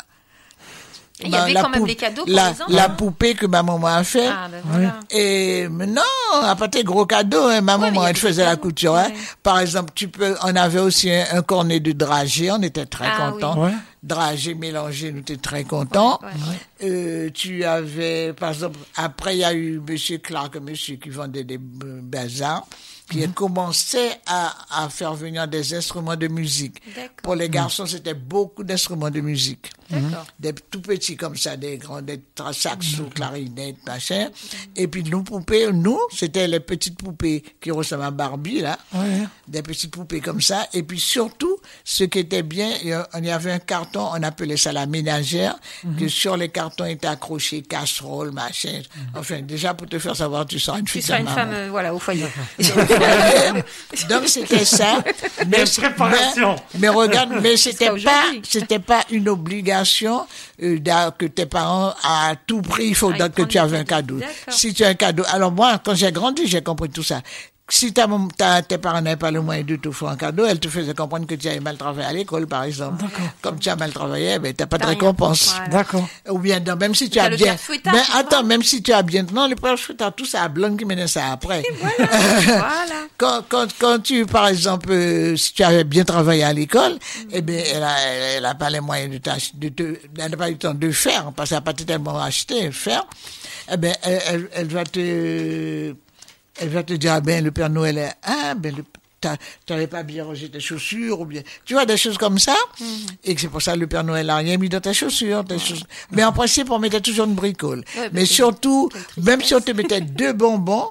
Il 1.22 1.28
y 1.28 1.32
bah, 1.32 1.44
avait 1.44 1.54
quand 1.54 1.70
même 1.70 1.86
des 1.86 1.96
cadeaux 1.96 2.26
pour 2.26 2.34
la, 2.34 2.50
enfants. 2.50 2.66
la 2.70 2.90
poupée 2.90 3.36
que 3.36 3.46
ma 3.46 3.62
maman 3.62 3.86
a 3.88 4.04
fait. 4.04 4.28
Ah, 4.28 4.48
ben 4.52 4.62
voilà. 4.66 5.00
Et 5.12 5.68
mais 5.70 5.86
non, 5.86 6.02
à 6.42 6.56
part 6.56 6.70
tes 6.72 6.84
gros 6.84 7.06
cadeaux, 7.06 7.44
hein, 7.48 7.62
ma 7.62 7.78
Ouais, 7.78 7.92
maman, 7.92 8.08
elle 8.08 8.16
des 8.16 8.20
faisait 8.20 8.44
la 8.44 8.56
couture. 8.56 8.96
Hein. 8.96 9.10
ouais. 9.10 9.14
Par 9.44 9.60
exemple, 9.60 9.92
tu 9.94 10.08
peux, 10.08 10.36
on 10.44 10.56
avait 10.56 10.80
aussi 10.80 11.12
un, 11.12 11.24
un 11.32 11.42
cornet 11.44 11.80
de 11.80 11.92
dragée, 11.92 12.52
on 12.52 12.62
était 12.64 12.88
très 12.88 13.06
Ah, 13.08 13.30
contents. 13.32 13.56
oui. 13.58 13.66
Ouais. 13.70 13.74
Dragée 14.02 14.54
mélangée, 14.56 15.12
nous 15.14 15.20
étions 15.22 15.38
très 15.38 15.64
contents. 15.64 16.20
Ouais, 16.24 16.28
ouais. 16.30 16.90
Euh, 16.90 17.30
tu 17.34 17.64
avais, 17.64 18.34
par 18.34 18.50
exemple, 18.50 18.80
après 18.96 19.36
il 19.36 19.40
y 19.40 19.44
a 19.46 19.54
eu 19.54 19.80
Monsieur 19.88 20.18
Clark, 20.18 20.58
monsieur 20.58 20.96
qui 20.98 21.10
vendait 21.10 21.44
des 21.46 21.58
bazars, 21.60 22.66
qui 23.10 23.18
Mhm. 23.20 23.24
a 23.24 23.28
commencé 23.34 24.12
à, 24.26 24.54
à 24.84 24.90
faire 24.90 25.14
venir 25.14 25.48
des 25.48 25.74
instruments 25.74 26.16
de 26.16 26.28
musique. 26.28 26.82
Pour 27.22 27.36
les 27.36 27.50
garçons, 27.50 27.86
c'était 27.86 28.14
beaucoup 28.14 28.64
d'instruments 28.64 29.10
de 29.12 29.22
musique 29.22 29.72
D'accord. 29.90 30.26
des 30.40 30.54
tout 30.54 30.82
petits 30.82 31.16
comme 31.18 31.36
ça, 31.36 31.56
des 31.58 31.78
grands, 31.78 32.02
des 32.02 32.22
saxos, 32.54 33.10
clarinettes, 33.14 33.86
machin. 33.86 34.30
Et 34.76 34.88
puis 34.88 35.04
nos 35.04 35.22
poupées, 35.22 35.72
nous, 35.72 36.00
c'était 36.12 36.48
les 36.48 36.60
petites 36.60 36.98
poupées 36.98 37.44
qui 37.62 37.72
ressemblent 37.72 38.04
à 38.04 38.12
Barbie, 38.12 38.62
là. 38.62 38.78
Ouais. 38.94 39.24
Des 39.48 39.62
petites 39.62 39.92
poupées 39.92 40.22
comme 40.22 40.42
ça. 40.42 40.68
Et 40.74 40.84
puis 40.84 41.00
surtout, 41.00 41.58
ce 41.84 42.06
qui 42.06 42.20
était 42.20 42.44
bien, 42.44 42.72
il 42.84 42.90
y 43.26 43.30
avait 43.32 43.52
un 43.52 43.60
carton, 43.60 44.10
on 44.14 44.24
appelait 44.24 44.58
ça 44.58 44.72
la 44.72 44.86
ménagère, 44.86 45.56
que 46.00 46.08
sur 46.08 46.38
les 46.38 46.50
cartons 46.50 46.86
étaient 46.86 47.08
accrochés 47.08 47.62
casseroles, 47.62 48.32
machin. 48.32 48.82
Enfin, 49.16 49.42
déjà 49.42 49.74
pour 49.74 49.88
te 49.88 50.00
faire 50.00 50.16
savoir, 50.16 50.46
tu 50.46 50.60
seras 50.60 50.80
une 50.80 50.86
Tu 50.86 50.94
fille 50.94 51.02
seras 51.02 51.18
de 51.18 51.22
une 51.24 51.26
maman. 51.26 51.36
femme, 51.42 51.52
euh, 51.54 51.68
voilà, 51.70 51.94
au 51.94 52.00
foyer. 52.00 52.26
Donc 54.10 54.28
c'était 54.28 54.66
ça. 54.66 55.04
Mais, 55.48 55.64
préparation. 55.66 56.56
mais, 56.74 56.80
mais 56.80 56.90
regarde, 56.90 57.34
mais 57.42 57.58
c'était 57.58 57.90
pas, 57.90 58.24
c'était 58.44 58.80
pas 58.80 59.04
une 59.12 59.30
obligation 59.30 60.26
euh, 60.62 60.78
que 61.18 61.26
tes 61.26 61.46
parents 61.46 61.94
à 62.04 62.34
tout 62.48 62.62
prix 62.62 62.88
il 62.88 62.96
faut 62.96 63.12
Ah, 63.14 63.18
donc 63.18 63.34
que 63.34 63.44
tu 63.44 63.58
avais 63.58 63.78
un 63.78 63.84
cadeau. 63.84 64.20
Si 64.50 64.74
tu 64.74 64.84
as 64.84 64.90
un 64.90 64.94
cadeau, 64.94 65.24
alors 65.32 65.52
moi 65.52 65.80
quand 65.84 65.96
j'ai 65.96 66.12
grandi 66.12 66.48
j'ai 66.48 66.62
compris 66.62 66.90
tout 66.90 67.04
ça. 67.04 67.22
Si 67.70 67.94
ta, 67.94 68.62
tes 68.62 68.78
parents 68.78 69.02
n'avaient 69.02 69.16
pas 69.16 69.32
le 69.32 69.42
moyen 69.42 69.64
de 69.64 69.78
t'offrir 69.78 70.10
un 70.10 70.18
cadeau, 70.18 70.46
elle 70.46 70.60
te 70.60 70.68
faisait 70.68 70.94
comprendre 70.94 71.26
que 71.26 71.36
tu 71.36 71.48
avais 71.48 71.62
mal 71.62 71.78
travaillé 71.78 72.08
à 72.08 72.12
l'école, 72.12 72.46
par 72.46 72.64
exemple. 72.64 73.02
D'accord. 73.02 73.26
Comme 73.42 73.58
tu 73.58 73.70
as 73.70 73.78
mal 73.78 73.92
travaillé, 73.94 74.38
ben, 74.38 74.54
t'as 74.54 74.66
pas 74.66 74.78
de 74.78 74.86
récompense. 74.86 75.56
Voilà. 75.56 75.70
D'accord. 75.70 76.08
Ou 76.30 76.40
bien, 76.40 76.60
non, 76.60 76.76
même 76.76 76.94
si 76.94 77.10
tu 77.10 77.20
as 77.20 77.30
le 77.30 77.38
bien. 77.38 77.56
Ben, 77.86 77.92
vois. 77.92 78.02
attends, 78.16 78.44
même 78.44 78.64
si 78.64 78.84
tu 78.84 78.92
as 78.92 79.02
bien. 79.02 79.26
Non, 79.34 79.48
le 79.48 79.56
père 79.56 79.80
fouettard, 79.80 80.14
tout 80.14 80.26
ça, 80.26 80.44
à 80.44 80.50
blonde 80.50 80.78
qui 80.78 80.84
menait 80.84 81.08
ça 81.08 81.32
après. 81.32 81.64
voilà. 81.98 83.08
Quand, 83.18 83.44
quand, 83.48 83.68
quand 83.80 84.00
tu, 84.04 84.26
par 84.26 84.50
exemple, 84.50 84.92
euh, 84.92 85.38
si 85.38 85.54
tu 85.54 85.64
avais 85.64 85.86
bien 85.86 86.04
travaillé 86.04 86.44
à 86.44 86.52
l'école, 86.52 86.98
eh 87.32 87.42
bien, 87.42 87.64
elle 87.74 87.84
a, 87.84 87.96
elle, 88.02 88.38
elle 88.38 88.46
a 88.46 88.56
pas 88.56 88.70
les 88.70 88.82
moyens 88.82 89.10
de 89.10 89.22
de 89.56 89.70
te, 89.70 89.98
elle 90.18 90.32
n'a 90.32 90.38
pas 90.38 90.50
eu 90.50 90.54
le 90.54 90.58
temps 90.58 90.74
de 90.74 90.92
faire, 90.92 91.32
parce 91.34 91.50
qu'elle 91.50 91.58
n'a 91.58 91.62
pas 91.62 91.74
tellement 91.74 92.20
acheté, 92.20 92.72
faire. 92.72 93.06
Eh 93.72 93.78
bien, 93.78 93.94
elle, 94.04 94.22
elle, 94.28 94.50
elle 94.54 94.68
va 94.68 94.84
te, 94.84 95.96
elle 96.60 96.70
va 96.70 96.84
te 96.84 96.94
dire, 96.94 97.14
ah 97.14 97.22
ben, 97.22 97.44
le 97.44 97.52
Père 97.52 97.70
Noël 97.70 97.98
est, 97.98 98.14
ah, 98.24 98.54
ben, 98.56 98.76
le, 98.76 98.84
t'as- 99.22 99.38
t'avais 99.66 99.88
pas 99.88 100.04
bien 100.04 100.24
rangé 100.26 100.50
tes 100.50 100.60
chaussures, 100.60 101.20
ou 101.22 101.26
bien, 101.26 101.42
tu 101.66 101.74
vois, 101.74 101.86
des 101.86 101.98
choses 101.98 102.18
comme 102.18 102.40
ça. 102.40 102.56
Et 103.24 103.34
que 103.36 103.42
c'est 103.42 103.48
pour 103.50 103.62
ça 103.62 103.74
que 103.74 103.80
le 103.80 103.88
Père 103.88 104.04
Noël 104.04 104.28
n'a 104.28 104.36
rien 104.38 104.58
mis 104.58 104.70
dans 104.70 104.82
tes 104.82 104.94
chaussures, 104.94 105.44
tes 105.46 105.60
choses. 105.60 105.86
Mais 106.12 106.24
en 106.24 106.32
principe, 106.32 106.70
on 106.70 106.80
mettait 106.80 107.02
toujours 107.02 107.26
une 107.26 107.36
bricole. 107.36 107.84
Ouais, 107.98 108.10
Mais 108.14 108.26
surtout, 108.26 108.90
même 109.18 109.42
si 109.42 109.54
on 109.56 109.62
te 109.62 109.72
mettait 109.72 110.02
deux 110.02 110.34
bonbons, 110.34 110.90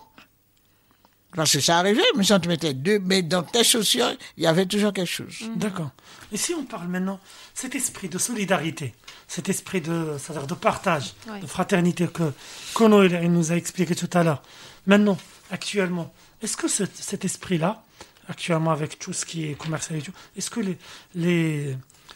parce 1.34 1.52
que 1.52 1.60
ça 1.60 1.78
arrivait, 1.78 2.02
mais 2.16 2.24
si 2.24 2.32
on 2.34 2.40
te 2.40 2.48
mettait 2.48 2.74
deux, 2.74 2.98
mais 2.98 3.22
dans 3.22 3.42
tes 3.42 3.64
chaussures, 3.64 4.12
il 4.36 4.42
y 4.44 4.46
avait 4.46 4.66
toujours 4.66 4.92
quelque 4.92 5.08
chose. 5.10 5.34
D'accord. 5.56 5.90
Et 6.30 6.36
si 6.36 6.52
on 6.54 6.64
parle 6.64 6.88
maintenant, 6.88 7.20
cet 7.54 7.74
esprit 7.74 8.08
de 8.10 8.18
solidarité, 8.18 8.92
cet 9.28 9.48
esprit 9.48 9.80
de, 9.80 10.16
c'est-à-dire 10.18 10.46
de 10.46 10.54
partage, 10.54 11.14
Ouais. 11.30 11.40
de 11.40 11.46
fraternité 11.46 12.06
que 12.08 12.32
Kono 12.74 13.06
nous 13.08 13.50
a 13.52 13.56
expliqué 13.56 13.94
tout 13.94 14.10
à 14.12 14.22
l'heure, 14.22 14.42
maintenant, 14.86 15.16
actuellement, 15.52 16.12
est-ce 16.42 16.56
que 16.56 16.66
ce- 16.66 16.84
cet 16.94 17.24
esprit-là, 17.24 17.84
actuellement 18.28 18.72
avec 18.72 18.98
tout 18.98 19.12
ce 19.12 19.24
qui 19.24 19.46
est 19.46 19.54
commercial 19.54 19.98
et 19.98 20.02
tout, 20.02 20.12
est-ce 20.36 20.50
que 20.50 20.60
les, 20.60 20.78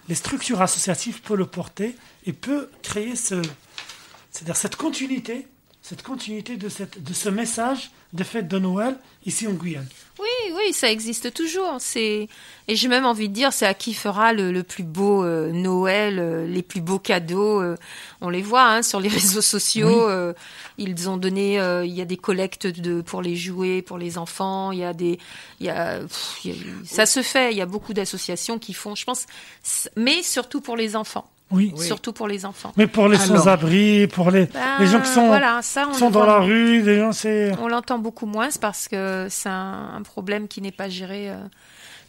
les, 0.09 0.15
structures 0.15 0.63
associatives 0.63 1.21
peuvent 1.21 1.37
le 1.37 1.47
porter 1.47 1.95
et 2.25 2.33
peut 2.33 2.71
créer 2.83 3.15
ce, 3.15 3.41
c'est-à-dire 4.33 4.57
cette 4.57 4.77
continuité, 4.77 5.47
cette 5.83 6.03
continuité 6.03 6.57
de, 6.57 6.69
cette, 6.69 7.03
de 7.03 7.13
ce 7.13 7.29
message 7.29 7.91
de 8.13 8.25
fête 8.25 8.49
de 8.49 8.59
Noël 8.59 8.97
ici 9.27 9.47
en 9.47 9.53
Guyane? 9.53 9.87
Oui, 10.19 10.53
oui, 10.55 10.73
ça 10.73 10.91
existe 10.91 11.35
toujours. 11.35 11.77
C'est 11.79 12.29
et 12.69 12.75
j'ai 12.75 12.89
même 12.89 13.05
envie 13.05 13.29
de 13.29 13.35
dire, 13.35 13.53
c'est 13.53 13.67
à 13.67 13.75
qui 13.75 13.93
fera 13.93 14.33
le, 14.33 14.51
le 14.51 14.63
plus 14.63 14.83
beau 14.83 15.23
euh, 15.23 15.53
Noël, 15.53 16.19
euh, 16.19 16.47
les 16.47 16.63
plus 16.63 16.81
beaux 16.81 16.99
cadeaux. 16.99 17.61
euh, 17.61 17.77
on 18.23 18.31
les 18.31 18.41
voit 18.43 18.65
hein, 18.65 18.83
sur 18.83 18.99
les 18.99 19.09
réseaux 19.21 19.43
sociaux. 19.43 20.09
ils 20.79 21.09
ont 21.11 21.17
donné, 21.19 21.57
il 21.85 21.93
y 21.93 22.01
a 22.01 22.05
des 22.07 22.17
collectes 22.17 22.67
de 22.67 23.03
pour 23.03 23.21
les 23.21 23.37
jouets, 23.37 23.83
pour 23.83 23.99
les 23.99 24.17
enfants. 24.17 24.73
Il 24.73 24.79
y 24.79 24.85
a 24.85 24.95
des, 24.95 25.19
il 25.61 25.67
y 25.67 25.71
a, 25.71 26.01
pff, 26.01 26.39
il 26.45 26.51
y 26.51 26.55
a- 26.55 26.65
ça 26.85 27.05
se 27.07 27.23
fait. 27.23 27.53
Il 27.53 27.59
y 27.59 27.63
a 27.63 27.67
beaucoup 27.67 27.93
d'associations 27.93 28.59
qui 28.59 28.73
font, 28.73 28.95
je 28.95 29.05
pense, 29.05 29.27
mais 29.97 30.23
surtout 30.23 30.61
pour 30.63 30.77
les 30.77 30.97
enfants. 30.97 31.31
Oui. 31.53 31.73
Surtout 31.77 32.13
pour 32.13 32.27
les 32.27 32.45
enfants. 32.45 32.73
Mais 32.77 32.87
pour 32.89 33.07
les 33.09 33.19
sans-abri, 33.19 34.09
pour 34.09 34.31
les, 34.33 34.47
Ben, 34.47 34.61
les 34.81 34.87
gens 34.89 35.01
qui 35.01 35.09
sont, 35.09 35.27
voilà, 35.29 35.61
ça, 35.63 35.87
on 35.89 35.95
sont 35.95 36.07
le 36.09 36.13
dans 36.13 36.27
la 36.27 36.39
rue, 36.41 36.83
les 36.83 36.99
gens, 36.99 37.13
c'est. 37.13 37.53
On 37.61 37.69
l'entend 37.69 37.99
beaucoup 37.99 38.27
moins, 38.27 38.51
c'est 38.51 38.61
parce 38.61 38.89
que 38.89 39.27
c'est 39.31 39.49
un, 39.49 39.91
un 39.97 40.03
problème 40.03 40.49
qui 40.49 40.61
n'est 40.61 40.73
pas 40.73 40.89
géré 40.89 41.31
euh, 41.31 41.37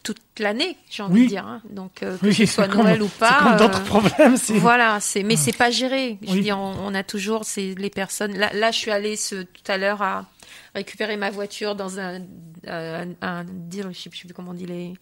toute 0.01 0.17
l'année, 0.39 0.75
j'ai 0.89 1.03
envie 1.03 1.13
Oui. 1.13 1.23
de 1.25 1.29
dire. 1.29 1.45
hein. 1.45 1.61
Donc, 1.69 2.01
euh, 2.01 2.17
que 2.17 2.25
Oui, 2.25 2.33
ce 2.33 2.45
soit 2.47 2.67
comme- 2.67 2.83
Noël 2.83 3.01
ou 3.03 3.09
c'est 3.09 3.19
pas. 3.19 3.39
comme 3.43 3.57
d'autres 3.57 3.81
euh, 3.81 3.85
problèmes. 3.85 4.37
c'est- 4.37 4.57
Voilà, 4.57 4.99
c'est 5.01 5.21
mais 5.21 5.35
c'est 5.35 5.55
pas 5.55 5.69
géré. 5.69 6.17
Je 6.23 6.31
Oui. 6.33 6.41
dire, 6.41 6.57
on, 6.57 6.73
on 6.85 6.95
a 6.95 7.03
toujours 7.03 7.43
c'est 7.45 7.75
les 7.77 7.89
personnes. 7.91 8.35
Là, 8.37 8.49
là, 8.53 8.71
je 8.71 8.77
suis 8.79 8.91
allée 8.91 9.15
ce, 9.17 9.35
tout 9.35 9.63
à 9.71 9.77
l'heure 9.77 10.01
à 10.01 10.25
récupérer 10.73 11.15
ma 11.17 11.29
voiture 11.29 11.75
dans 11.75 11.99
un 11.99 12.21
un, 12.67 13.05
un 13.21 13.43
dealership, 13.45 14.13
je 14.15 14.21
sais 14.21 14.25
plus 14.27 14.33
comment 14.33 14.51
on 14.51 14.55
dit 14.55 14.65
les 14.65 14.93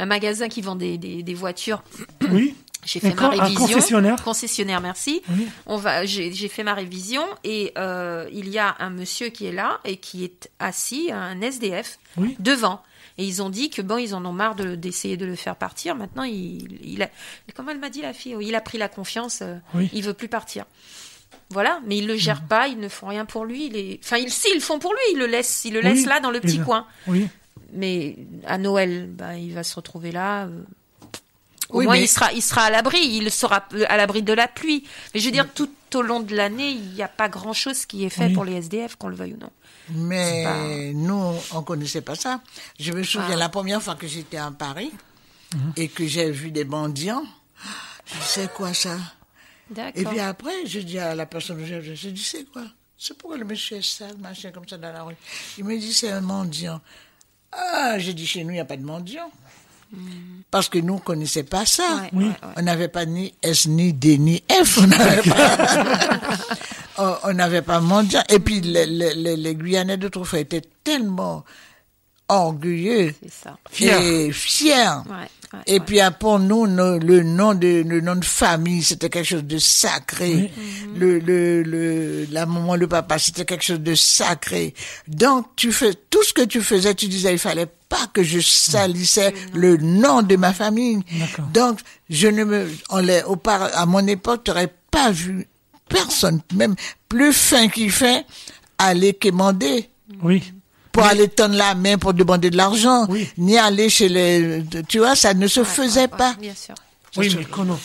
un 0.00 0.06
magasin 0.06 0.48
qui 0.48 0.60
vend 0.60 0.76
des, 0.76 0.96
des, 0.98 1.24
des 1.24 1.34
voitures. 1.34 1.82
Oui, 2.30 2.54
J'ai 2.84 3.00
Un 3.04 3.10
fait 3.10 3.14
ma 3.14 3.22
un 3.26 3.28
révision. 3.30 3.66
concessionnaire. 3.66 4.22
Concessionnaire, 4.22 4.80
merci. 4.80 5.20
oui, 5.30 5.48
On 5.66 5.76
va, 5.76 6.04
j'ai 6.06 6.48
fait 6.48 6.62
ma 6.62 6.74
révision 6.74 7.22
et 7.44 7.72
euh, 7.76 8.28
il 8.32 8.48
y 8.48 8.58
a 8.58 8.76
un 8.78 8.90
monsieur 8.90 9.28
qui 9.28 9.46
est 9.46 9.52
là 9.52 9.80
et 9.84 9.96
qui 9.96 10.24
est 10.24 10.48
assis, 10.58 11.10
un 11.12 11.40
SDF, 11.40 11.98
Oui. 12.16 12.36
devant. 12.38 12.80
Et 13.18 13.24
ils 13.24 13.42
ont 13.42 13.50
dit 13.50 13.68
que 13.68 13.82
bon, 13.82 13.98
ils 13.98 14.14
en 14.14 14.24
ont 14.24 14.32
marre 14.32 14.54
de- 14.54 14.76
d'essayer 14.76 15.16
de, 15.16 15.26
le 15.26 15.34
faire 15.34 15.56
partir. 15.56 15.96
Maintenant, 15.96 16.22
il, 16.22 16.78
il 16.84 17.02
a, 17.02 17.10
comment 17.54 17.72
elle 17.72 17.80
m'a 17.80 17.90
dit 17.90 18.00
la 18.00 18.12
fille, 18.12 18.36
il 18.40 18.54
a 18.54 18.60
pris 18.60 18.78
la 18.78 18.88
confiance. 18.88 19.40
euh, 19.42 19.56
Oui. 19.74 19.90
Il 19.92 20.04
veut 20.04 20.14
plus 20.14 20.28
partir. 20.28 20.64
Voilà, 21.50 21.80
mais 21.84 21.96
ils 21.98 22.06
le 22.06 22.16
gèrent 22.16 22.44
pas, 22.46 22.68
ils 22.68 22.78
ne 22.78 22.88
font 22.88 23.08
rien 23.08 23.24
pour 23.24 23.44
lui. 23.44 23.66
Il 23.66 23.76
est... 23.76 23.98
Enfin, 24.04 24.18
ils, 24.18 24.30
si, 24.30 24.48
ils 24.52 24.56
le 24.56 24.60
font 24.60 24.78
pour 24.78 24.92
lui, 24.92 25.00
ils 25.12 25.18
le 25.18 25.26
laissent, 25.26 25.64
ils 25.64 25.72
le 25.74 25.80
laissent 25.80 26.06
là 26.06 26.20
dans 26.20 26.30
le 26.30 26.40
petit 26.40 26.60
coin. 26.60 26.86
oui. 27.08 27.26
Mais 27.72 28.16
à 28.46 28.56
Noël, 28.56 29.08
bah, 29.12 29.36
il 29.36 29.52
va 29.52 29.62
se 29.62 29.74
retrouver 29.74 30.10
là. 30.10 30.44
euh, 30.46 30.62
Au 31.70 31.78
Oui, 31.78 31.84
moins, 31.84 31.94
mais- 31.94 32.02
il 32.04 32.08
sera, 32.08 32.32
il 32.32 32.42
sera 32.42 32.62
à 32.62 32.70
l'abri. 32.70 32.98
Il 33.00 33.30
sera 33.30 33.66
à 33.88 33.96
l'abri 33.96 34.22
de 34.22 34.32
la 34.32 34.48
pluie. 34.48 34.84
Mais 35.14 35.20
je 35.20 35.26
veux 35.26 35.32
dire, 35.32 35.46
tout 35.52 35.70
au 35.94 36.02
long 36.02 36.20
de 36.20 36.34
l'année, 36.34 36.70
il 36.70 36.92
n'y 36.94 37.02
a 37.02 37.08
pas 37.08 37.28
grand-chose 37.28 37.84
qui 37.86 38.04
est 38.04 38.08
fait 38.10 38.26
Oui. 38.26 38.32
pour 38.34 38.44
les 38.44 38.54
SDF, 38.54 38.96
qu'on 38.96 39.08
le 39.08 39.16
veuille 39.16 39.34
ou 39.34 39.38
non. 39.38 39.50
Mais 39.90 40.92
nous, 40.94 41.34
on 41.52 41.62
connaissait 41.62 42.02
pas 42.02 42.14
ça. 42.14 42.40
Je 42.78 42.92
me 42.92 43.02
souviens 43.02 43.30
Ah. 43.34 43.36
la 43.36 43.48
première 43.48 43.82
fois 43.82 43.94
que 43.94 44.06
j'étais 44.06 44.36
à 44.36 44.50
Paris 44.50 44.92
et 45.76 45.88
que 45.88 46.06
j'ai 46.06 46.30
vu 46.30 46.50
des 46.50 46.64
mendiants. 46.64 47.24
Je 48.06 48.12
c'est 48.22 48.52
quoi 48.52 48.72
ça? 48.74 48.96
Et 49.94 50.04
puis 50.04 50.20
après, 50.20 50.64
je 50.66 50.80
dis 50.80 50.98
à 50.98 51.14
la 51.14 51.26
personne, 51.26 51.62
je, 51.64 51.94
je 51.94 52.08
dis, 52.08 52.22
c'est 52.22 52.44
quoi? 52.50 52.62
C'est 52.96 53.16
pourquoi 53.16 53.36
le 53.38 53.44
monsieur 53.44 53.76
est 53.76 53.82
sale, 53.82 54.16
machin, 54.18 54.50
comme 54.50 54.66
ça 54.68 54.78
dans 54.78 54.92
la 54.92 55.02
rue 55.02 55.14
Il 55.58 55.64
me 55.64 55.78
dit, 55.78 55.92
c'est 55.92 56.10
un 56.10 56.22
mendiant. 56.22 56.80
Ah, 57.52 57.98
j'ai 57.98 58.14
dit, 58.14 58.26
chez 58.26 58.44
nous, 58.44 58.50
il 58.50 58.54
n'y 58.54 58.60
a 58.60 58.64
pas 58.64 58.76
de 58.78 58.84
mendiant. 58.84 59.30
Parce 60.50 60.68
que 60.68 60.78
nous, 60.78 60.94
on 60.94 60.96
ne 60.96 61.02
connaissait 61.02 61.42
pas 61.44 61.66
ça. 61.66 61.82
Ouais, 62.12 62.18
ouais, 62.20 62.24
ouais. 62.26 62.34
On 62.56 62.62
n'avait 62.62 62.88
pas 62.88 63.04
ni 63.04 63.34
S, 63.42 63.66
ni 63.66 63.92
D, 63.92 64.16
ni 64.18 64.42
F. 64.64 64.78
On 64.78 64.86
n'avait 64.86 65.22
pas, 65.30 67.18
on- 67.24 67.32
n'avait 67.34 67.62
pas 67.62 67.80
mendiant. 67.80 68.22
Et 68.28 68.38
puis, 68.38 68.60
les, 68.60 68.86
les, 68.86 69.14
les, 69.14 69.36
les 69.36 69.54
Guyanais 69.54 69.96
d'autrefois 69.98 70.40
étaient 70.40 70.62
tellement 70.84 71.44
orgueilleux. 72.28 73.14
Fiers. 73.70 74.26
et 74.26 74.32
fiers. 74.32 74.74
Ouais, 75.08 75.14
ouais, 75.52 75.58
Et 75.66 75.72
ouais. 75.74 75.80
puis 75.80 75.98
pour 76.18 76.38
nous, 76.38 76.66
no- 76.66 76.98
le 76.98 77.22
nom 77.22 77.54
de 77.54 77.82
le 77.86 78.00
nom 78.02 78.16
de 78.16 78.24
famille, 78.24 78.82
c'était 78.82 79.08
quelque 79.08 79.26
chose 79.26 79.44
de 79.44 79.58
sacré. 79.58 80.50
Le, 80.94 81.18
le 81.20 81.62
le 81.62 82.26
la 82.30 82.44
maman, 82.46 82.76
le 82.76 82.86
papa, 82.86 83.18
c'était 83.18 83.44
quelque 83.46 83.64
chose 83.64 83.80
de 83.80 83.94
sacré. 83.94 84.74
Donc 85.06 85.46
tu 85.56 85.72
fais 85.72 85.94
tout 86.10 86.22
ce 86.22 86.32
que 86.34 86.42
tu 86.42 86.60
faisais, 86.60 86.94
tu 86.94 87.06
disais 87.08 87.32
il 87.32 87.38
fallait 87.38 87.68
pas 87.88 88.06
que 88.12 88.22
je 88.22 88.40
salissais 88.40 89.32
le 89.54 89.76
nom 89.78 90.22
de 90.22 90.36
ma 90.36 90.52
famille. 90.52 91.00
Donc 91.52 91.80
je 92.10 92.28
ne 92.28 92.44
me 92.44 92.68
on 92.90 92.98
les 92.98 93.22
à 93.74 93.86
mon 93.86 94.06
époque, 94.06 94.44
tu 94.44 94.50
n'aurais 94.50 94.72
pas 94.90 95.10
vu 95.10 95.46
personne, 95.88 96.40
même 96.54 96.74
plus 97.08 97.32
fin 97.32 97.68
qu'il 97.68 97.90
fait, 97.90 98.26
aller 98.76 99.14
quémander 99.14 99.88
Oui. 100.22 100.52
pour 100.92 101.04
aller 101.04 101.28
tendre 101.28 101.54
la 101.56 101.74
main 101.74 101.96
pour 101.96 102.12
demander 102.14 102.50
de 102.50 102.56
l'argent, 102.56 103.06
Oui. 103.08 103.28
ni 103.38 103.56
aller 103.56 103.88
chez 103.88 104.08
les... 104.08 104.62
Tu 104.88 104.98
vois, 104.98 105.16
ça 105.16 105.32
ne 105.34 105.46
se 105.46 105.60
Ouais, 105.60 105.66
faisait 105.66 106.08
pas. 106.08 106.34
Bien 106.40 106.54
sûr. 106.54 106.74
Oui, 107.16 107.34
mais 107.36 107.44
Kono, 107.46 107.78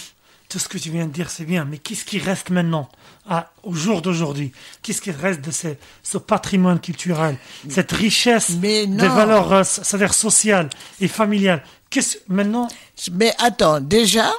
tout 0.54 0.60
ce 0.60 0.70
que 0.70 0.78
tu 0.78 0.91
viens 0.91 1.08
de 1.08 1.12
dire, 1.12 1.32
c'est 1.32 1.45
bien. 1.45 1.66
Mais 1.66 1.80
qu'est-ce 1.80 2.06
qui 2.06 2.20
reste 2.20 2.51
maintenant, 2.51 2.88
à, 3.28 3.51
au 3.64 3.74
jour 3.74 4.04
d'aujourd'hui? 4.04 4.51
Qu'est-ce 4.84 5.01
qui 5.01 5.10
reste 5.10 5.41
de 5.41 5.49
ce, 5.49 5.70
ce 6.04 6.20
patrimoine 6.20 6.80
culturel, 6.80 7.38
cette 7.70 7.91
richesse 7.91 8.51
Mais 8.62 8.86
des 8.86 9.08
valeurs, 9.08 9.51
euh, 9.51 9.64
c'est-à-dire 9.64 10.14
sociales 10.14 10.70
et 10.99 11.08
familiales? 11.08 11.64
Qu'est-ce 11.89 12.18
maintenant? 12.28 12.68
Mais 13.14 13.34
attends, 13.39 13.82
déjà, 13.82 14.32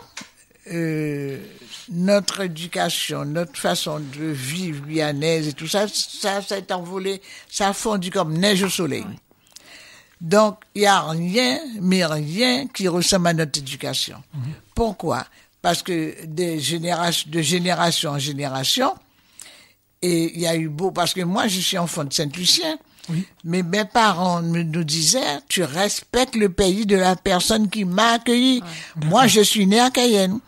euh, 0.73 1.37
notre 1.91 2.43
éducation, 2.43 3.25
notre 3.25 3.59
façon 3.59 3.99
de 3.99 4.27
vivre 4.27 4.87
guyanaise 4.87 5.49
et 5.49 5.53
tout 5.53 5.67
ça, 5.67 5.87
ça 5.89 6.41
s'est 6.43 6.73
envolé, 6.73 7.21
ça 7.51 7.71
a 7.71 7.73
fondu 7.73 8.13
comme 8.13 8.39
neige 8.39 8.63
au 8.63 8.69
soleil. 8.69 9.05
Donc, 10.21 10.59
il 10.77 10.83
n'y 10.83 10.87
a 10.87 11.01
rien, 11.03 11.59
mais 11.81 12.07
rien 12.07 12.69
qui 12.69 12.87
ressemble 12.87 13.27
à 13.27 13.35
notre 13.35 13.59
éducation. 13.59 14.23
Pourquoi? 14.77 15.27
Parce 15.65 15.83
que 15.83 16.15
des 16.27 16.61
générations, 16.61 17.27
de 17.31 17.41
génération 17.41 18.11
en 18.11 18.19
génération, 18.19 18.93
et 20.03 20.31
il 20.35 20.41
y 20.43 20.47
a 20.47 20.55
eu 20.57 20.69
beau, 20.69 20.91
parce 20.91 21.15
que 21.15 21.23
moi, 21.23 21.49
je 21.49 21.59
suis 21.59 21.79
enfant 21.79 22.05
de 22.05 22.13
Saint-Lucien, 22.13 22.77
Oui. 23.09 23.25
mais 23.45 23.63
mes 23.63 23.87
parents 23.87 24.43
me, 24.43 24.63
nous 24.63 24.85
disaient, 24.85 25.39
tu 25.49 25.63
respectes 25.65 26.37
le 26.37 26.51
pays 26.51 26.85
de 26.85 26.97
la 26.97 27.17
personne 27.17 27.71
qui 27.71 27.87
m'a 27.87 28.09
accueilli. 28.17 28.63
Moi, 29.07 29.27
je 29.27 29.41
suis 29.41 29.67
né 29.67 29.81
à 29.81 29.89
Cayenne. 29.91 30.39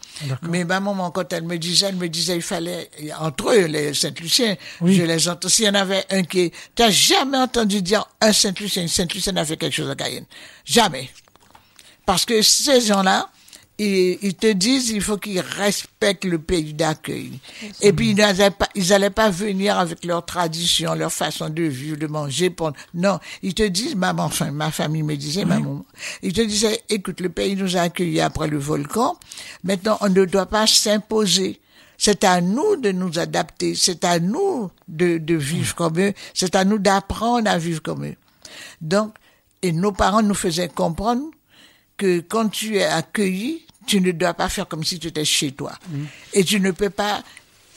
Mais 0.43 0.65
ma 0.65 0.81
maman, 0.81 1.11
quand 1.11 1.33
elle 1.33 1.45
me 1.45 1.57
disait, 1.57 1.87
elle 1.87 1.97
me 1.97 2.11
disait, 2.11 2.37
il 2.37 2.43
fallait, 2.43 2.91
entre 3.19 3.53
eux, 3.55 3.65
les 3.65 3.95
Saint-Luciens, 3.95 4.57
Oui. 4.83 4.97
je 4.97 5.03
les 5.03 5.29
entends. 5.31 5.49
S'il 5.49 5.65
y 5.65 5.69
en 5.71 5.75
avait 5.75 6.05
un 6.11 6.25
qui, 6.25 6.53
t'as 6.75 6.91
jamais 6.91 7.39
entendu 7.39 7.81
dire 7.81 8.05
un 8.21 8.35
Saint-Lucien, 8.35 8.83
une 8.83 8.89
Saint-Lucien 8.89 9.35
a 9.39 9.47
fait 9.47 9.57
quelque 9.57 9.73
chose 9.77 9.89
à 9.89 9.95
Cayenne. 9.97 10.27
Jamais. 10.67 11.09
Parce 12.05 12.27
que 12.27 12.43
ces 12.43 12.83
gens-là, 12.83 13.31
ils, 13.79 14.19
ils 14.23 14.35
te 14.35 14.53
disent 14.53 14.91
il 14.91 15.03
faut 15.03 15.17
qu'ils 15.17 15.41
respectent 15.41 16.25
le 16.25 16.39
pays 16.39 16.73
d'accueil. 16.75 17.39
Et 17.81 17.93
puis 17.93 18.11
ils 18.11 18.17
n'allaient 18.17 18.51
pas, 18.51 18.69
ils 18.75 18.93
allaient 18.93 19.11
pas 19.11 19.31
venir 19.31 19.79
avec 19.79 20.05
leur 20.05 20.25
tradition, 20.25 20.95
leur 20.95 21.13
façon 21.13 21.49
de 21.51 21.63
vivre, 21.63 21.97
de 21.97 22.07
manger. 22.07 22.51
Pour... 22.51 22.73
Non, 22.95 23.19
ils 23.43 23.55
te 23.55 23.63
disent, 23.63 23.95
maman, 23.95 24.25
enfin 24.25 24.51
ma 24.51 24.71
famille 24.71 25.03
me 25.03 25.17
disait, 25.17 25.45
maman, 25.45 25.85
ils 26.23 26.33
te 26.33 26.41
disaient, 26.41 26.81
écoute, 26.89 27.21
le 27.21 27.29
pays 27.29 27.57
nous 27.57 27.77
a 27.77 27.81
accueillis 27.81 28.21
après 28.21 28.49
le 28.49 28.59
volcan. 28.59 29.17
Maintenant, 29.65 29.99
on 30.01 30.09
ne 30.09 30.25
doit 30.25 30.47
pas 30.47 30.67
s'imposer. 30.67 31.61
C'est 31.99 32.25
à 32.25 32.41
nous 32.43 32.77
de 32.77 32.93
nous 32.93 33.19
adapter, 33.19 33.75
c'est 33.75 34.05
à 34.05 34.19
nous 34.19 34.71
de, 34.87 35.17
de 35.17 35.35
vivre 35.35 35.75
comme 35.75 35.99
eux, 35.99 36.13
c'est 36.35 36.55
à 36.55 36.65
nous 36.65 36.79
d'apprendre 36.79 37.51
à 37.51 37.57
vivre 37.57 37.83
comme 37.83 38.05
eux. 38.05 38.17
Donc, 38.83 39.15
et 39.63 39.73
nos 39.73 39.93
parents 39.93 40.23
nous 40.23 40.35
faisaient 40.35 40.69
comprendre 40.69 41.25
que 41.97 42.21
quand 42.21 42.49
tu 42.49 42.77
es 42.77 42.85
accueilli, 42.85 43.66
tu 43.87 44.01
ne 44.01 44.11
dois 44.13 44.35
pas 44.35 44.49
faire 44.49 44.67
comme 44.69 44.85
si 44.85 44.99
tu 44.99 45.09
étais 45.09 45.25
chez 45.25 45.53
toi. 45.53 45.73
Et 46.33 46.43
tu 46.45 46.61
ne 46.61 46.71
peux 46.73 46.91
pas 46.91 47.23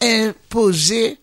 imposer, 0.02 1.20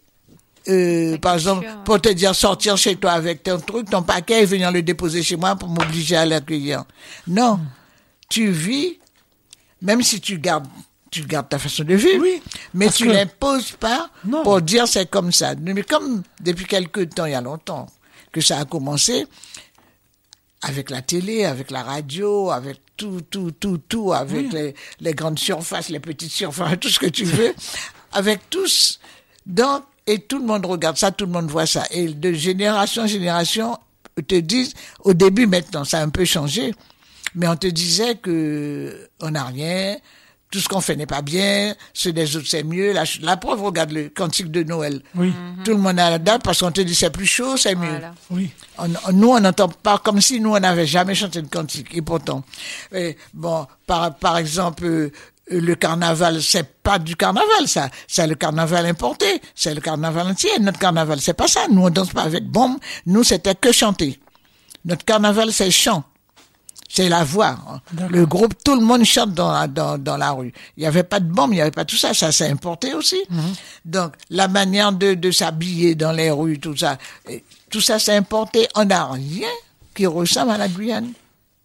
euh, 0.68 1.16
par 1.18 1.34
exemple, 1.34 1.66
ouais. 1.66 1.72
pour 1.84 2.00
te 2.00 2.08
dire 2.08 2.34
sortir 2.34 2.76
chez 2.76 2.96
toi 2.96 3.12
avec 3.12 3.42
ton 3.42 3.58
truc, 3.60 3.90
ton 3.90 4.02
paquet 4.02 4.42
et 4.42 4.46
venir 4.46 4.70
le 4.72 4.82
déposer 4.82 5.22
chez 5.22 5.36
moi 5.36 5.56
pour 5.56 5.68
m'obliger 5.68 6.16
à 6.16 6.26
l'accueillir. 6.26 6.84
Non. 7.26 7.60
Tu 8.28 8.50
vis, 8.50 8.98
même 9.82 10.02
si 10.02 10.20
tu 10.20 10.38
gardes, 10.38 10.66
tu 11.10 11.22
gardes 11.22 11.48
ta 11.48 11.58
façon 11.58 11.84
de 11.84 11.94
vivre, 11.94 12.20
Oui, 12.22 12.42
mais 12.74 12.90
tu 12.90 13.06
que- 13.06 13.12
n'imposes 13.12 13.72
pas 13.72 14.10
Non. 14.24 14.42
pour 14.42 14.60
dire 14.60 14.88
c'est 14.88 15.08
comme 15.08 15.32
ça. 15.32 15.54
Mais 15.60 15.82
comme 15.82 16.22
depuis 16.40 16.64
quelque 16.66 17.00
temps, 17.02 17.26
il 17.26 17.32
y 17.32 17.34
a 17.34 17.40
longtemps 17.40 17.86
que 18.32 18.40
ça 18.40 18.58
a 18.58 18.64
commencé, 18.64 19.26
avec 20.62 20.90
la 20.90 21.02
télé, 21.02 21.44
avec 21.44 21.70
la 21.70 21.82
radio, 21.82 22.50
avec 22.50 22.80
tout, 22.96 23.20
tout, 23.30 23.50
tout, 23.52 23.78
tout, 23.88 24.12
avec 24.12 24.52
les, 24.52 24.74
les 25.00 25.12
grandes 25.12 25.38
surfaces, 25.38 25.88
les 25.88 26.00
petites 26.00 26.32
surfaces, 26.32 26.78
tout 26.80 26.88
ce 26.88 26.98
que 26.98 27.06
tu 27.06 27.24
veux, 27.24 27.54
avec 28.12 28.48
tous. 28.50 29.00
Donc, 29.44 29.84
et 30.06 30.20
tout 30.20 30.38
le 30.38 30.44
monde 30.44 30.64
regarde 30.66 30.96
ça, 30.96 31.10
tout 31.10 31.26
le 31.26 31.32
monde 31.32 31.50
voit 31.50 31.66
ça. 31.66 31.84
Et 31.90 32.08
de 32.08 32.32
génération 32.32 33.02
en 33.02 33.06
génération, 33.06 33.76
te 34.22 34.34
disent, 34.36 34.74
au 35.04 35.14
début 35.14 35.46
maintenant, 35.46 35.84
ça 35.84 35.98
a 35.98 36.02
un 36.02 36.08
peu 36.08 36.24
changé, 36.24 36.74
mais 37.34 37.48
on 37.48 37.56
te 37.56 37.66
disait 37.66 38.16
que 38.16 39.08
on 39.20 39.30
n'a 39.30 39.44
rien, 39.44 39.96
tout 40.56 40.62
ce 40.62 40.68
qu'on 40.70 40.80
fait 40.80 40.96
n'est 40.96 41.04
pas 41.04 41.20
bien, 41.20 41.74
ceux 41.92 42.14
des 42.14 42.34
autres 42.34 42.46
c'est 42.48 42.62
mieux. 42.62 42.92
La, 42.94 43.04
la 43.20 43.36
preuve, 43.36 43.62
regarde 43.62 43.90
le 43.92 44.08
cantique 44.08 44.50
de 44.50 44.62
Noël. 44.62 45.02
Oui, 45.14 45.30
Tout 45.66 45.72
le 45.72 45.76
monde 45.76 45.98
a 45.98 46.08
la 46.08 46.18
date 46.18 46.42
parce 46.42 46.60
qu'on 46.60 46.70
te 46.72 46.80
dit 46.80 46.94
c'est 46.94 47.10
plus 47.10 47.26
chaud, 47.26 47.58
c'est 47.58 47.74
mieux. 47.74 47.90
Voilà. 47.90 48.14
oui. 48.30 48.50
On- 48.78 48.88
on- 49.06 49.12
nous, 49.12 49.28
on 49.32 49.40
n'entend 49.40 49.68
pas 49.68 49.98
comme 49.98 50.22
si 50.22 50.40
nous, 50.40 50.54
on 50.54 50.58
n'avait 50.60 50.86
jamais 50.86 51.14
chanté 51.14 51.42
de 51.42 51.46
cantique. 51.48 51.88
Et 51.94 52.00
pourtant, 52.00 52.42
euh, 52.94 53.12
bon, 53.34 53.66
par, 53.86 54.14
par 54.16 54.38
exemple, 54.38 54.84
euh, 54.86 55.10
le 55.50 55.74
carnaval, 55.74 56.42
c'est 56.42 56.66
pas 56.82 56.98
du 56.98 57.16
carnaval, 57.16 57.66
ça. 57.68 57.90
C'est 58.08 58.26
le 58.26 58.34
carnaval 58.34 58.86
importé. 58.86 59.42
C'est 59.54 59.74
le 59.74 59.82
carnaval 59.82 60.26
entier. 60.28 60.50
Notre 60.58 60.78
carnaval, 60.78 61.20
c'est 61.20 61.34
pas 61.34 61.48
ça. 61.48 61.66
Nous, 61.70 61.82
on 61.82 61.90
danse 61.90 62.12
pas 62.14 62.22
avec 62.22 62.44
bombe. 62.46 62.78
Nous, 63.04 63.24
c'était 63.24 63.54
que 63.54 63.72
chanter. 63.72 64.18
Notre 64.86 65.04
carnaval, 65.04 65.52
c'est 65.52 65.70
chant. 65.70 66.02
C'est 66.96 67.10
la 67.10 67.24
voix. 67.24 67.58
hein. 67.68 67.80
Le 68.08 68.24
groupe, 68.24 68.54
tout 68.64 68.74
le 68.74 68.80
monde 68.80 69.04
chante 69.04 69.34
dans, 69.34 69.52
la- 69.52 69.66
dans, 69.68 69.98
dans 69.98 70.16
la 70.16 70.30
rue. 70.30 70.52
Il 70.76 70.80
n'y 70.80 70.86
avait 70.86 71.02
pas 71.02 71.20
de 71.20 71.26
bombe, 71.30 71.50
il 71.52 71.56
n'y 71.56 71.60
avait 71.60 71.70
pas 71.70 71.84
tout 71.84 71.96
ça. 71.96 72.14
Ça 72.14 72.32
s'est 72.32 72.48
importé 72.48 72.94
aussi. 72.94 73.18
Donc, 73.84 74.14
la 74.30 74.48
manière 74.48 74.92
de, 74.92 75.12
de 75.14 75.30
s'habiller 75.30 75.94
dans 75.94 76.12
les 76.12 76.30
rues, 76.30 76.58
tout 76.58 76.74
ça, 76.76 76.96
tout 77.68 77.82
ça 77.82 77.98
s'est 77.98 78.16
importé. 78.16 78.66
On 78.74 78.86
n'a 78.86 79.04
rien 79.12 79.48
qui 79.94 80.06
ressemble 80.06 80.52
à 80.52 80.58
la 80.58 80.68
Guyane. 80.68 81.12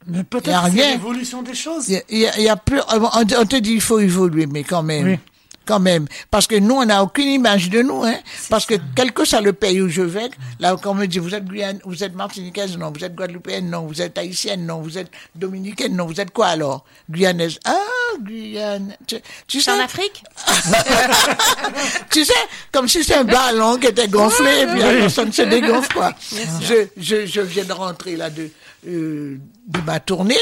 Mais 0.08 0.24
peut-être 0.24 0.48
c'est 0.66 0.92
l'évolution 0.94 1.44
des 1.44 1.54
choses. 1.54 1.88
Il 1.88 2.18
y 2.18 2.28
a, 2.28 2.38
il 2.38 2.44
y 2.44 2.50
a- 2.50 2.56
plus, 2.58 2.82
on 2.92 3.04
on 3.06 3.46
te 3.46 3.56
dit 3.56 3.74
il 3.74 3.82
faut 3.82 4.00
évoluer, 4.00 4.48
mais 4.48 4.64
quand 4.64 4.84
même. 4.84 5.06
Oui. 5.06 5.20
Quand 5.66 5.80
même. 5.80 6.07
Parce 6.32 6.47
que 6.47 6.55
nous, 6.55 6.76
on 6.76 6.86
n'a 6.86 7.03
aucune 7.03 7.28
image 7.28 7.70
de 7.70 7.82
nous, 7.82 8.03
hein. 8.03 8.18
Parce 8.49 8.66
que 8.66 8.74
quel 8.95 9.12
que 9.14 9.26
soit 9.26 9.41
le 9.41 9.53
pays 9.53 9.80
où 9.80 9.88
je 9.89 10.01
vais, 10.01 10.30
là, 10.59 10.76
quand 10.82 10.91
on 10.91 10.95
me 10.95 11.05
dit, 11.05 11.20
vous 11.20 11.36
êtes 11.36 11.45
Guyane, 11.45 11.80
vous 11.86 12.03
êtes 12.03 12.16
Martiniquaise, 12.16 12.78
non, 12.78 12.91
vous 12.91 13.03
êtes 13.05 13.14
Guadeloupéenne, 13.16 13.70
non, 13.70 13.86
vous 13.86 14.01
êtes 14.01 14.18
Haïtienne, 14.18 14.66
non, 14.66 14.82
vous 14.82 14.97
êtes 14.97 15.09
Dominicaine, 15.36 15.95
non, 15.95 16.05
vous 16.07 16.20
êtes 16.20 16.32
quoi 16.32 16.47
alors? 16.47 16.84
Guyanaise. 17.09 17.59
Ah, 17.66 17.78
Guyane. 18.20 18.95
Tu, 19.07 19.18
tu 19.47 19.62
C'est 19.62 19.72
en 19.72 19.78
sais, 19.78 19.84
Afrique? 19.84 20.24
Tu 22.09 22.26
sais, 22.26 22.34
comme 22.72 22.88
si 22.88 23.03
c'était 23.03 23.16
un 23.20 23.24
ballon 23.24 23.78
qui 23.78 23.88
était 23.88 24.07
gonflé, 24.07 24.62
et 24.62 24.68
puis 24.68 24.82
alors, 24.84 25.09
ça 25.09 25.26
ne 25.26 25.32
se 25.32 25.43
dégonfle 25.43 25.93
pas. 25.93 26.14
Je, 26.62 26.88
je, 26.97 27.26
je 27.26 27.41
viens 27.41 27.64
de 27.66 27.74
rentrer 27.74 28.16
là 28.16 28.30
de, 28.30 28.49
euh, 28.88 29.38
de 29.68 29.82
ma 29.86 29.99
tournée, 29.99 30.38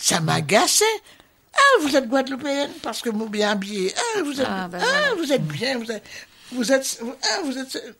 ça 0.00 0.20
m'agaçait. 0.20 0.84
Ah, 1.58 1.82
vous 1.82 1.96
êtes 1.96 2.08
guadeloupéenne 2.08 2.70
parce 2.82 3.00
que 3.02 3.10
vous 3.10 3.28
bien 3.28 3.50
habillé. 3.50 3.92
Ah, 3.96 4.22
vous 4.22 4.40
êtes, 4.40 4.46
Ah, 4.48 4.62
ah, 4.64 4.68
ben 4.68 4.78
voilà. 4.78 5.14
vous 5.18 5.32
êtes 5.32 5.44
bien, 5.46 5.78
vous 5.78 5.90
êtes, 5.90 6.02
vous 6.52 6.72
êtes, 6.72 7.00
ah, 7.22 7.40
vous 7.44 7.58
êtes, 7.58 7.94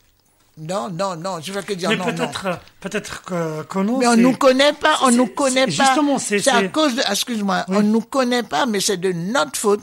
non, 0.56 0.88
non, 0.90 1.16
non, 1.16 1.40
je 1.40 1.52
vais 1.52 1.62
que 1.62 1.72
dire 1.74 1.88
Mais 1.90 1.96
non, 1.96 2.06
non. 2.06 2.14
peut-être, 2.14 2.59
peut-être 2.80 3.22
que, 3.24 3.62
Mais 3.98 4.06
on 4.09 4.16
nous 4.16 4.36
connaît 4.36 4.72
pas, 4.72 4.98
on 5.02 5.11
c'est- 5.11 5.16
nous 5.16 5.26
connaît 5.26 5.70
c'est- 5.70 5.76
pas. 5.76 5.84
justement, 5.84 6.18
c'est- 6.18 6.48
à 6.48 6.66
cause 6.68 6.94
de, 6.96 7.02
excuse-moi, 7.11 7.64
on 7.68 7.82
nous 7.82 8.00
connaît 8.00 8.42
pas, 8.42 8.66
mais 8.66 8.80
c'est 8.80 8.96
de 8.96 9.12
notre 9.12 9.56
faute. 9.59 9.80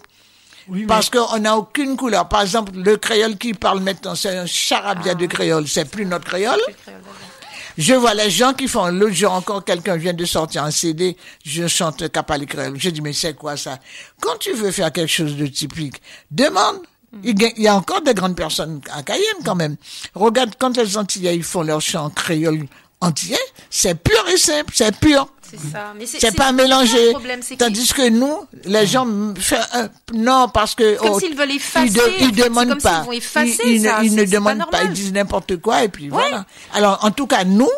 Oui, 0.67 0.81
mais- 0.81 0.87
Parce 0.87 1.11
qu'on 1.11 1.37
n'a 1.37 1.55
aucune 1.57 1.95
couleur. 1.95 2.27
Par 2.27 2.41
exemple, 2.41 2.71
le 2.75 2.97
créole 2.97 3.37
qui 3.37 3.53
parle 3.53 3.81
maintenant, 3.81 4.15
c'est 4.15 4.35
un 4.35 4.47
charabia 4.47 5.11
Ah. 5.11 5.15
de 5.15 5.27
créole. 5.27 5.67
C'est 5.67 5.85
plus 5.85 6.05
notre 6.07 6.25
créole. 6.25 6.59
Je 7.77 7.93
vois 7.93 8.13
les 8.13 8.29
gens 8.29 8.53
qui 8.53 8.67
font, 8.67 8.87
l'autre 8.87 9.13
jour 9.15 9.31
encore, 9.33 9.63
quelqu'un 9.65 9.97
vient 9.97 10.13
de 10.13 10.23
sortir 10.25 10.63
un 10.63 10.71
CD, 10.71 11.17
je 11.45 11.67
chante 11.67 12.09
Capali 12.09 12.45
créole. 12.45 12.75
Je 12.79 12.89
dis, 12.89 13.01
mais 13.01 13.13
c'est 13.13 13.33
quoi 13.35 13.57
ça? 13.57 13.79
Quand 14.21 14.37
tu 14.39 14.53
veux 14.53 14.71
faire 14.71 14.91
quelque 14.91 15.11
chose 15.11 15.35
de 15.35 15.47
typique, 15.47 16.01
demande. 16.31 16.77
Il 17.23 17.41
y 17.57 17.67
a- 17.69 17.75
encore 17.75 18.01
des 18.01 18.13
grandes 18.13 18.35
personnes 18.35 18.81
à 18.91 19.01
Cayenne 19.01 19.23
quand 19.45 19.55
même. 19.55 19.77
Regarde, 20.15 20.51
quand 20.59 20.75
les 20.75 20.97
Antillais 20.97 21.35
ils 21.37 21.43
font 21.43 21.61
leur 21.63 21.79
chant 21.79 22.09
créole 22.09 22.65
entier, 23.05 23.37
c'est 23.69 23.95
pur 23.95 24.23
et 24.33 24.37
simple, 24.37 24.73
c'est 24.75 24.95
pur. 24.97 25.27
C'est 25.49 25.59
ça. 25.71 25.93
Mais 25.97 26.05
c'est 26.07 26.19
C'est 26.19 26.35
pas 26.35 26.51
mélangé. 26.51 27.11
problème, 27.11 27.39
Tandis 27.57 27.93
que 27.93 28.09
nous, 28.09 28.45
les 28.65 28.87
gens 28.87 29.05
non 30.13 30.49
parce 30.49 30.73
que 30.75 30.97
comme 30.97 31.11
oh, 31.11 31.19
s'ils 31.19 31.35
veulent 31.35 31.51
effacer, 31.51 31.87
Ils, 31.87 31.93
de- 31.93 31.99
en 32.01 32.33
fait. 32.33 32.43
Demandent 32.49 32.69
comme 32.69 32.81
pas. 32.81 32.95
s'ils 32.97 33.05
vont 33.05 33.11
effacer 33.11 33.61
ils, 33.65 33.81
ça. 33.83 33.99
ne, 33.99 34.03
ils 34.05 34.09
C'est- 34.09 34.15
ne 34.15 34.25
c'est 34.25 34.31
pas 34.31 34.53
demandent 34.53 34.71
pas. 34.71 34.83
Ils 34.83 34.93
disent 34.93 35.13
n'importe 35.13 35.57
quoi 35.57 35.83
et 35.83 35.89
puis 35.89 36.09
voilà. 36.09 36.45
Alors 36.73 36.99
en 37.03 37.11
tout 37.11 37.27
cas 37.27 37.43
nous, 37.43 37.69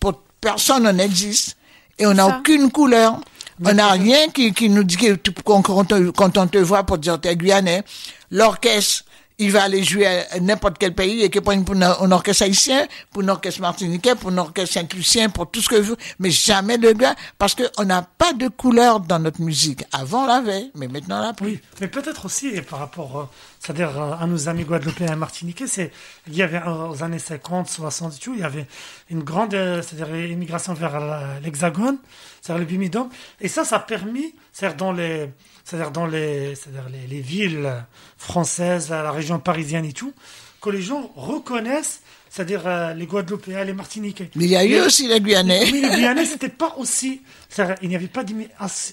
pour 0.00 0.14
personne 0.40 0.86
on 0.86 0.98
existe 0.98 1.56
et 1.98 2.06
on 2.06 2.14
n'a 2.14 2.38
aucune 2.38 2.70
couleur. 2.70 3.20
On 3.64 3.72
n'a 3.72 3.92
rien 3.92 4.28
qui, 4.30 4.52
qui 4.52 4.68
nous 4.68 4.82
dit 4.82 4.96
qu'on- 5.44 5.62
quand, 5.62 5.92
on- 5.92 6.10
quand 6.12 6.36
on 6.38 6.46
te 6.48 6.58
voit 6.58 6.82
pour 6.84 6.98
dire 6.98 7.20
t'es 7.20 7.36
guyanais. 7.36 7.84
L'orchestre, 8.30 9.04
il 9.38 9.50
va 9.50 9.64
aller 9.64 9.82
jouer 9.82 10.06
à 10.06 10.38
n'importe 10.40 10.78
quel 10.78 10.94
pays 10.94 11.22
et 11.22 11.28
prend 11.28 11.60
pour 11.62 11.74
un, 11.74 12.12
orchestre 12.12 12.44
haïtien, 12.44 12.86
pour 13.10 13.22
un 13.22 13.28
orchestre 13.28 13.60
martiniquais, 13.60 14.14
pour 14.14 14.30
un 14.30 14.38
orchestre 14.38 14.74
saint-lucien, 14.74 15.28
pour 15.28 15.50
tout 15.50 15.60
ce 15.60 15.68
que 15.68 15.76
vous, 15.76 15.96
mais 16.20 16.30
jamais 16.30 16.78
de 16.78 16.92
gars, 16.92 17.16
parce 17.38 17.54
qu'on 17.54 17.84
n'a 17.84 18.02
pas 18.02 18.32
de 18.32 18.48
couleur 18.48 19.00
dans 19.00 19.18
notre 19.18 19.40
musique. 19.40 19.84
Avant 19.92 20.24
on 20.24 20.26
l'avait, 20.26 20.70
mais 20.74 20.86
maintenant 20.86 21.18
on 21.18 21.22
l'a 21.22 21.32
plus. 21.32 21.46
Oui, 21.46 21.60
mais 21.80 21.88
peut-être 21.88 22.26
aussi 22.26 22.52
par 22.62 22.78
rapport, 22.78 23.18
euh, 23.18 23.24
c'est-à-dire 23.58 24.00
euh, 24.00 24.14
à 24.18 24.26
nos 24.26 24.48
amis 24.48 24.64
guadeloupéens 24.64 25.12
et 25.12 25.16
martiniquais, 25.16 25.66
c'est 25.66 25.90
il 26.28 26.36
y 26.36 26.42
avait 26.42 26.58
euh, 26.58 26.88
aux 26.90 27.02
années 27.02 27.18
50, 27.18 27.68
60 27.68 28.14
et 28.14 28.18
tout, 28.18 28.34
il 28.34 28.40
y 28.40 28.44
avait 28.44 28.66
une 29.10 29.24
grande, 29.24 29.50
c'est-à-dire 29.52 30.14
immigration 30.26 30.74
vers 30.74 31.40
l'Hexagone, 31.42 31.98
c'est-à-dire 32.40 32.60
le 32.60 32.66
Bimidum, 32.66 33.08
et 33.40 33.48
ça, 33.48 33.64
ça 33.64 33.76
a 33.76 33.80
permis, 33.80 34.34
c'est-à-dire 34.52 34.76
dans 34.76 34.92
les, 34.92 35.28
c'est-à-dire 35.64 35.90
dans 35.90 36.06
les, 36.06 36.54
c'est-à-dire 36.54 36.88
les, 36.92 37.06
les 37.06 37.20
villes 37.20 37.72
françaises, 38.18 38.90
la 38.90 39.10
région 39.10 39.38
parisienne 39.38 39.84
et 39.84 39.92
tout, 39.92 40.12
que 40.60 40.70
les 40.70 40.82
gens 40.82 41.10
reconnaissent, 41.16 42.00
c'est-à-dire 42.30 42.62
euh, 42.66 42.94
les 42.94 43.06
Guadeloupéens, 43.06 43.64
les 43.64 43.72
Martiniquais. 43.74 44.30
Mais 44.34 44.44
il 44.44 44.50
y 44.50 44.56
a 44.56 44.64
eu 44.64 44.70
Mais- 44.70 44.80
aussi 44.80 45.06
les 45.08 45.20
Guyanais. 45.20 45.64
oui, 45.72 45.80
les 45.82 45.88
Guyanais, 45.96 46.24
c'était 46.24 46.48
pas 46.48 46.74
aussi. 46.78 47.22
c'est-à-dire, 47.48 47.76
Il 47.82 47.88
n'y 47.88 47.96
avait 47.96 48.06
pas 48.08 48.24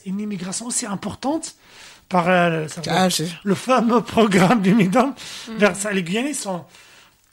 une 0.05 0.19
immigration 0.19 0.67
aussi 0.67 0.85
importante 0.85 1.55
par 2.09 2.27
euh, 2.27 2.67
Ah, 2.87 3.07
le 3.43 3.55
fameux 3.55 4.01
programme 4.01 4.61
du 4.61 4.75
Midom. 4.75 5.13
Vers 5.57 5.75
ça, 5.77 5.91
les 5.91 6.03
Guyanais, 6.03 6.33
sont 6.33 6.65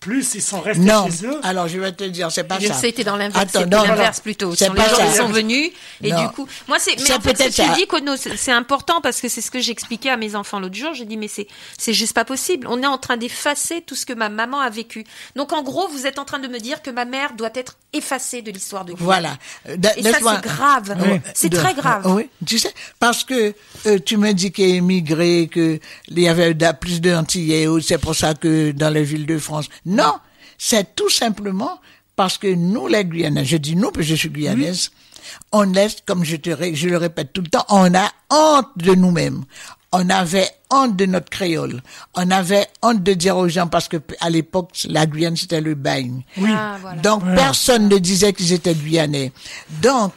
plus, 0.00 0.34
ils 0.34 0.42
sont 0.42 0.60
restés 0.60 0.84
Non. 0.84 1.06
chez 1.10 1.26
eux. 1.26 1.40
Alors, 1.42 1.66
je 1.68 1.78
vais 1.78 1.92
te 1.92 2.04
dire, 2.04 2.30
c'est 2.30 2.44
pas 2.44 2.60
ça. 2.60 2.74
C'était 2.74 3.04
dans 3.04 3.16
l'inverse, 3.16 4.20
plutôt. 4.20 4.54
C'est 4.54 4.68
pas 4.68 4.84
les 4.84 4.90
gens 4.90 4.96
ça. 4.96 5.06
qui 5.06 5.16
sont 5.16 5.28
venus 5.28 5.70
et 6.02 6.12
Non. 6.12 6.22
du 6.22 6.28
coup, 6.28 6.46
moi 6.68 6.78
c'est 6.78 6.94
mais 6.96 7.02
en 7.02 7.06
fait 7.06 7.12
ce 7.14 7.18
peut-être 7.36 7.56
que 7.56 7.62
tu 7.74 7.80
dis 7.80 7.86
Kono, 7.86 8.16
c'est 8.16 8.36
c'est 8.36 8.52
important 8.52 9.00
parce 9.00 9.20
que 9.20 9.28
c'est 9.28 9.40
ce 9.40 9.50
que 9.50 9.60
j'expliquais 9.60 10.10
à 10.10 10.16
mes 10.16 10.36
enfants 10.36 10.60
l'autre 10.60 10.76
jour, 10.76 10.94
je 10.94 11.02
dis 11.04 11.16
mais 11.16 11.28
c'est 11.28 11.46
c'est 11.76 11.92
juste 11.92 12.12
pas 12.14 12.24
possible. 12.24 12.66
On 12.70 12.82
est 12.82 12.86
en 12.86 12.98
train 12.98 13.16
d'effacer 13.16 13.82
tout 13.82 13.94
ce 13.96 14.06
que 14.06 14.12
ma 14.12 14.28
maman 14.28 14.60
a 14.60 14.70
vécu. 14.70 15.04
Donc 15.36 15.52
en 15.52 15.62
gros, 15.62 15.88
vous 15.88 16.06
êtes 16.06 16.18
en 16.18 16.24
train 16.24 16.38
de 16.38 16.48
me 16.48 16.58
dire 16.60 16.82
que 16.82 16.90
ma 16.90 17.04
mère 17.04 17.34
doit 17.34 17.50
être 17.54 17.76
effacée 17.92 18.42
de 18.42 18.50
l'histoire 18.52 18.84
de. 18.84 18.94
Voilà. 18.96 19.36
Euh, 19.68 19.76
Et 19.96 20.02
ça 20.02 20.12
c'est 20.18 20.42
grave. 20.42 20.96
Oui. 21.00 21.20
C'est 21.34 21.50
très 21.50 21.74
grave. 21.74 22.02
Oui, 22.06 22.28
tu 22.46 22.58
sais, 22.58 22.72
parce 23.00 23.24
que 23.24 23.54
euh, 23.86 23.98
tu 24.04 24.16
me 24.16 24.32
dis 24.32 24.52
qu'il 24.52 24.64
est 24.66 24.76
émigré, 24.76 25.48
que 25.52 25.80
il 26.08 26.20
y 26.20 26.28
avait 26.28 26.54
plus 26.80 27.00
d'Antillais, 27.00 27.66
c'est 27.82 27.98
pour 27.98 28.14
ça 28.14 28.34
que 28.34 28.70
dans 28.72 28.90
les 28.90 29.02
villes 29.02 29.26
de 29.26 29.38
France. 29.38 29.66
Non, 29.88 30.14
c'est 30.58 30.94
tout 30.94 31.10
simplement 31.10 31.80
parce 32.16 32.38
que 32.38 32.48
nous, 32.52 32.86
les 32.88 33.04
Guyanais, 33.04 33.44
je 33.44 33.56
dis 33.56 33.74
nous, 33.76 33.90
parce 33.90 34.06
que 34.06 34.10
je 34.10 34.14
suis 34.16 34.28
guyanaise, 34.30 34.90
On 35.52 35.74
est, 35.74 36.02
comme 36.06 36.24
je 36.24 36.36
te, 36.36 36.48
ré- 36.50 36.74
je 36.74 36.88
le 36.88 36.96
répète 36.96 37.32
tout 37.32 37.42
le 37.42 37.48
temps, 37.48 37.64
on 37.68 37.92
a 37.94 38.10
honte 38.30 38.68
de 38.76 38.94
nous-mêmes. 38.94 39.44
On 39.92 40.08
avait 40.10 40.48
honte 40.70 40.96
de 40.96 41.06
notre 41.06 41.28
créole. 41.30 41.82
On 42.14 42.30
avait 42.30 42.66
honte 42.82 43.02
de 43.02 43.12
dire 43.14 43.36
aux 43.36 43.48
gens 43.48 43.66
parce 43.68 43.88
que 43.88 43.96
à 44.20 44.30
l'époque, 44.30 44.70
la 44.88 45.06
Guyane 45.06 45.36
c'était 45.36 45.60
le 45.62 45.74
bagne. 45.74 46.22
Ah, 46.46 46.76
voilà. 46.80 47.00
Donc 47.02 47.22
personne 47.36 47.88
ne 47.88 47.98
disait 47.98 48.32
qu'ils 48.32 48.52
étaient 48.52 48.74
guyanais. 48.74 49.32
Donc 49.82 50.12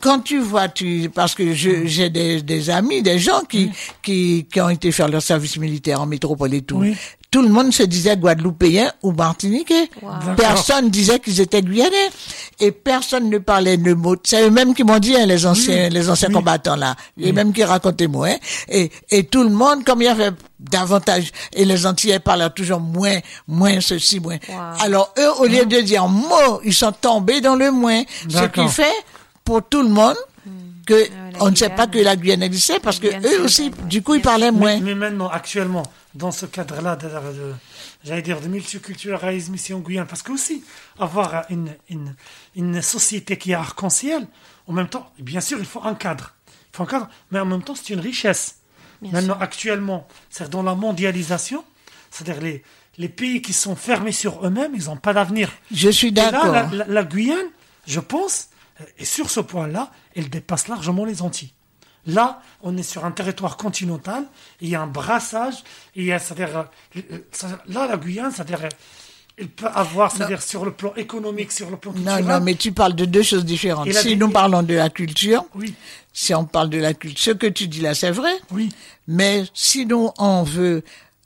quand 0.00 0.20
tu 0.20 0.38
vois, 0.40 0.68
tu 0.68 1.10
parce 1.14 1.34
que 1.34 1.52
je- 1.54 1.86
j'ai 1.86 2.08
des, 2.10 2.40
des 2.42 2.70
amis, 2.70 3.02
des 3.02 3.18
gens 3.18 3.40
qui, 3.42 3.70
qui 4.02 4.46
qui 4.50 4.60
ont 4.60 4.70
été 4.70 4.90
faire 4.92 5.08
leur 5.08 5.22
service 5.22 5.56
militaire 5.58 6.00
en 6.00 6.06
métropole 6.06 6.52
et 6.54 6.62
tout. 6.62 6.78
Oui. 6.78 6.96
Tout 7.30 7.42
le 7.42 7.48
monde 7.48 7.72
se 7.72 7.84
disait 7.84 8.16
guadeloupéen 8.16 8.90
ou 9.02 9.12
martiniquais. 9.12 9.88
Wow. 10.02 10.34
Personne 10.36 10.90
disait 10.90 11.20
qu'ils 11.20 11.40
étaient 11.40 11.62
guyanais 11.62 12.10
et 12.58 12.72
personne 12.72 13.30
ne 13.30 13.38
parlait 13.38 13.76
de 13.76 13.94
mots. 13.94 14.16
C'est 14.24 14.42
eux-mêmes 14.42 14.74
qui 14.74 14.82
m'ont 14.82 14.98
dit 14.98 15.14
hein, 15.14 15.26
les 15.26 15.46
anciens 15.46 15.88
les 15.88 16.10
anciens 16.10 16.30
combattants 16.30 16.76
là, 16.76 16.96
et 17.18 17.32
même 17.32 17.52
qui 17.52 17.62
racontaient 17.62 18.08
moi. 18.08 18.28
Hein, 18.28 18.36
et 18.68 18.90
et 19.10 19.24
tout 19.24 19.44
le 19.44 19.50
monde 19.50 19.84
comme 19.84 20.02
il 20.02 20.06
y 20.06 20.08
avait 20.08 20.32
davantage 20.58 21.30
et 21.52 21.64
les 21.64 21.86
Antillais 21.86 22.18
parlaient 22.18 22.50
toujours 22.50 22.80
moins 22.80 23.18
moins 23.46 23.80
ceci 23.80 24.18
moins. 24.18 24.38
Wow. 24.48 24.56
Alors 24.80 25.14
eux 25.18 25.30
au 25.38 25.46
lieu 25.46 25.64
de 25.66 25.80
dire 25.82 26.08
mot, 26.08 26.60
ils 26.64 26.74
sont 26.74 26.92
tombés 26.92 27.40
dans 27.40 27.54
le 27.54 27.70
moins. 27.70 28.02
Ce 28.28 28.44
qui 28.46 28.66
fait 28.68 28.84
pour 29.44 29.62
tout 29.68 29.82
le 29.82 29.88
monde 29.88 30.16
que 30.90 31.10
la 31.34 31.42
on 31.44 31.50
ne 31.50 31.56
sait 31.56 31.70
pas 31.70 31.86
que 31.86 31.98
la 31.98 32.16
Guyane 32.16 32.42
existait 32.42 32.80
parce 32.80 32.98
que 32.98 33.06
Guyane, 33.06 33.24
eux 33.26 33.44
aussi, 33.44 33.70
du 33.88 34.02
coup, 34.02 34.14
ils 34.14 34.22
parlaient 34.22 34.50
moins. 34.52 34.74
Mais, 34.78 34.80
mais 34.80 34.94
maintenant, 34.94 35.28
actuellement, 35.28 35.84
dans 36.14 36.32
ce 36.32 36.46
cadre-là, 36.46 36.96
de, 36.96 37.08
de- 37.08 37.54
j'allais 38.04 38.22
dire 38.22 38.40
de 38.40 38.48
multiculturalisme 38.48 39.54
ici 39.54 39.72
en 39.74 39.78
Guyane, 39.80 40.06
parce 40.06 40.22
que 40.22 40.32
aussi, 40.32 40.64
avoir 40.98 41.44
une, 41.50 41.74
une, 41.88 42.14
une 42.56 42.82
société 42.82 43.36
qui 43.36 43.52
est 43.52 43.54
arc-en-ciel, 43.54 44.26
en 44.66 44.72
même 44.72 44.88
temps, 44.88 45.10
bien 45.18 45.40
sûr, 45.40 45.58
il 45.58 45.64
faut 45.66 45.82
un 45.84 45.94
cadre. 45.94 46.34
Il 46.72 46.76
faut 46.76 46.82
un 46.82 46.86
cadre, 46.86 47.08
mais 47.30 47.38
en 47.40 47.46
même 47.46 47.62
temps, 47.62 47.74
c'est 47.74 47.92
une 47.94 48.00
richesse. 48.00 48.56
Bien 49.02 49.12
maintenant, 49.12 49.38
actuellement, 49.40 50.06
c'est 50.28 50.50
dans 50.50 50.62
la 50.62 50.74
mondialisation, 50.74 51.64
c'est-à-dire 52.10 52.42
les, 52.42 52.62
les 52.98 53.08
pays 53.08 53.40
qui 53.40 53.52
sont 53.52 53.76
fermés 53.76 54.12
sur 54.12 54.44
eux-mêmes, 54.46 54.72
ils 54.74 54.84
n'ont 54.84 54.96
pas 54.96 55.12
d'avenir. 55.14 55.50
Je 55.72 55.88
suis 55.88 56.08
Et 56.08 56.10
là, 56.12 56.30
d'accord. 56.30 56.52
la, 56.52 56.68
la- 56.72 56.84
la 56.86 57.04
Guyane, 57.04 57.48
je 57.86 58.00
pense, 58.00 58.48
et 58.98 59.04
sur 59.04 59.30
ce 59.30 59.40
point-là, 59.40 59.90
elle 60.14 60.28
dépasse 60.30 60.68
largement 60.68 61.04
les 61.04 61.22
Antilles. 61.22 61.52
Là, 62.06 62.40
on 62.62 62.76
est 62.78 62.82
sur 62.82 63.04
un 63.04 63.10
territoire 63.10 63.56
continental, 63.58 64.24
il 64.60 64.68
y 64.70 64.74
a 64.74 64.80
un 64.80 64.86
brassage, 64.86 65.56
il 65.94 66.04
y 66.04 66.12
a, 66.12 66.18
c'est-à-dire, 66.18 66.66
euh, 66.96 67.00
euh, 67.12 67.48
là, 67.68 67.86
la 67.86 67.96
Guyane, 67.98 68.32
c'est-à-dire, 68.32 68.60
il 69.38 69.48
peut 69.48 69.66
avoir, 69.66 70.10
c'est-à-dire, 70.10 70.40
sur 70.42 70.64
le 70.64 70.72
plan 70.72 70.94
économique, 70.96 71.52
sur 71.52 71.70
le 71.70 71.76
plan 71.76 71.92
Non, 71.92 71.96
culturel. 71.98 72.24
non, 72.24 72.40
mais 72.40 72.54
tu 72.54 72.72
parles 72.72 72.94
de 72.94 73.04
deux 73.04 73.22
choses 73.22 73.44
différentes. 73.44 73.86
La- 73.88 74.00
Si 74.02 74.16
nous 74.16 74.30
parlons 74.30 74.62
de 74.62 74.74
la 74.74 74.88
culture, 74.88 75.44
Oui, 75.54 75.74
si 76.12 76.34
on 76.34 76.44
parle 76.46 76.70
de 76.70 76.78
la 76.78 76.94
culture, 76.94 77.32
ce 77.32 77.36
que 77.38 77.46
tu 77.46 77.68
dis 77.68 77.80
là, 77.80 77.94
c'est 77.94 78.10
vrai. 78.10 78.32
oui, 78.50 78.70
Mais 79.06 79.44
si 79.54 79.84
nous, 79.86 80.10
on 80.18 80.42
veut, 80.42 80.82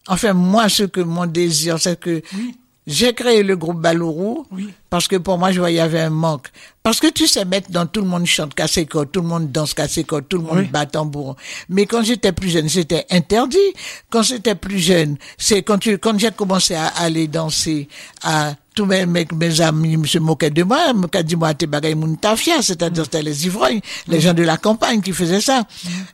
enfin, 0.09 0.32
moi, 0.32 0.68
ce 0.68 0.82
que 0.82 1.01
mon 1.01 1.26
désir, 1.26 1.78
c'est 1.80 1.99
que 1.99 2.20
oui, 2.35 2.57
j'ai 2.87 3.14
créé 3.14 3.43
le 3.45 3.57
groupe 3.57 3.80
Balourou 3.80 4.45
oui. 4.51 4.70
Parce 4.95 5.09
que 5.09 5.17
pour 5.17 5.39
moi, 5.39 5.51
je 5.51 5.59
voyais 5.59 5.75
il 5.75 5.79
y 5.79 5.81
avait 5.81 6.03
un 6.03 6.11
manque. 6.11 6.47
Parce 6.85 7.01
que 7.01 7.09
tu 7.09 7.27
sais, 7.27 7.45
maintenant, 7.45 7.85
tout 7.87 8.01
le 8.01 8.07
monde 8.07 8.27
chante 8.27 8.55
casse-école, 8.55 9.09
tout 9.09 9.23
le 9.23 9.27
monde 9.27 9.51
danse 9.51 9.75
casse-école, 9.75 10.23
tout 10.29 10.37
le 10.37 10.45
monde 10.45 10.59
Oui. 10.59 10.67
bat 10.69 10.87
tambour. 10.87 11.35
Mais 11.69 11.87
quand 11.87 12.05
j'étais 12.05 12.31
plus 12.31 12.51
jeune, 12.51 12.69
c'était 12.69 13.05
interdit. 13.11 13.57
Quand 14.09 14.23
j'étais 14.23 14.55
plus 14.55 14.79
jeune, 14.79 15.17
c'est 15.37 15.63
quand 15.63 15.79
tu, 15.79 15.99
quand 15.99 16.17
j'ai 16.17 16.31
commencé 16.31 16.75
à 16.77 16.87
aller 16.87 17.27
danser, 17.27 17.89
à 18.23 18.55
tous 18.75 18.85
mes, 18.87 19.07
mes, 19.07 19.25
mes 19.33 19.61
amis 19.61 19.97
se 20.07 20.19
moquaient 20.19 20.51
de 20.51 20.63
moi, 20.65 20.93
me 20.93 21.07
dit 21.23 21.37
moi 21.37 21.55
t'es 21.55 21.69
tafia, 22.21 22.61
c'est-à-dire 22.61 23.05
c'était 23.05 23.23
les 23.23 23.47
ivrognes, 23.47 23.81
les 24.09 24.21
gens 24.21 24.35
de 24.35 24.43
la 24.43 24.57
campagne 24.57 25.01
qui 25.01 25.13
faisaient 25.13 25.41
ça. 25.41 25.63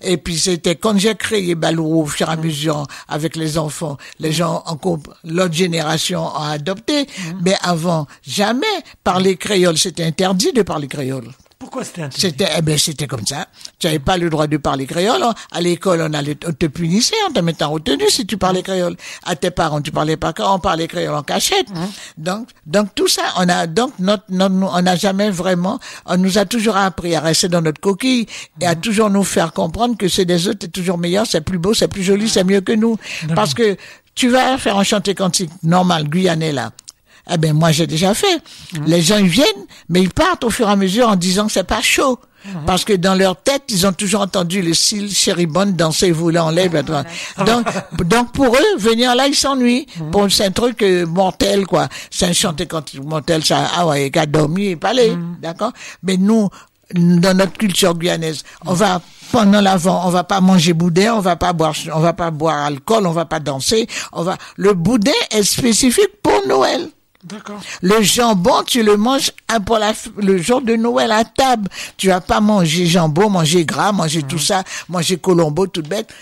Et 0.02 0.18
puis 0.18 0.38
c'était 0.38 0.76
quand 0.76 0.96
j'ai 0.98 1.14
créé 1.14 1.54
Balourou 1.54 2.02
au 2.02 2.06
fur 2.06 2.28
et 2.28 2.32
à 2.32 2.36
mesure 2.36 2.86
avec 3.08 3.34
les 3.36 3.56
enfants, 3.58 3.96
les 4.20 4.30
gens 4.30 4.62
en 4.66 4.76
comp- 4.76 5.08
l'autre 5.24 5.54
génération 5.54 6.22
ont 6.26 6.34
adopté, 6.44 7.06
mais 7.42 7.56
avant 7.62 8.06
jamais 8.26 8.66
parler 9.04 9.36
créole, 9.36 9.76
c'était 9.78 10.04
interdit 10.04 10.52
de 10.52 10.62
parler 10.62 10.88
créole. 10.88 11.28
Pourquoi 11.58 11.84
c'était 11.84 12.02
interdit? 12.02 12.20
C'était, 12.22 12.48
eh 12.56 12.62
ben, 12.62 12.78
c'était 12.78 13.06
comme 13.06 13.26
ça. 13.26 13.46
Tu 13.78 13.86
n'avais 13.86 13.98
pas 13.98 14.16
le 14.16 14.30
droit 14.30 14.46
de 14.46 14.56
parler 14.56 14.86
créole. 14.86 15.22
hein. 15.22 15.34
À 15.52 15.60
l'école, 15.60 16.00
on 16.00 16.14
allait 16.14 16.36
on 16.48 16.52
te 16.52 16.64
punissait, 16.66 17.14
on 17.28 17.32
te 17.32 17.40
mettait 17.40 17.64
en 17.64 17.72
retenue 17.72 18.08
si 18.08 18.24
tu 18.26 18.38
parlais 18.38 18.62
créole. 18.62 18.96
À 19.24 19.36
tes 19.36 19.50
parents, 19.50 19.82
tu 19.82 19.90
parlais 19.90 20.16
pas 20.16 20.32
créole, 20.32 20.52
on 20.54 20.58
parlait 20.58 20.88
créole 20.88 21.14
en 21.14 21.22
cachette. 21.22 21.66
Donc, 22.16 22.48
donc 22.66 22.94
tout 22.94 23.08
ça, 23.08 23.22
on 23.36 23.46
a, 23.50 23.66
donc 23.66 23.92
notre, 23.98 24.24
notre- 24.30 24.54
on 24.54 24.82
n'a 24.82 24.96
jamais 24.96 25.30
vraiment, 25.30 25.78
on 26.06 26.16
nous 26.16 26.38
a 26.38 26.46
toujours 26.46 26.76
appris 26.78 27.14
à 27.14 27.20
rester 27.20 27.48
dans 27.48 27.60
notre 27.60 27.80
coquille 27.80 28.26
et 28.60 28.66
à 28.66 28.74
toujours 28.74 29.10
nous 29.10 29.24
faire 29.24 29.52
comprendre 29.52 29.98
que 29.98 30.08
c'est 30.08 30.24
des 30.24 30.48
autres, 30.48 30.60
c'est 30.62 30.72
toujours 30.72 30.96
meilleur, 30.96 31.26
c'est 31.26 31.42
plus 31.42 31.58
beau, 31.58 31.74
c'est 31.74 31.88
plus 31.88 32.02
joli, 32.02 32.28
c'est 32.30 32.44
mieux 32.44 32.62
que 32.62 32.72
nous. 32.72 32.96
Parce 33.34 33.52
que 33.52 33.76
tu 34.14 34.28
vas 34.28 34.56
faire 34.58 34.76
un 34.78 34.82
chanté 34.82 35.14
cantique 35.14 35.50
normal, 35.62 36.04
guyanais 36.08 36.52
là. 36.52 36.72
Eh 37.32 37.38
ben 37.38 37.52
moi 37.52 37.72
j'ai 37.72 37.86
déjà 37.86 38.14
fait. 38.14 38.42
Les 38.86 39.02
gens 39.02 39.18
ils 39.18 39.28
viennent, 39.28 39.46
mais 39.88 40.02
ils 40.02 40.10
partent 40.10 40.44
au 40.44 40.50
fur 40.50 40.68
et 40.68 40.72
à 40.72 40.76
mesure 40.76 41.08
en 41.08 41.16
disant 41.16 41.46
que 41.46 41.52
c'est 41.52 41.64
pas 41.64 41.82
chaud. 41.82 42.18
Parce 42.66 42.84
que 42.84 42.94
dans 42.94 43.14
leur 43.14 43.36
tête, 43.36 43.64
ils 43.68 43.86
ont 43.86 43.92
toujours 43.92 44.22
entendu 44.22 44.62
le 44.62 44.72
style 44.72 45.12
chéribonne 45.12 45.74
danser, 45.74 46.10
voler 46.10 46.38
en 46.38 46.52
blah. 46.52 47.04
Donc, 47.44 47.66
donc 48.04 48.32
pour 48.32 48.54
eux, 48.54 48.78
venir 48.78 49.14
là, 49.14 49.26
ils 49.26 49.34
s'ennuient. 49.34 49.86
Bon, 50.10 50.28
c'est 50.30 50.46
un 50.46 50.50
truc 50.50 50.82
euh, 50.82 51.04
mortel, 51.06 51.66
quoi. 51.66 51.88
C'est 52.10 52.26
un 52.26 52.32
chanté 52.32 52.66
quand 52.66 52.94
mortel, 53.04 53.44
ça, 53.44 53.68
ah 53.76 53.86
ouais, 53.86 54.10
qu'à 54.10 54.26
dormir 54.26 54.70
et 54.70 54.76
parler, 54.76 55.12
d'accord? 55.42 55.72
Mais 56.02 56.16
nous, 56.16 56.48
dans 56.94 57.36
notre 57.36 57.52
culture 57.58 57.94
guyanaise, 57.94 58.42
on 58.64 58.72
va 58.74 59.02
pendant 59.32 59.60
l'avant, 59.60 60.06
on 60.06 60.10
va 60.10 60.24
pas 60.24 60.40
manger 60.40 60.72
boudin, 60.72 61.14
on 61.14 61.20
va 61.20 61.36
pas 61.36 61.52
boire, 61.52 61.74
on 61.94 62.00
va 62.00 62.12
pas 62.14 62.30
boire 62.30 62.64
alcool, 62.64 63.06
on 63.06 63.12
va 63.12 63.26
pas 63.26 63.38
danser, 63.38 63.86
on 64.12 64.22
va. 64.22 64.36
Le 64.56 64.72
boudin 64.74 65.12
est 65.30 65.44
spécifique 65.44 66.20
pour 66.22 66.40
Noël. 66.48 66.88
D'accord. 67.22 67.60
Le 67.82 68.00
jambon, 68.02 68.62
tu 68.66 68.82
le 68.82 68.96
manges 68.96 69.30
pour 69.66 69.78
la, 69.78 69.92
le 70.16 70.38
jour 70.40 70.62
de 70.62 70.74
Noël 70.74 71.12
à 71.12 71.24
table. 71.24 71.68
Tu 71.98 72.08
vas 72.08 72.20
pas 72.22 72.40
manger 72.40 72.86
jambon, 72.86 73.28
manger 73.28 73.64
gras, 73.66 73.92
manger 73.92 74.22
tout 74.22 74.38
ça, 74.38 74.64
manger 74.88 75.18
colombo, 75.18 75.66
tout 75.66 75.82
bête, 75.82 76.12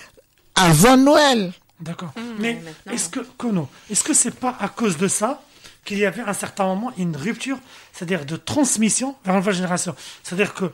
avant 0.57 0.96
Noël. 0.96 1.53
D'accord. 1.80 2.11
Mmh, 2.16 2.20
Mais 2.40 2.62
est-ce 2.92 3.09
que, 3.09 3.20
Kono, 3.36 3.68
est-ce 3.90 4.03
que 4.03 4.12
c'est 4.12 4.34
pas 4.34 4.57
à 4.61 4.68
cause 4.68 4.96
de 4.96 5.07
ça 5.07 5.40
qu'il 5.84 5.99
y 5.99 6.05
avait 6.05 6.22
à 6.22 6.30
un 6.30 6.34
certain 6.34 6.64
moment 6.66 6.90
une 6.99 7.16
rupture, 7.16 7.59
c'est-à-dire 7.92 8.26
de 8.26 8.34
transmission 8.36 9.14
vers 9.24 9.34
la 9.34 9.40
nouvelle 9.40 9.55
génération? 9.55 9.94
C'est-à-dire 10.24 10.53
que 10.55 10.64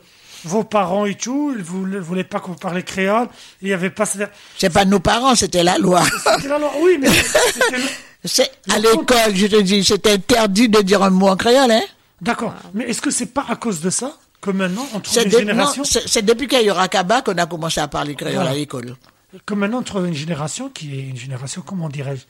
vos 0.45 0.65
parents 0.65 1.05
et 1.05 1.15
tout, 1.17 1.53
ils 1.55 1.59
ne 1.91 1.99
voulaient 2.01 2.25
pas 2.25 2.41
que 2.41 2.47
vous 2.47 2.55
parliez 2.55 2.83
créole, 2.83 3.29
il 3.61 3.69
n'y 3.69 3.75
avait 3.75 3.91
pas... 3.91 4.07
c'est-à-dire- 4.07 4.35
C'est 4.57 4.71
pas 4.73 4.87
nos 4.87 5.01
parents, 5.01 5.35
c'était 5.35 5.63
la 5.63 5.77
loi. 5.77 6.03
C'était 6.37 6.49
la 6.49 6.59
loi, 6.59 6.73
oui, 6.81 6.97
mais 6.99 7.09
c'était 7.53 7.77
le- 7.77 7.85
C'est, 8.25 8.51
à 8.71 8.79
Le 8.79 8.91
l'école, 8.91 9.35
je 9.35 9.47
te 9.47 9.61
dis, 9.61 9.85
c'était 9.85 10.13
interdit 10.13 10.69
de 10.69 10.81
dire 10.81 11.03
un 11.03 11.11
mot 11.11 11.29
en 11.29 11.37
créole, 11.37 11.71
hein. 11.71 11.83
D'accord. 12.21 12.55
Mais 12.73 12.85
est-ce 12.85 13.03
que 13.03 13.11
c'est 13.11 13.27
pas 13.27 13.45
à 13.49 13.57
cause 13.57 13.81
de 13.81 13.91
ça 13.91 14.17
que 14.41 14.51
maintenant 14.51 14.87
on 14.95 15.01
trouve 15.01 15.15
C'est, 15.15 15.25
une 15.25 15.31
génération, 15.31 15.83
non, 15.83 15.89
c'est, 15.91 16.09
c'est 16.09 16.23
depuis 16.23 16.49
qu'il 16.49 16.59
y 16.59 16.63
a 16.63 16.65
eu 16.65 16.71
Rakaba 16.71 17.21
qu'on 17.23 17.37
a 17.37 17.47
commencé 17.47 17.81
à 17.81 17.89
parler 17.89 18.15
créole 18.15 18.35
Voilà. 18.35 18.51
à 18.51 18.55
l'école. 18.55 18.97
que 19.45 19.55
maintenant 19.55 19.79
on 19.81 19.83
trouve 19.83 20.07
une 20.07 20.15
génération 20.15 20.69
qui 20.71 20.99
est 20.99 21.03
une 21.03 21.17
génération, 21.17 21.63
comment 21.67 21.89
dirais-je, 21.91 22.23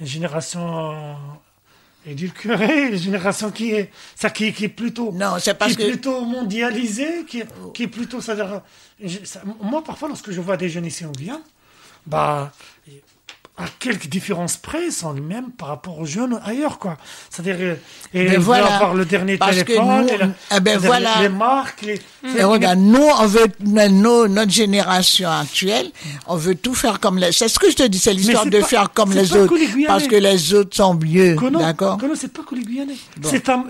une 0.00 0.06
génération 0.06 0.92
euh, 0.92 1.12
édulcorée, 2.06 2.88
une 2.92 2.96
génération 2.98 3.50
qui 3.50 3.72
est, 3.72 3.90
ça 4.16 4.30
qui, 4.30 4.52
qui 4.52 4.64
est 4.64 4.68
plutôt, 4.68 5.12
Non, 5.12 5.34
c'est 5.38 5.54
parce 5.54 5.74
qui 5.76 5.82
est 5.82 5.84
que- 5.86 5.90
plutôt 5.90 6.24
mondialisée, 6.24 7.24
qui 7.28 7.40
est, 7.40 7.46
qui 7.74 7.82
est 7.84 7.88
plutôt, 7.88 8.18
euh, 8.28 8.58
ça- 9.24 9.42
moi 9.60 9.82
parfois 9.84 10.08
lorsque 10.08 10.30
je 10.30 10.40
vois 10.40 10.56
des 10.56 10.68
jeunes 10.68 10.86
ici 10.86 11.04
en 11.04 11.12
Guyane, 11.12 11.40
bah, 12.06 12.52
à 13.58 13.64
quelques 13.78 14.06
différences 14.08 14.56
près, 14.56 14.90
sont 14.90 15.12
les 15.12 15.20
mêmes 15.20 15.50
par 15.50 15.68
rapport 15.68 15.98
aux 15.98 16.06
jeunes 16.06 16.40
ailleurs, 16.44 16.78
quoi. 16.78 16.96
C'est-à-dire, 17.28 17.56
euh, 17.60 17.74
et 18.14 18.24
Ben 18.24 18.38
voilà. 18.40 18.76
avoir 18.76 18.94
le 18.94 19.04
dernier 19.04 19.36
Parce 19.36 19.58
que 19.58 19.62
téléphone, 19.64 20.06
nous, 20.10 20.18
la- 20.18 20.56
eh 20.56 20.60
ben 20.60 20.78
voilà. 20.78 21.20
les 21.20 21.28
marques, 21.28 21.82
les, 21.82 22.00
Et 22.34 22.42
regarde, 22.44 22.78
nous, 22.78 23.02
on 23.20 23.26
veut, 23.26 23.46
notre 23.60 24.50
génération 24.50 25.28
actuelle, 25.30 25.90
on 26.26 26.36
veut 26.36 26.54
tout 26.54 26.74
faire 26.74 26.98
comme 26.98 27.18
les, 27.18 27.30
c'est 27.32 27.48
ce 27.48 27.58
que 27.58 27.70
je 27.70 27.76
te 27.76 27.82
dis, 27.82 27.98
c'est 27.98 28.14
l'histoire 28.14 28.46
de 28.46 28.58
pas- 28.60 28.66
faire 28.66 28.90
comme 28.92 29.12
les 29.12 29.30
autres. 29.36 29.54
que 29.54 29.86
parce 29.86 30.06
que 30.08 30.16
les 30.16 30.54
autres 30.54 30.74
sont 30.74 30.94
mieux. 30.94 31.36
D'accord? 31.58 31.98
C'est 32.16 32.32
pas 32.32 32.42
que 32.42 32.54
les 32.54 32.62
Guyanais. 32.62 32.94
Un- 33.22 33.52
un- 33.52 33.64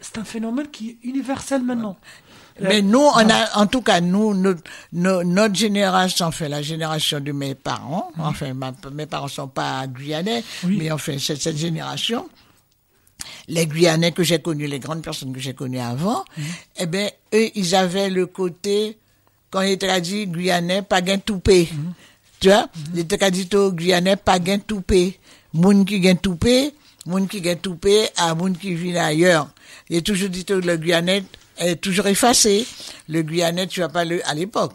c'est 0.00 0.18
un 0.18 0.24
phénomène 0.24 0.66
qui 0.72 0.90
est 0.90 1.08
universel 1.08 1.62
maintenant. 1.62 1.96
Mais 2.60 2.82
nous, 2.82 2.98
on 3.00 3.28
a, 3.30 3.58
en 3.58 3.66
tout 3.66 3.82
cas, 3.82 4.00
nous, 4.00 4.34
notre, 4.34 4.62
notre 4.92 5.54
génération, 5.54 6.26
enfin, 6.26 6.48
la 6.48 6.62
génération 6.62 7.20
de 7.20 7.32
mes 7.32 7.54
parents, 7.54 8.10
enfin, 8.18 8.54
ma- 8.54 8.72
mes 8.92 9.06
parents 9.06 9.28
sont 9.28 9.48
pas 9.48 9.86
guyanais, 9.86 10.42
Oui. 10.64 10.76
mais 10.78 10.90
enfin, 10.90 11.16
cette 11.18 11.56
génération. 11.56 12.28
Les 13.48 13.66
Guyanais 13.66 14.12
que 14.12 14.22
j'ai 14.22 14.38
connus, 14.40 14.66
les 14.66 14.78
grandes 14.78 15.02
personnes 15.02 15.32
que 15.32 15.40
j'ai 15.40 15.52
connues 15.54 15.78
avant, 15.78 16.24
eh 16.78 16.86
ben, 16.86 17.10
eux, 17.34 17.50
ils 17.54 17.74
avaient 17.74 18.08
le 18.08 18.26
côté, 18.26 18.96
quand 19.50 19.60
ils 19.60 19.72
étaient 19.72 20.00
dit 20.00 20.26
Guyanais, 20.26 20.82
pas 20.82 21.02
gain 21.02 21.18
toupé. 21.18 21.68
Tu 22.40 22.48
vois? 22.48 22.68
Ils 22.94 23.00
étaient 23.00 23.30
dit 23.30 23.48
au 23.54 23.72
Guyanais, 23.72 24.16
pas 24.16 24.38
gain 24.38 24.58
toupé. 24.58 25.18
Moun 25.52 25.84
qui 25.84 26.00
gain 26.00 26.14
toupé, 26.14 26.72
moun 27.04 27.26
qui 27.28 27.40
gain 27.42 27.56
toupé, 27.56 28.08
à 28.16 28.34
moun 28.34 28.56
qui 28.56 28.74
vient 28.74 29.04
ailleurs. 29.04 29.48
Il 29.90 29.96
est 29.96 30.02
toujours 30.02 30.30
dit 30.30 30.46
au 30.50 30.60
le 30.60 30.76
Guyanais, 30.78 31.24
est 31.60 31.76
toujours 31.76 32.06
effacé. 32.06 32.66
Le 33.08 33.22
Guyanais, 33.22 33.66
tu 33.66 33.80
vas 33.80 33.88
pas 33.88 34.04
le 34.04 34.26
à 34.28 34.34
l'époque. 34.34 34.74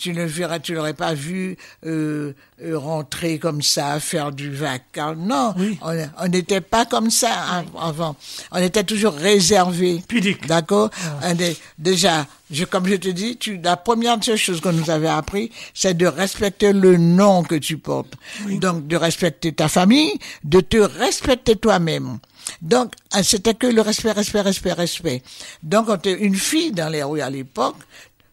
Tu 0.00 0.14
ne 0.14 0.24
verrais, 0.24 0.60
tu 0.60 0.72
l'aurais 0.72 0.94
pas 0.94 1.12
vu 1.12 1.58
euh, 1.84 2.32
euh, 2.64 2.78
rentrer 2.78 3.38
comme 3.38 3.60
ça, 3.60 4.00
faire 4.00 4.32
du 4.32 4.50
vacarme. 4.50 5.26
Non, 5.26 5.52
Oui. 5.58 5.78
on 5.82 5.94
on 6.18 6.28
n'était 6.28 6.62
pas 6.62 6.86
comme 6.86 7.10
ça 7.10 7.28
av- 7.58 7.66
avant. 7.78 8.16
On 8.50 8.56
était 8.62 8.82
toujours 8.82 9.12
réservé. 9.12 10.02
Pudique. 10.08 10.46
D'accord. 10.46 10.88
On 11.22 11.36
est- 11.38 11.60
Déjà, 11.78 12.26
je, 12.50 12.64
comme 12.64 12.86
je 12.88 12.94
te 12.96 13.08
dis, 13.10 13.36
tu, 13.36 13.58
la 13.62 13.76
première 13.76 14.16
des 14.16 14.38
choses 14.38 14.62
qu'on 14.62 14.72
nous 14.72 14.88
avait 14.88 15.06
appris, 15.08 15.50
c'est 15.74 15.92
de 15.94 16.06
respecter 16.06 16.72
le 16.72 16.96
nom 16.96 17.42
que 17.42 17.56
tu 17.56 17.76
portes. 17.76 18.14
Donc, 18.48 18.86
de 18.86 18.96
respecter 18.96 19.52
ta 19.52 19.68
famille, 19.68 20.12
de 20.44 20.60
te 20.60 20.78
respecter 20.78 21.56
toi-même. 21.56 22.18
Donc, 22.62 22.94
ah, 23.12 23.22
c'était 23.22 23.54
que 23.54 23.66
le 23.66 23.82
respect, 23.82 24.12
respect, 24.12 24.40
respect, 24.40 24.72
respect. 24.72 25.22
Donc, 25.62 25.86
quand 25.86 25.98
t'es 25.98 26.12
une 26.14 26.34
fille 26.34 26.72
dans 26.72 26.88
les 26.88 27.02
rues 27.02 27.20
à 27.20 27.28
l'époque, 27.30 27.76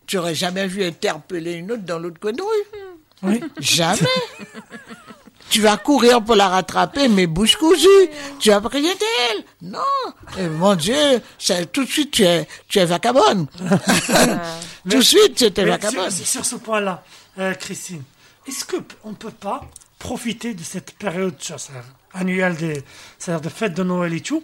tu 0.08 0.18
aurais 0.18 0.36
jamais 0.36 0.66
vu 0.68 0.84
interpeller 0.84 1.54
une 1.54 1.72
autre 1.74 1.84
dans 1.84 2.00
l'autre 2.00 2.20
coin 2.20 2.32
de 2.32 2.42
rue. 2.42 2.82
Oui. 3.24 3.42
Jamais. 3.60 4.00
tu 5.50 5.62
vas 5.62 5.78
courir 5.78 6.24
pour 6.24 6.36
la 6.36 6.48
rattraper, 6.50 7.08
mais 7.08 7.26
bouche 7.28 7.56
cousue. 7.56 7.88
Tu 8.40 8.50
vas 8.50 8.62
prier 8.62 8.94
d'elle. 8.94 9.44
Non. 9.62 9.80
Et 10.38 10.48
mon 10.48 10.76
Dieu, 10.76 10.96
tout 11.72 11.84
de 11.86 11.90
suite, 11.90 12.12
tu 12.12 12.24
es, 12.24 12.48
tu 12.68 12.80
es 12.80 12.86
vacabonne. 12.86 13.48
tout 14.90 14.98
de 14.98 15.02
suite, 15.02 15.36
tu 15.36 15.44
étais 15.46 15.66
vacabonne. 15.66 16.12
sur, 16.12 16.26
sur 16.26 16.46
ce 16.46 16.56
point-là, 16.58 17.04
euh, 17.40 17.54
Christine, 17.54 18.04
est-ce 18.48 18.66
que 18.66 18.78
p- 18.78 18.96
on 19.04 19.14
peut 19.14 19.32
pas 19.32 19.62
profiter 20.00 20.54
de 20.54 20.64
cette 20.64 20.92
période 20.98 21.36
annuelle 22.14 22.56
des, 22.56 22.84
c'est-à-dire 23.18 23.42
de 23.42 23.50
fête 23.50 23.74
de 23.74 23.84
Noël 23.84 24.14
et 24.14 24.22
tout, 24.22 24.44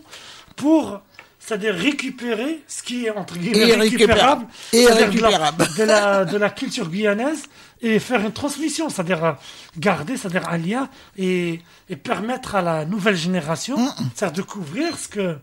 pour 0.56 1.00
c'est-à-dire 1.46 1.76
récupérer 1.76 2.62
ce 2.68 2.84
qui 2.84 3.06
est 3.06 3.10
entre 3.12 3.38
guillemets 3.38 3.74
récupérable, 3.76 4.46
de 4.72 4.78
la- 4.78 4.84
Irrécupérable. 5.02 5.68
de 5.78 5.84
la, 5.84 6.26
de 6.26 6.38
la 6.38 6.50
culture 6.50 6.90
guyanaise 6.90 7.44
et 7.82 8.00
faire 8.00 8.22
une 8.22 8.32
transmission, 8.32 8.88
c'est-à-dire 8.90 9.26
euh, 9.26 9.32
garder, 9.78 10.16
c'est-à-dire 10.16 10.48
un 10.50 10.58
lien 10.58 10.90
et, 11.18 11.60
et 11.90 11.96
permettre 11.98 12.56
à 12.56 12.62
la 12.62 12.86
nouvelle 12.86 13.18
génération, 13.18 13.78
c'est-à-dire 14.16 14.38
de 14.38 14.42
couvrir 14.42 14.98
ce 14.98 15.10
que, 15.10 15.38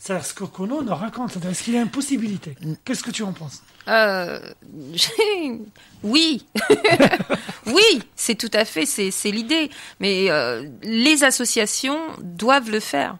c'est-à-dire 0.00 0.26
ce 0.26 0.34
que 0.34 0.44
Kono 0.44 0.82
nous 0.82 0.94
raconte. 0.94 1.30
C'est-à-dire, 1.30 1.50
Est-ce 1.50 1.62
qu'il 1.62 1.74
y 1.74 1.78
a 1.78 1.82
une 1.82 1.88
possibilité 1.90 2.56
Qu'est-ce 2.84 3.04
que 3.04 3.12
tu 3.12 3.22
en 3.22 3.32
penses? 3.32 3.62
Euh, 3.86 4.40
oui, 6.02 6.44
oui, 7.66 8.02
c'est 8.16 8.34
tout 8.34 8.50
à 8.52 8.64
fait, 8.64 8.86
c'est 8.86 9.10
c'est 9.10 9.30
l'idée. 9.30 9.70
Mais 10.00 10.30
euh, 10.30 10.66
les 10.82 11.22
associations 11.24 11.98
doivent 12.20 12.70
le 12.70 12.80
faire. 12.80 13.16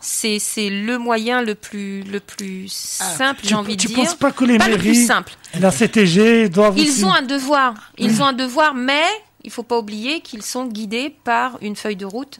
C'est 0.00 0.38
c'est 0.38 0.70
le 0.70 0.96
moyen 0.98 1.42
le 1.42 1.54
plus 1.54 2.02
le 2.02 2.20
plus 2.20 2.68
simple, 2.68 3.40
Tu, 3.42 3.48
j'ai 3.48 3.54
envie 3.54 3.76
tu 3.76 3.88
de 3.88 3.94
dire. 3.94 4.04
penses 4.04 4.14
pas 4.14 4.30
que 4.32 4.44
les 4.44 4.58
Pas 4.58 4.68
le 4.68 4.76
mairies, 4.76 4.90
plus 4.90 5.06
simple. 5.06 5.32
la 5.58 5.70
CTG 5.70 6.48
doivent 6.48 6.74
aussi... 6.76 6.86
Ils 7.00 7.04
ont 7.06 7.12
un 7.12 7.22
devoir. 7.22 7.74
Ils 7.98 8.22
ont 8.22 8.26
un 8.26 8.32
devoir, 8.32 8.74
mais 8.74 9.02
il 9.44 9.50
faut 9.50 9.64
pas 9.64 9.78
oublier 9.78 10.20
qu'ils 10.20 10.42
sont 10.42 10.66
guidés 10.66 11.14
par 11.24 11.58
une 11.62 11.74
feuille 11.76 11.96
de 11.96 12.06
route 12.06 12.38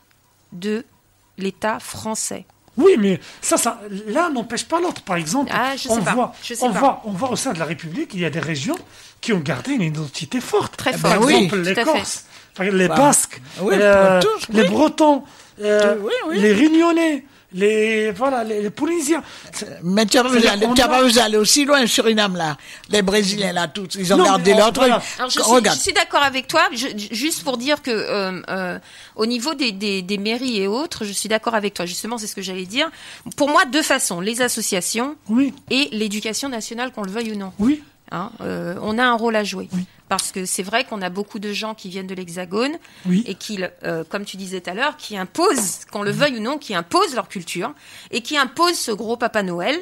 de 0.53 0.85
l'État 1.39 1.79
français. 1.81 2.45
Oui, 2.77 2.93
mais 2.99 3.21
ça, 3.41 3.57
ça 3.57 3.81
l'un 4.07 4.31
n'empêche 4.31 4.65
pas 4.65 4.81
l'autre. 4.81 5.03
Par 5.03 5.17
exemple, 5.17 5.51
Ah, 5.55 5.77
je 5.77 5.83
sais 5.83 5.91
on, 5.91 6.03
pas. 6.03 6.15
Voit, 6.15 6.35
Je 6.43 6.55
sais 6.55 6.65
on, 6.65 6.73
pas. 6.73 6.79
Voit, 6.79 7.03
on 7.05 7.11
voit 7.11 7.31
au 7.33 7.37
sein 7.37 7.53
de 7.53 7.59
la 7.59 7.65
République, 7.67 8.11
il 8.15 8.21
y 8.21 8.25
a 8.25 8.31
des 8.31 8.39
régions 8.41 8.79
qui 9.21 9.33
ont 9.33 9.41
gardé 9.41 9.73
une 9.73 9.83
identité 9.83 10.41
forte. 10.41 10.77
Très 10.77 10.93
Par 10.93 11.15
forte. 11.17 11.31
exemple, 11.31 11.57
Oui, 11.59 11.65
les 11.65 11.71
à 11.73 11.75
fait. 11.75 11.85
Corses, 11.85 12.25
par 12.55 12.65
exemple, 12.67 12.79
les 12.83 12.89
Bah, 12.89 12.95
Basques, 12.97 13.43
oui, 13.61 13.75
euh, 13.79 14.21
tous, 14.23 14.53
les. 14.53 14.65
Bretons, 14.69 15.23
euh, 15.61 15.97
Oui, 16.01 16.13
oui. 16.29 16.41
les 16.41 16.53
Réunionnais, 16.55 17.25
les, 17.55 18.11
voilà, 18.13 18.45
les, 18.45 18.63
les 18.63 18.71
Polynésiens. 18.71 19.23
Mais 19.83 20.07
tu 20.07 20.17
as 20.19 20.21
a- 20.21 20.25
pas 20.89 21.03
besoin 21.03 21.23
d'aller 21.23 21.37
aussi 21.37 21.65
loin, 21.65 21.87
Suriname, 21.87 22.37
là. 22.37 22.57
Les 22.89 23.03
Brésiliens, 23.03 23.53
là, 23.53 23.69
tous, 23.69 23.89
ils 23.99 24.13
ont 24.13 24.17
Non, 24.17 24.25
gardé 24.25 24.55
leur 24.55 24.73
truc. 24.73 24.89
voilà. 24.89 25.03
Alors 25.19 25.31
je 25.31 25.41
suis, 25.41 25.51
Regarde. 25.53 25.77
je 25.77 25.83
suis 25.83 25.93
d'accord 25.93 26.23
avec 26.23 26.47
toi, 26.49 26.63
je- 26.73 26.87
juste 27.11 27.45
pour 27.45 27.59
dire 27.59 27.83
que 27.83 27.91
euh, 27.91 28.41
euh, 28.49 28.79
au 29.17 29.27
niveau 29.27 29.55
des, 29.55 29.73
des, 29.73 30.03
des 30.03 30.19
mairies 30.19 30.61
et 30.63 30.67
autres, 30.69 31.05
je 31.05 31.13
suis 31.13 31.29
d'accord 31.29 31.55
avec 31.55 31.75
toi. 31.75 31.87
Justement, 31.87 32.19
c'est 32.19 32.27
ce 32.27 32.35
que 32.35 32.43
j'allais 32.43 32.67
dire. 32.67 32.91
Pour 33.37 33.49
moi, 33.51 33.65
deux 33.67 33.83
façons 33.83 34.21
les 34.21 34.41
associations 34.43 35.17
Oui, 35.29 35.53
et 35.71 35.89
l'éducation 35.93 36.49
nationale, 36.49 36.93
qu'on 36.93 37.03
le 37.03 37.11
veuille 37.11 37.33
ou 37.33 37.37
non. 37.37 37.53
oui. 37.59 37.83
Hein, 38.15 38.31
euh, 38.43 38.75
on 38.83 38.99
a 38.99 39.05
un 39.05 39.15
rôle 39.15 39.35
à 39.37 39.43
jouer. 39.43 39.71
Parce 40.13 40.31
que 40.31 40.45
c'est 40.45 40.63
vrai 40.63 40.85
qu'on 40.85 41.01
a 41.01 41.09
beaucoup 41.09 41.39
de 41.39 41.55
gens 41.55 41.73
qui 41.75 41.89
viennent 41.89 42.07
de 42.07 42.15
l'Hexagone 42.15 42.73
Oui. 43.07 43.25
et 43.27 43.35
qui, 43.35 43.59
euh, 43.83 44.05
comme 44.07 44.27
tu 44.27 44.37
disais 44.37 44.61
tout 44.61 44.69
à 44.69 44.75
l'heure, 44.75 44.99
qui 44.99 45.17
imposent, 45.17 45.87
qu'on 45.91 46.03
le 46.03 46.11
veuille 46.11 46.37
ou 46.37 46.41
non, 46.41 46.59
qui 46.59 46.75
imposent 46.75 47.15
leur 47.15 47.29
culture 47.29 47.73
et 48.11 48.21
qui 48.21 48.37
imposent 48.37 48.79
ce 48.79 48.91
gros 48.93 49.17
Papa 49.17 49.43
Noël 49.43 49.75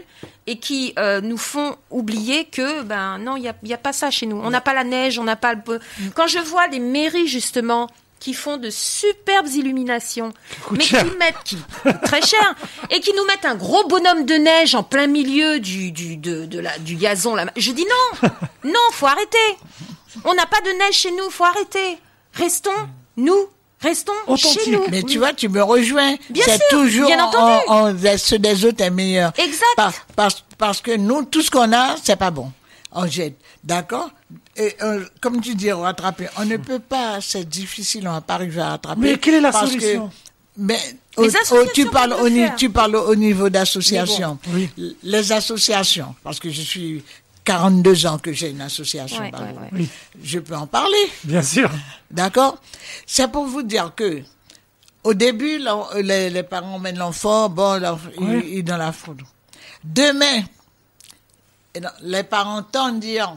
et 0.47 0.61
qui 0.61 0.95
euh, 1.01 1.21
nous 1.21 1.37
font 1.37 1.75
oublier 1.91 2.45
que, 2.45 2.83
ben 2.83 3.19
non, 3.19 3.37
il 3.37 3.41
n'y 3.43 3.49
a, 3.49 3.55
y 3.65 3.73
a 3.75 3.77
pas 3.79 3.93
ça 3.93 4.13
chez 4.13 4.27
nous. 4.27 4.37
On 4.37 4.51
n'a 4.51 4.61
pas 4.61 4.73
la 4.73 4.85
neige, 4.85 5.19
on 5.19 5.25
n'a 5.25 5.35
pas 5.35 5.53
le... 5.55 5.63
peu- 5.63 5.81
Quand 6.15 6.29
je 6.29 6.39
vois 6.39 6.69
les 6.69 6.79
mairies, 6.79 7.27
justement, 7.27 7.89
qui 8.21 8.33
font 8.35 8.57
de 8.57 8.71
superbes 8.71 9.49
illuminations, 9.49 10.33
mais 10.71 10.85
cher. 10.85 11.05
qui 11.11 11.17
mettent 11.17 11.43
qui 11.43 11.57
très 12.05 12.21
cher 12.23 12.55
et 12.91 13.01
qui 13.01 13.13
nous 13.15 13.25
mettent 13.25 13.47
un 13.47 13.55
gros 13.57 13.83
bonhomme 13.89 14.27
de 14.27 14.35
neige 14.35 14.75
en 14.77 14.83
plein 14.83 15.07
milieu 15.07 15.59
du 15.59 15.91
du 15.91 16.17
de, 16.19 16.45
de 16.45 16.59
la 16.61 16.79
du 16.79 16.97
gazon 16.97 17.35
là. 17.35 17.47
Je 17.57 17.73
dis 17.73 17.87
non, 18.23 18.29
non, 18.65 18.79
faut 18.93 19.07
arrêter. 19.07 19.39
On 20.25 20.35
n'a 20.35 20.47
pas 20.47 20.61
de 20.61 20.71
neige 20.79 20.95
chez 20.95 21.11
nous, 21.13 21.31
faut 21.31 21.45
arrêter. 21.45 21.99
Restons 22.35 22.71
nous, 23.17 23.47
restons 23.81 24.13
Authentique. 24.27 24.61
chez 24.65 24.71
nous. 24.71 24.85
Mais 24.91 25.03
tu 25.03 25.19
vois, 25.19 25.33
tu 25.33 25.49
me 25.49 25.63
rejoins. 25.63 26.15
Bien 26.31 26.45
c'est 26.47 26.57
sûr, 26.59 26.65
toujours 26.71 27.07
bien 27.07 27.25
en, 27.25 27.29
entendu. 27.29 27.65
en- 27.69 28.19
ceux 28.19 28.39
des 28.39 28.65
autres 28.65 28.83
est 28.83 28.91
meilleur. 28.91 29.33
Exact. 29.39 29.65
Par- 29.77 29.93
parce, 30.17 30.45
parce 30.59 30.81
que 30.81 30.97
nous, 30.97 31.25
tout 31.25 31.43
ce 31.43 31.51
qu'on 31.51 31.73
a, 31.73 31.97
c'est 32.03 32.17
pas 32.17 32.31
bon. 32.31 32.51
On 32.93 33.07
jette. 33.07 33.37
D'accord? 33.63 34.11
Et 34.57 34.75
euh, 34.83 35.05
comme 35.21 35.41
tu 35.41 35.55
dis, 35.55 35.71
rattraper. 35.71 36.27
On 36.39 36.45
ne 36.45 36.57
peut 36.57 36.79
pas, 36.81 37.21
c'est 37.21 37.49
difficile, 37.49 38.09
on 38.09 38.13
va 38.13 38.21
pas 38.21 38.35
arriver 38.35 38.61
à 38.61 38.71
rattraper. 38.71 39.01
Mais 39.01 39.19
quelle 39.19 39.35
est 39.35 39.41
la 39.41 39.53
parce 39.53 39.73
que- 39.73 39.81
solution? 39.81 40.11
mais 40.57 40.79
au- 41.17 41.23
au- 41.23 41.27
associations 41.27 41.71
tu 41.73 41.87
parles 41.87 42.13
au, 42.15 42.29
tu 42.57 42.71
parles 42.71 42.97
niveau 43.15 43.49
d'associations. 43.49 44.39
Mais 44.53 44.69
L- 44.77 44.95
Les 45.05 45.33
associations, 45.33 46.15
parce 46.25 46.39
que 46.41 46.51
je 46.51 46.61
suis 46.63 47.05
42 47.45 48.07
ans 48.07 48.19
que 48.19 48.33
j'ai 48.33 48.51
une 48.51 48.61
association. 48.61 49.21
Ouais, 49.23 49.31
pardon. 49.31 49.47
ouais, 49.47 49.53
ouais. 49.63 49.69
Oui, 49.73 49.89
Je 50.23 50.39
peux 50.39 50.55
en 50.57 50.67
parler. 50.67 51.11
bien 51.25 51.43
sûr. 51.43 51.71
D'accord 52.11 52.61
C'est 53.07 53.31
pour 53.31 53.47
vous 53.47 53.63
dire 53.63 53.93
que, 53.97 54.23
au 55.05 55.15
début, 55.15 55.59
l'en- 55.59 55.89
les, 55.95 56.29
les 56.31 56.43
parents 56.43 56.79
mènent 56.79 56.99
l'enfant, 56.99 57.49
bon, 57.49 57.81
il, 58.21 58.27
il 58.47 58.59
est 58.59 58.63
dans 58.63 58.77
la 58.77 58.93
foudre. 58.93 59.25
Demain, 59.83 60.43
les 62.03 62.23
parents 62.25 62.59
entendent 62.59 63.01
dire 63.01 63.35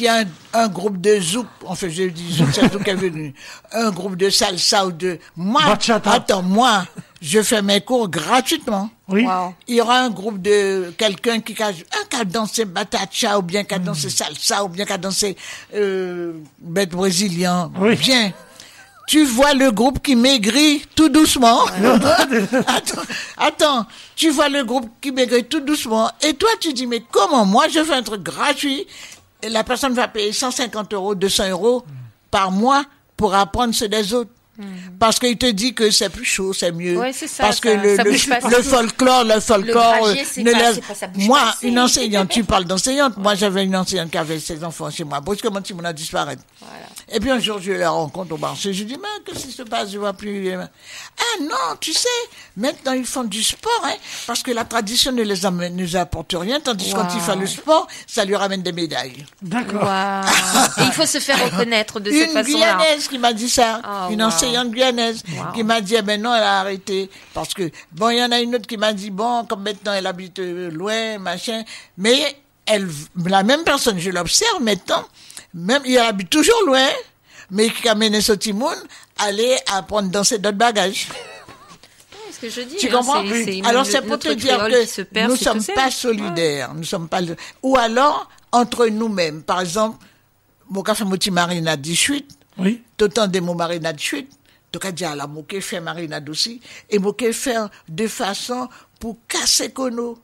qu'il 0.00 0.06
y 0.06 0.08
a 0.08 0.20
un, 0.20 0.24
un 0.64 0.68
groupe 0.68 0.98
de 1.00 1.20
zouk, 1.20 1.46
en 1.66 1.74
fait, 1.74 1.90
je 1.90 2.04
dis 2.04 2.32
zouk, 2.32 2.48
c'est 2.54 2.72
zouk 2.72 2.82
qui 2.84 2.90
est 2.90 2.94
venu, 2.94 3.34
un 3.72 3.90
groupe 3.90 4.16
de 4.16 4.30
salsa 4.30 4.86
ou 4.86 4.92
de... 4.92 5.18
Moi, 5.36 5.60
Bachata. 5.64 6.10
attends, 6.12 6.42
moi, 6.42 6.86
je 7.20 7.42
fais 7.42 7.60
mes 7.60 7.82
cours 7.82 8.08
gratuitement. 8.08 8.88
Oui. 9.08 9.24
Wow. 9.26 9.54
Il 9.68 9.74
y 9.76 9.80
aura 9.82 9.98
un 10.00 10.08
groupe 10.10 10.40
de 10.40 10.92
quelqu'un 10.96 11.40
qui 11.40 11.60
a, 11.62 11.68
un 11.68 11.72
qui 12.08 12.16
a 12.16 12.24
dansé 12.24 12.64
batacha 12.64 13.38
ou 13.38 13.42
bien 13.42 13.62
qui 13.64 13.74
a 13.74 13.78
Hmm. 13.78 13.84
dansé 13.84 14.08
salsa 14.08 14.64
ou 14.64 14.68
bien 14.68 14.86
qui 14.86 14.92
a 14.92 14.98
dansé 14.98 15.36
euh, 15.74 16.32
bête 16.58 16.90
brésilien. 16.90 17.70
Oui. 17.78 17.96
Bien. 17.96 18.32
Tu 19.06 19.24
vois 19.24 19.54
le 19.54 19.72
groupe 19.72 20.00
qui 20.02 20.14
maigrit 20.16 20.82
tout 20.94 21.08
doucement. 21.08 21.64
attends, 22.66 23.02
attends, 23.36 23.86
tu 24.14 24.30
vois 24.30 24.48
le 24.48 24.62
groupe 24.64 24.88
qui 25.00 25.10
maigrit 25.10 25.44
tout 25.44 25.60
doucement. 25.60 26.10
Et 26.22 26.34
toi, 26.34 26.48
tu 26.60 26.72
dis, 26.72 26.86
mais 26.86 27.02
comment 27.10 27.44
moi, 27.44 27.66
je 27.68 27.82
fais 27.82 27.94
un 27.94 28.02
truc 28.04 28.22
gratuit 28.22 28.86
la 29.48 29.64
personne 29.64 29.94
va 29.94 30.08
payer 30.08 30.32
150 30.32 30.92
euros, 30.94 31.14
200 31.14 31.50
euros 31.50 31.84
par 32.30 32.50
mois 32.50 32.84
pour 33.16 33.34
apprendre 33.34 33.74
ce 33.74 33.84
des 33.84 34.14
autres. 34.14 34.30
Parce 34.98 35.18
qu'il 35.18 35.36
te 35.38 35.46
dit 35.46 35.74
que 35.74 35.90
c'est 35.90 36.08
plus 36.10 36.24
chaud, 36.24 36.52
c'est 36.52 36.72
mieux. 36.72 36.96
Ouais, 36.98 37.12
c'est 37.12 37.26
ça, 37.26 37.44
Parce 37.44 37.56
ça- 37.56 37.62
que 37.62 37.68
le, 38.56 38.62
folklore, 38.62 39.24
le 39.24 39.40
folklore, 39.40 40.06
euh, 40.06 40.14
c'est 40.24 40.42
ne 40.42 40.52
pas- 40.52 40.58
laisse- 40.58 40.74
c'est 40.76 40.80
pas- 40.86 40.94
ça 40.94 41.06
bouge 41.06 41.24
moi, 41.26 41.38
pas 41.40 41.56
une 41.62 41.78
enseignante, 41.78 42.28
tu 42.28 42.44
parles 42.44 42.64
d'enseignante. 42.64 43.16
Moi, 43.16 43.34
j'avais 43.34 43.64
une 43.64 43.76
enseignante 43.76 44.10
qui 44.10 44.18
avait 44.18 44.38
ses 44.40 44.62
enfants 44.64 44.90
chez 44.90 45.04
moi. 45.04 45.20
Brusquement, 45.20 45.60
Timon 45.60 45.84
a 45.84 45.92
disparu. 45.92 46.34
Et 47.12 47.18
puis 47.18 47.30
un 47.30 47.40
jour, 47.40 47.58
je 47.60 47.72
la 47.72 47.90
rencontre 47.90 48.32
au 48.34 48.36
marché. 48.38 48.72
Je 48.72 48.80
lui 48.80 48.86
dis, 48.86 48.96
mais 49.00 49.08
qu'est-ce 49.24 49.46
qui 49.46 49.52
se 49.52 49.62
passe? 49.62 49.90
Je 49.90 49.98
vois 49.98 50.12
plus. 50.12 50.42
les 50.42 50.56
mains. 50.56 50.68
Ah 51.18 51.42
non, 51.42 51.76
tu 51.80 51.92
sais, 51.92 52.08
maintenant 52.56 52.92
ils 52.92 53.04
font 53.04 53.24
du 53.24 53.42
sport, 53.42 53.82
hein, 53.84 53.94
parce 54.26 54.42
que 54.42 54.50
la 54.52 54.64
tradition 54.64 55.12
ne 55.12 55.22
les 55.22 55.44
amène, 55.44 55.84
apporte 55.96 56.34
rien, 56.38 56.60
tandis 56.60 56.90
que 56.90 56.96
quand 56.96 57.02
Wow. 57.08 57.14
il 57.16 57.20
fait 57.20 57.36
le 57.36 57.46
sport, 57.46 57.86
ça 58.06 58.24
lui 58.24 58.36
ramène 58.36 58.62
des 58.62 58.72
médailles. 58.72 59.26
D'accord. 59.42 59.88
Et 60.78 60.82
il 60.84 60.92
faut 60.92 61.06
se 61.06 61.18
faire 61.18 61.42
reconnaître 61.44 61.98
de 62.00 62.10
cette 62.10 62.28
Une 62.28 62.32
façon-là. 62.32 62.74
Guyanaise 62.76 63.08
qui 63.08 63.18
m'a 63.18 63.32
dit 63.32 63.48
ça, 63.48 63.80
Ah, 63.82 64.08
une 64.10 64.20
wow. 64.22 64.28
enseignante 64.28 64.49
guyanaise 64.66 65.22
Wow. 65.36 65.52
qui 65.54 65.62
m'a 65.64 65.80
dit, 65.80 65.94
eh 65.96 66.02
ben 66.02 66.20
non, 66.20 66.34
elle 66.34 66.42
a 66.42 66.60
arrêté. 66.60 67.10
Parce 67.34 67.54
que, 67.54 67.70
bon, 67.92 68.10
il 68.10 68.18
y 68.18 68.22
en 68.24 68.30
a 68.32 68.40
une 68.40 68.54
autre 68.54 68.66
qui 68.66 68.76
m'a 68.76 68.92
dit, 68.92 69.10
bon, 69.10 69.44
comme 69.44 69.62
maintenant 69.62 69.92
elle 69.92 70.06
habite 70.06 70.38
euh, 70.38 70.70
loin, 70.70 71.18
machin, 71.18 71.62
mais 71.96 72.36
elle, 72.66 72.88
la 73.26 73.42
même 73.42 73.64
personne, 73.64 73.98
je 73.98 74.10
l'observe 74.10 74.62
maintenant, 74.62 75.04
même, 75.54 75.82
il 75.86 75.98
habite 75.98 76.30
toujours 76.30 76.62
loin, 76.66 76.88
mais 77.50 77.68
qui 77.70 77.88
a 77.88 77.94
mené 77.94 78.20
ce 78.20 78.32
timoun, 78.32 78.76
aller 79.18 79.56
apprendre 79.72 80.08
danser 80.10 80.38
d'autres 80.38 80.56
bagages. 80.58 81.08
ce 82.32 82.38
que 82.38 82.48
je 82.48 82.60
dis. 82.62 82.76
Tu 82.76 82.88
hein, 82.88 82.92
comprends? 82.92 83.22
c'est- 83.28 83.44
c'est 83.44 83.66
Alors 83.66 83.84
c'est 83.84 84.02
pour 84.02 84.18
te 84.18 84.28
dire 84.32 84.56
que 84.58 85.02
perd, 85.02 85.30
nous 85.30 85.36
c'est 85.36 85.44
sommes 85.44 85.64
tout 85.64 85.72
pas 85.74 85.90
solidaires, 85.90 86.72
nous 86.74 86.84
sommes 86.84 87.08
pas 87.08 87.20
ou 87.62 87.76
alors 87.76 88.28
entre 88.52 88.86
nous-mêmes. 88.86 89.42
Par 89.42 89.60
exemple, 89.60 89.98
mon 90.70 90.82
café 90.82 91.04
moti 91.04 91.30
marinade 91.30 91.80
18, 91.80 92.28
Oui. 92.58 92.82
t'autant 92.96 93.26
de 93.26 93.40
mon 93.40 93.54
marinade 93.54 93.96
18, 93.96 94.30
donc 94.72 94.84
à 94.84 94.92
dire 94.92 95.14
la 95.16 95.26
moqué 95.26 95.60
fait 95.60 95.80
marinade 95.80 96.28
aussi 96.28 96.60
et 96.88 96.98
moqué 96.98 97.32
faire 97.32 97.68
de 97.88 98.06
façon 98.06 98.68
pour 98.98 99.16
casser 99.28 99.70
kono. 99.70 100.18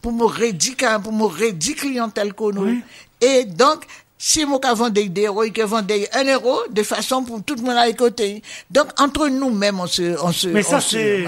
pour 0.00 0.12
me 0.12 0.24
rédiquer 0.24 0.96
pour 1.02 1.12
me 1.12 1.24
rédiquer 1.24 1.88
clientèle 1.88 2.34
kono. 2.34 2.64
Oui. 2.64 2.82
Et 3.20 3.44
donc 3.44 3.84
si 4.24 4.46
cas 4.62 4.72
vendait 4.72 5.08
des 5.08 5.26
euros, 5.26 5.42
il 5.42 5.62
vendait 5.64 6.08
un 6.12 6.24
euro 6.24 6.60
de 6.70 6.84
façon 6.84 7.24
pour 7.24 7.42
tout 7.42 7.56
le 7.56 7.62
monde 7.62 7.76
à 7.76 7.88
écouter. 7.88 8.40
Donc 8.70 8.88
entre 9.00 9.28
nous-mêmes 9.28 9.80
on 9.80 9.88
se 9.88 10.16
on 10.22 10.30
se 10.30 10.46
Mais 10.46 10.62
ça, 10.62 10.80
c'est. 10.80 11.24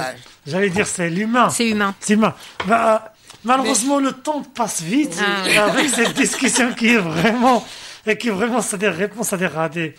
J'allais 0.47 0.71
dire, 0.71 0.87
c'est 0.87 1.11
l'humain. 1.11 1.51
C'est 1.51 1.71
humain. 1.71 1.95
C'est 1.99 2.15
humain. 2.15 2.35
Bah, 2.67 3.15
malheureusement, 3.43 3.99
le 3.99 4.13
temps 4.13 4.43
passe 4.43 4.81
vite 4.83 5.19
Ah. 5.21 5.65
avec 5.65 5.89
cette 5.89 6.15
discussion 6.15 6.73
qui 6.75 6.89
est 6.89 6.99
vraiment, 6.99 7.67
et 8.07 8.17
qui 8.17 8.29
est 8.29 8.31
vraiment, 8.31 8.61
c'est 8.61 8.79
des 8.79 8.89
réponses 8.89 9.33
à 9.33 9.69
des, 9.69 9.95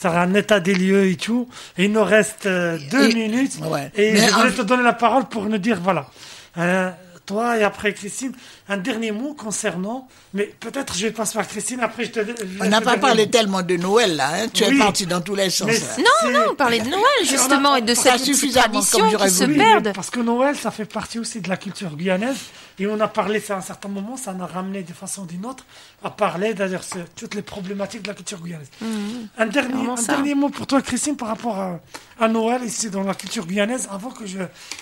ça 0.00 0.10
a 0.12 0.20
un 0.24 0.34
état 0.34 0.60
des 0.60 0.74
lieux 0.74 1.06
et 1.06 1.16
tout. 1.16 1.48
Et 1.76 1.84
il 1.84 1.92
nous 1.92 2.04
reste 2.04 2.46
euh, 2.46 2.78
deux 2.90 3.10
Et- 3.10 3.14
minutes. 3.14 3.58
ouais. 3.64 3.90
Et 3.94 4.12
Mais 4.12 4.26
je 4.26 4.32
voulais 4.32 4.50
en- 4.50 4.56
te 4.56 4.62
donner 4.62 4.82
la 4.82 4.92
parole 4.94 5.26
pour 5.28 5.44
nous 5.44 5.58
dire, 5.58 5.78
voilà. 5.82 6.06
Euh, 6.58 6.90
toi 7.26 7.56
et 7.58 7.62
après 7.62 7.92
Christine, 7.94 8.32
un 8.68 8.76
dernier 8.76 9.12
mot 9.12 9.34
concernant, 9.34 10.08
mais 10.34 10.52
peut-être 10.58 10.96
je 10.96 11.06
vais 11.06 11.12
passer 11.12 11.34
par 11.34 11.46
Christine, 11.46 11.78
après 11.80 12.04
je 12.06 12.10
te 12.10 12.20
je 12.24 12.32
On 12.60 12.68
n'a 12.68 12.80
pas 12.80 12.96
parlé 12.96 13.26
mot. 13.26 13.30
tellement 13.30 13.62
de 13.62 13.76
Noël 13.76 14.16
là, 14.16 14.30
hein. 14.34 14.46
tu 14.52 14.64
Oui. 14.64 14.74
es 14.74 14.78
parti 14.78 15.06
dans 15.06 15.20
tous 15.20 15.36
les 15.36 15.48
sens. 15.48 15.68
Non, 15.98 16.32
non, 16.32 16.40
on 16.50 16.54
parlait 16.56 16.80
de 16.80 16.88
Noël 16.88 17.04
justement 17.24 17.76
et 17.76 17.82
de 17.82 17.94
cette 17.94 18.14
tradition 18.52 19.10
qui 19.10 19.30
se. 19.30 19.44
Oui, 19.44 19.56
perd. 19.58 19.92
Parce 19.94 20.10
que 20.10 20.18
Noël, 20.20 20.56
ça 20.56 20.72
fait 20.72 20.86
partie 20.86 21.20
aussi 21.20 21.40
de 21.40 21.48
la 21.48 21.56
culture 21.56 21.90
guyanaise. 21.94 22.36
Et 22.80 22.86
on 22.86 22.98
a 22.98 23.08
parlé, 23.08 23.40
c'est 23.40 23.52
à 23.52 23.58
un 23.58 23.60
certain 23.60 23.90
moment, 23.90 24.16
ça 24.16 24.32
nous 24.32 24.42
a 24.42 24.46
ramené 24.46 24.82
de 24.82 24.92
façon 24.94 25.22
ou 25.22 25.26
d'une 25.26 25.44
autre 25.44 25.66
à 26.02 26.08
parler 26.08 26.54
d'ailleurs 26.54 26.80
de 26.96 27.02
toutes 27.14 27.34
les 27.34 27.42
problématiques 27.42 28.00
de 28.02 28.08
la 28.08 28.14
culture 28.14 28.40
guyanaise. 28.40 28.70
Un, 29.36 29.46
dernier, 29.46 29.74
Vraiment 29.74 29.98
un 29.98 30.02
dernier 30.02 30.34
mot 30.34 30.48
pour 30.48 30.66
toi, 30.66 30.80
Christine, 30.80 31.14
par 31.14 31.28
rapport 31.28 31.58
à, 31.58 31.80
à 32.18 32.26
Noël 32.28 32.62
ici 32.64 32.88
dans 32.88 33.02
la 33.02 33.14
culture 33.14 33.46
guyanaise, 33.46 33.86
avant 33.92 34.08
que 34.10 34.24
je 34.24 34.38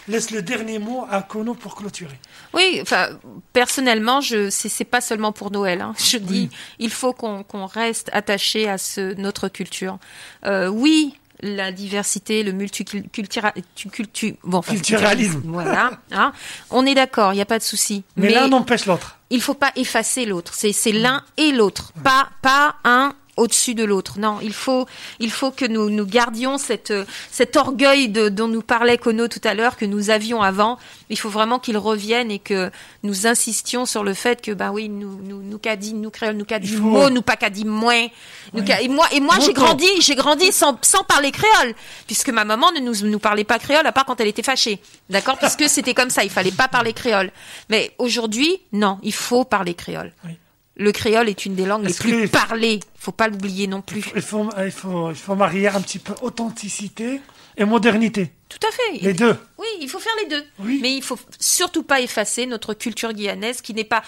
laisse 0.07 0.31
le 0.31 0.43
dernier 0.43 0.79
mot 0.79 1.07
à 1.11 1.23
Kono 1.23 1.55
pour 1.55 1.75
clôturer. 1.75 2.19
Oui, 2.55 2.79
enfin, 2.81 3.09
personnellement, 3.53 4.21
je 4.21 4.49
c'est 4.49 4.85
pas 4.85 5.01
seulement 5.01 5.33
pour 5.33 5.51
Noël. 5.51 5.81
hein. 5.81 5.93
Je 5.99 6.19
dis, 6.19 6.51
il 6.79 6.91
faut 6.91 7.13
qu'on 7.13 7.67
reste 7.67 8.11
attaché 8.13 8.69
à 8.69 8.79
ce 8.79 9.15
notre 9.15 9.49
culture. 9.49 9.99
Euh, 10.47 10.69
oui, 10.69 11.19
la 11.41 11.73
diversité, 11.73 12.43
le 12.43 12.53
multiculturalisme, 12.53 14.37
bon, 14.45 14.59
enfin, 14.59 14.73
Culturalisme. 14.75 15.43
Voilà, 15.49 15.93
hein. 16.13 16.33
on 16.71 16.85
est 16.87 16.95
d'accord, 16.95 17.33
il 17.33 17.37
n'y 17.37 17.43
a 17.43 17.47
pas 17.47 17.59
de 17.59 17.65
souci. 17.65 18.05
Mais, 18.17 18.31
l'un 18.31 18.49
n'empêche 18.49 18.87
l'autre. 18.87 19.19
il 19.31 19.41
faut 19.41 19.55
pas 19.55 19.73
effacer 19.77 20.27
l'autre. 20.27 20.53
C'est 20.55 20.73
c'est 20.73 20.93
l'un 20.93 21.23
et 21.37 21.53
l'autre, 21.53 21.93
pas 22.03 22.29
pas 22.43 22.77
un 22.85 23.15
au-dessus 23.39 23.75
de 23.75 23.85
l'autre. 23.85 24.19
Non, 24.19 24.39
il 24.43 24.53
faut 24.53 24.87
il 25.21 25.31
faut 25.31 25.51
que 25.51 25.65
nous 25.65 25.89
nous 25.91 26.07
gardions 26.07 26.59
cette 26.59 26.93
cet 27.31 27.57
orgueil 27.57 28.09
de, 28.09 28.29
dont 28.29 28.49
nous 28.49 28.63
parlait 28.63 28.99
Kono 28.99 29.29
tout 29.29 29.41
à 29.45 29.55
l'heure 29.55 29.77
que 29.77 29.85
nous 29.87 30.11
avions 30.11 30.43
avant. 30.43 30.79
Il 31.11 31.19
faut 31.19 31.31
vraiment 31.31 31.59
qu'il 31.59 31.79
revienne 31.79 32.31
et 32.31 32.39
que 32.39 32.71
nous 33.03 33.27
insistions 33.27 33.87
sur 33.87 34.05
le 34.05 34.13
fait 34.15 34.43
que 34.43 34.53
bah 34.53 34.71
oui 34.73 34.89
nous 34.89 35.19
nous 35.23 35.41
nous 35.43 35.59
qu'a 35.59 35.77
dit 35.77 35.95
nous 35.95 36.11
créoles 36.11 36.37
nous 36.37 36.45
qu'a 36.45 36.59
dit 36.59 36.71
Il 36.73 36.77
faut- 36.79 36.83
mot 36.85 37.09
nous 37.11 37.23
pas 37.23 37.37
qu'a 37.37 37.51
dit 37.51 37.65
moins 37.65 38.07
nous 38.53 38.63
et 38.81 38.89
moi 38.89 39.07
et 39.13 39.21
moi 39.21 39.37
j'ai 39.41 39.53
grandi 39.55 39.87
j'ai 40.01 40.15
grandi 40.15 40.53
sans 40.53 40.79
sans 40.83 41.05
parler 41.05 41.31
créole 41.31 41.75
puisque 42.07 42.29
ma 42.31 42.45
maman 42.45 42.71
ne 42.73 42.81
nous 42.81 42.95
nous 43.07 43.19
parlait 43.19 43.45
pas 43.45 43.59
créole 43.59 43.87
à 43.87 43.93
part 43.93 44.05
quand 44.05 44.21
elle 44.21 44.29
était 44.29 44.43
fâchée 44.43 44.81
d'accord? 45.09 45.39
Puisque 45.39 45.69
c'était 45.69 45.95
comme 45.95 46.11
ça 46.11 46.25
il 46.25 46.31
fallait 46.31 46.51
pas 46.51 46.69
parler 46.69 46.93
créole 46.93 47.31
mais 47.71 47.93
aujourd'hui 47.99 48.61
non 48.73 48.99
il 49.03 49.15
faut 49.15 49.45
parler 49.45 49.75
créole 49.75 50.13
Oui. 50.25 50.33
Le 50.79 50.93
créole 50.93 51.29
est 51.29 51.45
une 51.45 51.55
des 51.55 51.67
langues 51.67 51.87
les 51.87 51.93
plus 51.95 52.11
que- 52.11 52.27
parlées 52.29 52.81
faut 52.99 53.13
pas 53.13 53.29
l'oublier 53.29 53.67
non 53.67 53.83
plus 53.83 54.05
Il 54.15 54.23
faut, 54.23 54.49
il, 54.65 54.71
faut, 54.71 55.11
il 55.11 55.17
faut 55.17 55.35
marier 55.35 55.69
un 55.69 55.81
petit 55.81 55.99
peu 55.99 56.15
authenticité 56.23 57.21
et 57.57 57.65
modernité. 57.65 58.31
tout 58.49 58.59
à 58.67 58.71
fait 58.71 58.99
Les 59.05 59.13
deux. 59.13 59.37
oui 59.59 59.67
il 59.81 59.89
faut 59.89 59.99
faire 59.99 60.13
les 60.23 60.29
deux 60.29 60.45
Oui. 60.61 60.79
mais 60.81 60.95
il 60.95 61.03
faut 61.03 61.19
surtout 61.41 61.83
pas 61.83 62.01
effacer 62.01 62.47
notre 62.47 62.75
culture 62.75 63.13
guyanaise 63.13 63.61
qui 63.61 63.75
n'est 63.75 63.85
pas 63.85 64.03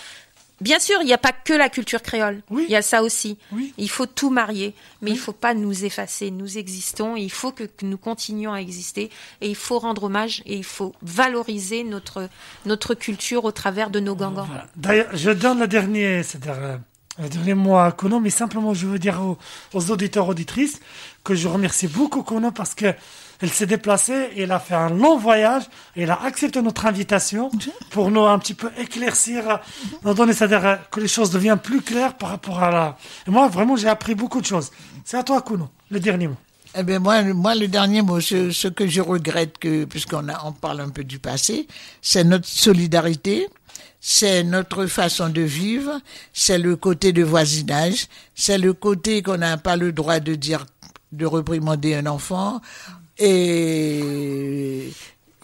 Bien 0.60 0.78
sûr, 0.78 0.98
il 1.00 1.06
n'y 1.06 1.12
a 1.12 1.18
pas 1.18 1.32
que 1.32 1.52
la 1.52 1.68
culture 1.68 2.02
créole. 2.02 2.42
Oui. 2.50 2.66
Il 2.68 2.72
y 2.72 2.76
a 2.76 2.82
ça 2.82 3.02
aussi. 3.02 3.38
Oui. 3.52 3.72
Il 3.78 3.88
faut 3.88 4.06
tout 4.06 4.30
marier, 4.30 4.74
mais 5.00 5.10
il 5.10 5.18
faut 5.18 5.32
pas 5.32 5.54
nous 5.54 5.84
effacer. 5.84 6.30
Nous 6.30 6.58
existons, 6.58 7.16
et 7.16 7.22
il 7.22 7.30
faut 7.30 7.52
que, 7.52 7.64
que 7.64 7.86
nous 7.86 7.98
continuions 7.98 8.52
à 8.52 8.60
exister, 8.60 9.10
et 9.40 9.48
il 9.48 9.56
faut 9.56 9.78
rendre 9.78 10.04
hommage, 10.04 10.42
et 10.46 10.56
il 10.56 10.64
faut 10.64 10.94
valoriser 11.02 11.84
notre 11.84 12.28
notre 12.66 12.94
culture 12.94 13.44
au 13.44 13.52
travers 13.52 13.90
de 13.90 14.00
nos 14.00 14.14
gangans. 14.14 14.44
Voilà. 14.44 14.66
D'ailleurs, 14.76 15.08
je 15.14 15.30
donne 15.30 15.60
le 15.60 15.68
dernier, 15.68 16.22
c'est-à-dire 16.22 16.80
euh, 17.18 17.90
Kono, 17.90 18.20
mais 18.20 18.30
simplement 18.30 18.74
je 18.74 18.86
veux 18.86 18.98
dire 18.98 19.20
aux, 19.20 19.38
aux 19.72 19.90
auditeurs 19.90 20.28
auditrices 20.28 20.80
que 21.24 21.34
je 21.34 21.48
remercie 21.48 21.88
beaucoup 21.88 22.22
Kono 22.22 22.50
parce 22.50 22.74
que 22.74 22.94
elle 23.40 23.50
s'est 23.50 23.66
déplacée 23.66 24.30
et 24.34 24.42
elle 24.42 24.52
a 24.52 24.58
fait 24.58 24.74
un 24.74 24.90
long 24.90 25.16
voyage 25.16 25.64
elle 25.96 26.10
a 26.10 26.22
accepté 26.22 26.62
notre 26.62 26.86
invitation 26.86 27.50
pour 27.90 28.10
nous 28.10 28.22
un 28.22 28.38
petit 28.38 28.54
peu 28.54 28.70
éclaircir, 28.78 29.60
nous 30.04 30.14
donner, 30.14 30.32
c'est-à-dire 30.32 30.78
que 30.90 31.00
les 31.00 31.08
choses 31.08 31.30
deviennent 31.30 31.58
plus 31.58 31.82
claires 31.82 32.16
par 32.16 32.30
rapport 32.30 32.62
à 32.62 32.70
la. 32.70 32.96
Moi, 33.26 33.48
vraiment, 33.48 33.76
j'ai 33.76 33.88
appris 33.88 34.14
beaucoup 34.14 34.40
de 34.40 34.46
choses. 34.46 34.70
C'est 35.04 35.16
à 35.16 35.22
toi, 35.22 35.42
Kono, 35.42 35.68
le 35.90 36.00
dernier 36.00 36.28
mot. 36.28 36.36
Eh 36.76 36.84
bien, 36.84 37.00
moi, 37.00 37.22
moi, 37.22 37.54
le 37.54 37.66
dernier 37.66 38.00
mot, 38.02 38.20
ce, 38.20 38.68
que 38.68 38.86
je 38.86 39.00
regrette, 39.00 39.58
que, 39.58 39.84
puisqu'on 39.84 40.26
on 40.44 40.52
parle 40.52 40.80
un 40.80 40.88
peu 40.90 41.02
du 41.02 41.18
passé, 41.18 41.66
c'est 42.00 42.22
notre 42.22 42.46
solidarité, 42.46 43.48
c'est 44.00 44.44
notre 44.44 44.86
façon 44.86 45.28
de 45.28 45.42
vivre, 45.42 46.00
c'est 46.32 46.58
le 46.58 46.76
côté 46.76 47.12
de 47.12 47.24
voisinage, 47.24 48.06
c'est 48.34 48.58
le 48.58 48.72
côté 48.72 49.22
qu'on 49.22 49.38
n'a 49.38 49.56
pas 49.56 49.76
le 49.76 49.92
droit 49.92 50.20
de 50.20 50.36
dire, 50.36 50.64
de 51.10 51.26
reprimander 51.26 51.96
un 51.96 52.06
enfant, 52.06 52.60
et 53.20 54.92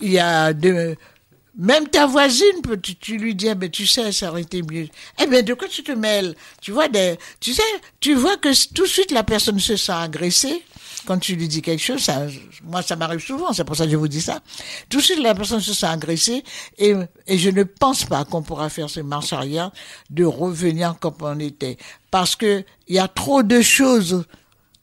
il 0.00 0.10
y 0.10 0.18
a 0.18 0.52
de, 0.52 0.96
même 1.58 1.88
ta 1.88 2.06
voisine, 2.06 2.60
peut- 2.62 2.78
tu, 2.80 2.94
tu 2.96 3.16
lui 3.16 3.34
dis, 3.34 3.48
eh 3.48 3.54
ben, 3.54 3.70
tu 3.70 3.86
sais, 3.86 4.12
ça 4.12 4.30
aurait 4.30 4.42
été 4.42 4.62
mieux. 4.62 4.88
Eh 5.22 5.26
bien, 5.26 5.42
de 5.42 5.54
quoi 5.54 5.68
tu 5.68 5.82
te 5.82 5.92
mêles? 5.92 6.34
Tu 6.60 6.70
vois, 6.72 6.88
des, 6.88 7.16
tu 7.40 7.52
sais, 7.54 7.62
tu 8.00 8.14
vois 8.14 8.36
que 8.36 8.48
tout 8.74 8.82
de 8.84 8.88
suite 8.88 9.10
la 9.10 9.22
personne 9.24 9.58
se 9.58 9.76
sent 9.76 9.92
agressée. 9.92 10.62
Quand 11.06 11.18
tu 11.18 11.36
lui 11.36 11.46
dis 11.46 11.62
quelque 11.62 11.82
chose, 11.82 12.00
ça, 12.00 12.26
moi, 12.64 12.82
ça 12.82 12.96
m'arrive 12.96 13.20
souvent, 13.20 13.52
c'est 13.52 13.62
pour 13.62 13.76
ça 13.76 13.84
que 13.84 13.92
je 13.92 13.96
vous 13.96 14.08
dis 14.08 14.20
ça. 14.20 14.40
Tout 14.88 14.96
de 14.98 15.02
suite, 15.02 15.20
la 15.20 15.36
personne 15.36 15.60
se 15.60 15.72
sent 15.72 15.86
agressée 15.86 16.42
et, 16.78 16.94
et 17.28 17.38
je 17.38 17.50
ne 17.50 17.62
pense 17.62 18.04
pas 18.04 18.24
qu'on 18.24 18.42
pourra 18.42 18.68
faire 18.70 18.90
ce 18.90 18.98
marche 19.00 19.32
arrière 19.32 19.70
de 20.10 20.24
revenir 20.24 20.96
comme 20.98 21.14
on 21.20 21.38
était. 21.38 21.76
Parce 22.10 22.34
que 22.34 22.64
il 22.88 22.96
y 22.96 22.98
a 22.98 23.06
trop 23.06 23.44
de 23.44 23.60
choses 23.60 24.24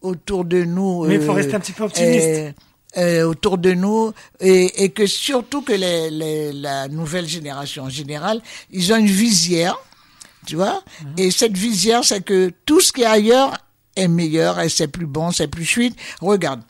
autour 0.01 0.45
de 0.45 0.63
nous. 0.63 1.05
Mais 1.07 1.15
il 1.15 1.21
faut 1.21 1.31
euh, 1.31 1.35
rester 1.35 1.55
un 1.55 1.59
petit 1.59 1.73
peu 1.73 1.83
optimiste. 1.83 2.25
euh, 2.25 2.51
euh, 2.97 3.23
autour 3.23 3.57
de 3.57 3.73
nous 3.73 4.13
et, 4.39 4.83
et 4.83 4.89
que 4.89 5.05
surtout 5.07 5.61
que 5.61 5.73
les, 5.73 6.09
les- 6.09 6.53
la 6.53 6.87
nouvelle 6.87 7.27
génération 7.27 7.83
en 7.85 7.89
général, 7.89 8.41
ils 8.71 8.91
ont 8.93 8.97
une 8.97 9.07
visière, 9.07 9.75
tu 10.45 10.55
vois, 10.55 10.83
Mhm. 11.03 11.13
et 11.17 11.31
cette 11.31 11.57
visière, 11.57 12.03
c'est 12.03 12.21
que 12.21 12.51
tout 12.65 12.81
ce 12.81 12.91
qui 12.93 13.01
est 13.01 13.05
ailleurs 13.05 13.57
est 13.95 14.07
meilleur 14.07 14.59
et 14.59 14.69
c'est 14.69 14.87
plus 14.87 15.05
bon, 15.05 15.31
c'est 15.31 15.47
plus 15.47 15.65
fluide. 15.65 15.93
Regarde, 16.19 16.61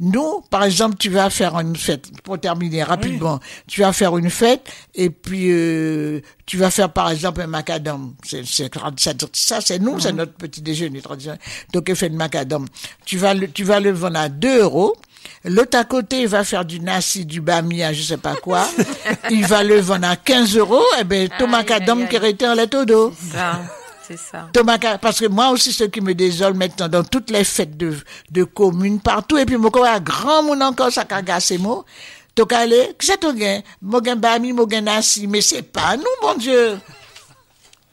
nous, 0.00 0.40
par 0.50 0.64
exemple, 0.64 0.96
tu 0.98 1.10
vas 1.10 1.30
faire 1.30 1.58
une 1.60 1.76
fête, 1.76 2.10
pour 2.24 2.40
terminer 2.40 2.82
rapidement, 2.82 3.38
tu 3.68 3.80
vas 3.82 3.92
faire 3.92 4.16
une 4.18 4.30
fête 4.30 4.66
et 4.94 5.08
puis 5.10 5.46
euh, 5.52 6.20
tu 6.44 6.56
vas 6.56 6.70
faire 6.72 6.92
par 6.92 7.08
exemple 7.10 7.40
un 7.40 7.46
macadam. 7.46 8.14
C'est, 8.24 8.44
c'est, 8.44 8.68
ça, 8.98 9.12
ça, 9.32 9.60
c'est 9.60 9.78
nous, 9.78 10.00
c'est 10.00 10.12
notre 10.12 10.32
petit 10.34 10.60
déjeuner 10.60 11.00
traditionnel. 11.00 11.38
Donc, 11.72 11.92
fait 11.94 12.10
de 12.10 12.16
macadam. 12.16 12.66
Tu 13.04 13.16
vas 13.16 13.32
le, 13.34 13.48
tu 13.48 13.62
vas 13.62 13.78
le 13.78 13.90
vendre 13.92 14.18
à 14.18 14.28
2 14.28 14.62
euros. 14.62 14.96
L'autre 15.44 15.76
à 15.78 15.84
côté, 15.84 16.22
il 16.22 16.28
va 16.28 16.44
faire 16.44 16.64
du 16.64 16.80
nasi, 16.80 17.26
du 17.26 17.40
bamia, 17.40 17.92
je 17.92 18.02
sais 18.02 18.16
pas 18.16 18.36
quoi. 18.36 18.66
il 19.30 19.44
va 19.46 19.64
le 19.64 19.80
vendre 19.80 20.08
à 20.08 20.16
15 20.16 20.56
euros. 20.56 20.84
Eh 21.00 21.04
ben, 21.04 21.28
ton 21.38 21.48
macadam 21.48 22.02
aïe, 22.02 22.08
qui 22.08 22.16
était 22.16 22.46
en 22.46 22.54
lait 22.54 22.74
au 22.74 22.84
dos. 22.84 23.12
Ça, 23.32 23.60
c'est 24.06 24.18
ça. 24.18 24.48
Tomaka, 24.52 24.98
parce 24.98 25.20
que 25.20 25.26
moi 25.26 25.50
aussi, 25.50 25.72
ce 25.72 25.84
qui 25.84 26.00
me 26.00 26.14
désole 26.14 26.54
maintenant, 26.54 26.88
dans 26.88 27.04
toutes 27.04 27.30
les 27.30 27.44
fêtes 27.44 27.76
de, 27.76 27.96
de 28.30 28.44
communes, 28.44 29.00
partout, 29.00 29.36
et 29.38 29.44
puis, 29.44 29.56
quand 29.72 29.84
un 29.84 30.00
grand 30.00 30.42
monde 30.42 30.62
encore, 30.62 30.92
ça 30.92 31.04
caga 31.04 31.40
ces 31.40 31.58
mots, 31.58 31.84
Tokale, 32.34 32.94
que 32.96 33.04
ça 33.04 33.16
te 33.16 33.30
gagne? 33.32 33.62
Mogen 33.82 34.18
bami, 34.18 34.52
mogen 34.52 34.84
nasi, 34.84 35.26
mais 35.26 35.40
c'est 35.40 35.62
pas 35.62 35.96
nous, 35.96 36.04
mon 36.22 36.34
Dieu. 36.34 36.78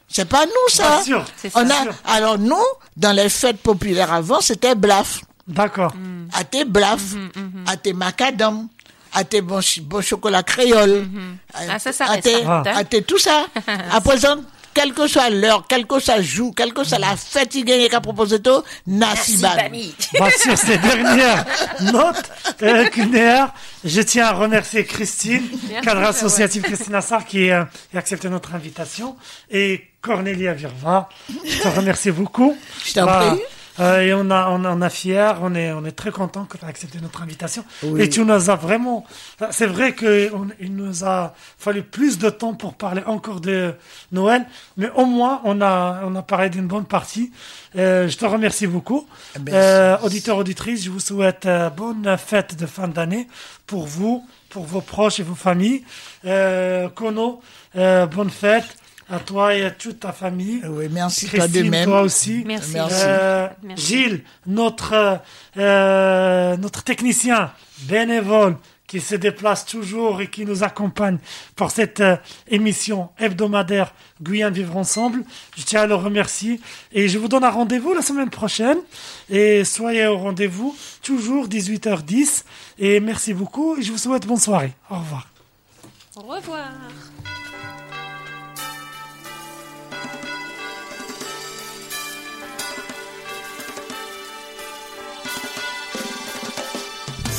C'est 0.08 0.24
pas 0.24 0.46
nous, 0.46 0.68
ça. 0.68 0.96
Bien 0.96 1.04
sûr. 1.04 1.24
C'est. 1.36 1.50
On 1.54 1.68
a, 1.68 1.82
sûr. 1.82 1.94
alors 2.04 2.38
nous, 2.38 2.56
dans 2.96 3.12
les 3.12 3.28
fêtes 3.28 3.58
populaires 3.58 4.12
avant, 4.12 4.40
c'était 4.40 4.74
blaf. 4.74 5.20
D'accord. 5.50 5.94
Mm. 5.94 6.28
À 6.32 6.44
tes 6.44 6.64
blaf, 6.64 7.00
à 7.66 7.76
tes 7.76 7.92
macadam, 7.92 8.68
à 9.12 9.24
tes 9.24 9.40
bon, 9.40 9.60
chi- 9.60 9.80
bon 9.80 10.00
chocolat 10.00 10.42
créole, 10.42 11.06
Ah, 11.54 11.78
ça, 11.78 11.92
ça 11.92 12.04
à 12.06 12.08
reste, 12.12 12.24
tes, 12.24 12.44
à 12.46 12.84
tes 12.84 13.02
tout 13.02 13.18
ça. 13.18 13.46
À 13.92 14.00
présent, 14.00 14.36
quelle 14.72 14.92
que 14.94 15.08
soit 15.08 15.30
l'heure, 15.30 15.64
quelle 15.68 15.84
que 15.84 15.98
soit 15.98 16.20
jour, 16.22 16.54
quelle 16.56 16.72
que 16.72 16.84
soit 16.84 16.98
la 17.00 17.16
fatigue 17.16 17.88
qu'a 17.90 18.00
proposé 18.00 18.40
tout, 18.40 18.62
Merci, 18.86 19.32
Nasiban. 19.38 19.56
Bami. 19.56 19.94
Bah, 20.18 20.28
sur 20.30 20.56
ces 20.56 20.78
dernières 20.78 21.44
notes 21.92 22.30
euh, 22.62 22.86
culinaires, 22.86 23.52
je 23.84 24.00
tiens 24.00 24.26
à 24.26 24.32
remercier 24.32 24.84
Christine, 24.84 25.42
Merci, 25.68 25.84
cadre 25.84 26.02
ouais. 26.02 26.06
associatif 26.06 26.62
Christine 26.62 26.94
Assar, 26.94 27.24
qui, 27.26 27.50
euh, 27.50 27.64
qui 27.90 27.96
a 27.96 27.98
accepté 27.98 28.28
notre 28.28 28.54
invitation, 28.54 29.16
et 29.50 29.82
Cornélia 30.00 30.54
Virva. 30.54 31.08
Je 31.44 31.58
te 31.58 31.68
remercie 31.68 32.12
beaucoup. 32.12 32.56
Je 32.86 32.94
t'en 32.94 33.06
Bah, 33.06 33.24
prie. 33.32 33.42
Euh, 33.80 34.00
et 34.00 34.14
on 34.14 34.30
a, 34.30 34.48
on, 34.50 34.64
on 34.64 34.82
a 34.82 34.90
fier, 34.90 35.38
on 35.42 35.54
est, 35.54 35.72
on 35.72 35.84
est 35.84 35.92
très 35.92 36.10
content 36.10 36.44
que 36.44 36.58
tu 36.58 36.64
as 36.64 36.68
accepté 36.68 37.00
notre 37.00 37.22
invitation. 37.22 37.64
Oui. 37.82 38.02
Et 38.02 38.08
tu 38.08 38.20
nous 38.24 38.50
as 38.50 38.56
vraiment, 38.56 39.04
c'est 39.50 39.66
vrai 39.66 39.94
qu'il 39.94 40.30
nous 40.70 41.04
a 41.04 41.34
fallu 41.58 41.82
plus 41.82 42.18
de 42.18 42.30
temps 42.30 42.54
pour 42.54 42.74
parler 42.74 43.02
encore 43.06 43.40
de 43.40 43.74
Noël, 44.12 44.46
mais 44.76 44.90
au 44.94 45.06
moins 45.06 45.40
on 45.44 45.60
a, 45.60 46.02
on 46.04 46.14
a 46.14 46.22
parlé 46.22 46.50
d'une 46.50 46.66
bonne 46.66 46.84
partie. 46.84 47.32
Euh, 47.76 48.08
je 48.08 48.16
te 48.16 48.24
remercie 48.24 48.66
beaucoup. 48.66 49.06
Merci. 49.36 49.52
Euh, 49.52 49.96
auditeurs, 50.02 50.36
auditrices, 50.36 50.84
je 50.84 50.90
vous 50.90 51.00
souhaite 51.00 51.46
euh, 51.46 51.70
bonne 51.70 52.16
fête 52.18 52.56
de 52.56 52.66
fin 52.66 52.88
d'année 52.88 53.28
pour 53.66 53.86
vous, 53.86 54.26
pour 54.48 54.64
vos 54.64 54.80
proches 54.80 55.20
et 55.20 55.22
vos 55.22 55.34
familles. 55.36 55.84
Euh, 56.24 56.88
Kono, 56.88 57.40
euh, 57.76 58.06
bonne 58.06 58.30
fête 58.30 58.66
à 59.10 59.18
toi 59.18 59.54
et 59.54 59.64
à 59.64 59.70
toute 59.70 60.00
ta 60.00 60.12
famille. 60.12 60.62
Oui, 60.66 60.88
merci 60.90 61.26
toi 61.26 61.46
de 61.46 61.52
Christine, 61.52 61.70
même. 61.70 61.84
toi 61.84 62.02
aussi. 62.02 62.44
Merci. 62.46 62.72
Merci. 62.74 62.94
Euh, 63.04 63.48
Merci. 63.62 63.86
Gilles, 63.86 64.22
notre, 64.46 65.20
euh, 65.56 66.56
notre 66.56 66.84
technicien 66.84 67.52
bénévole 67.82 68.56
qui 68.86 69.00
se 69.00 69.14
déplace 69.14 69.66
toujours 69.66 70.20
et 70.20 70.28
qui 70.28 70.44
nous 70.44 70.64
accompagne 70.64 71.18
pour 71.54 71.70
cette 71.70 72.00
euh, 72.00 72.16
émission 72.48 73.10
hebdomadaire 73.18 73.94
Guyane 74.20 74.52
Vivre 74.52 74.76
Ensemble. 74.76 75.22
Je 75.56 75.62
tiens 75.62 75.82
à 75.82 75.86
le 75.86 75.94
remercier 75.94 76.60
et 76.92 77.08
je 77.08 77.18
vous 77.18 77.28
donne 77.28 77.44
un 77.44 77.50
rendez-vous 77.50 77.94
la 77.94 78.02
semaine 78.02 78.30
prochaine 78.30 78.78
et 79.28 79.64
soyez 79.64 80.06
au 80.06 80.18
rendez-vous 80.18 80.76
toujours 81.02 81.46
18h10 81.46 82.44
et 82.78 82.98
merci 83.00 83.32
beaucoup 83.32 83.76
et 83.76 83.82
je 83.82 83.92
vous 83.92 83.98
souhaite 83.98 84.26
bonne 84.26 84.38
soirée. 84.38 84.72
Au 84.90 84.96
revoir. 84.96 85.28
Au 86.16 86.22
revoir. 86.22 86.70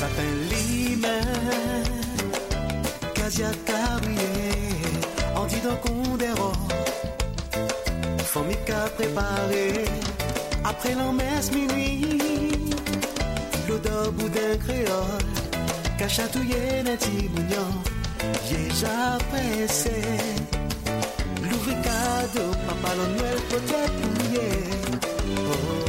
Sapin 0.02 0.34
lime, 0.50 1.16
Kazia 3.14 3.52
Kabrié, 3.68 4.50
Antido 5.36 5.76
Condero, 5.84 6.52
Formica 8.26 8.90
préparé, 8.98 9.86
après 10.64 10.96
l'emmesse 10.96 11.52
minuit, 11.52 12.18
l'odeur 13.70 14.12
boudin 14.14 14.58
créole, 14.66 15.28
cachatouillé 16.00 16.82
d'un 16.84 16.98
timounion, 16.98 17.70
déjà 18.50 19.20
pressé, 19.30 20.02
l'ouvre 21.44 21.76
cadeau, 21.86 22.50
papa 22.66 22.96
Noël 22.96 23.40
peut-être 23.52 24.00
mouillé. 24.02 24.50
Oh. 25.46 25.82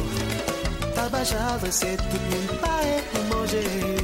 Tabac 0.95 1.33
adressé, 1.55 1.97
tout 1.97 2.19
le 2.23 2.35
monde 2.35 2.59
paraît 2.61 3.03
pour 3.11 3.37
manger. 3.37 4.02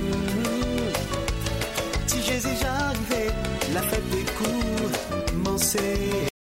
say 5.70 6.09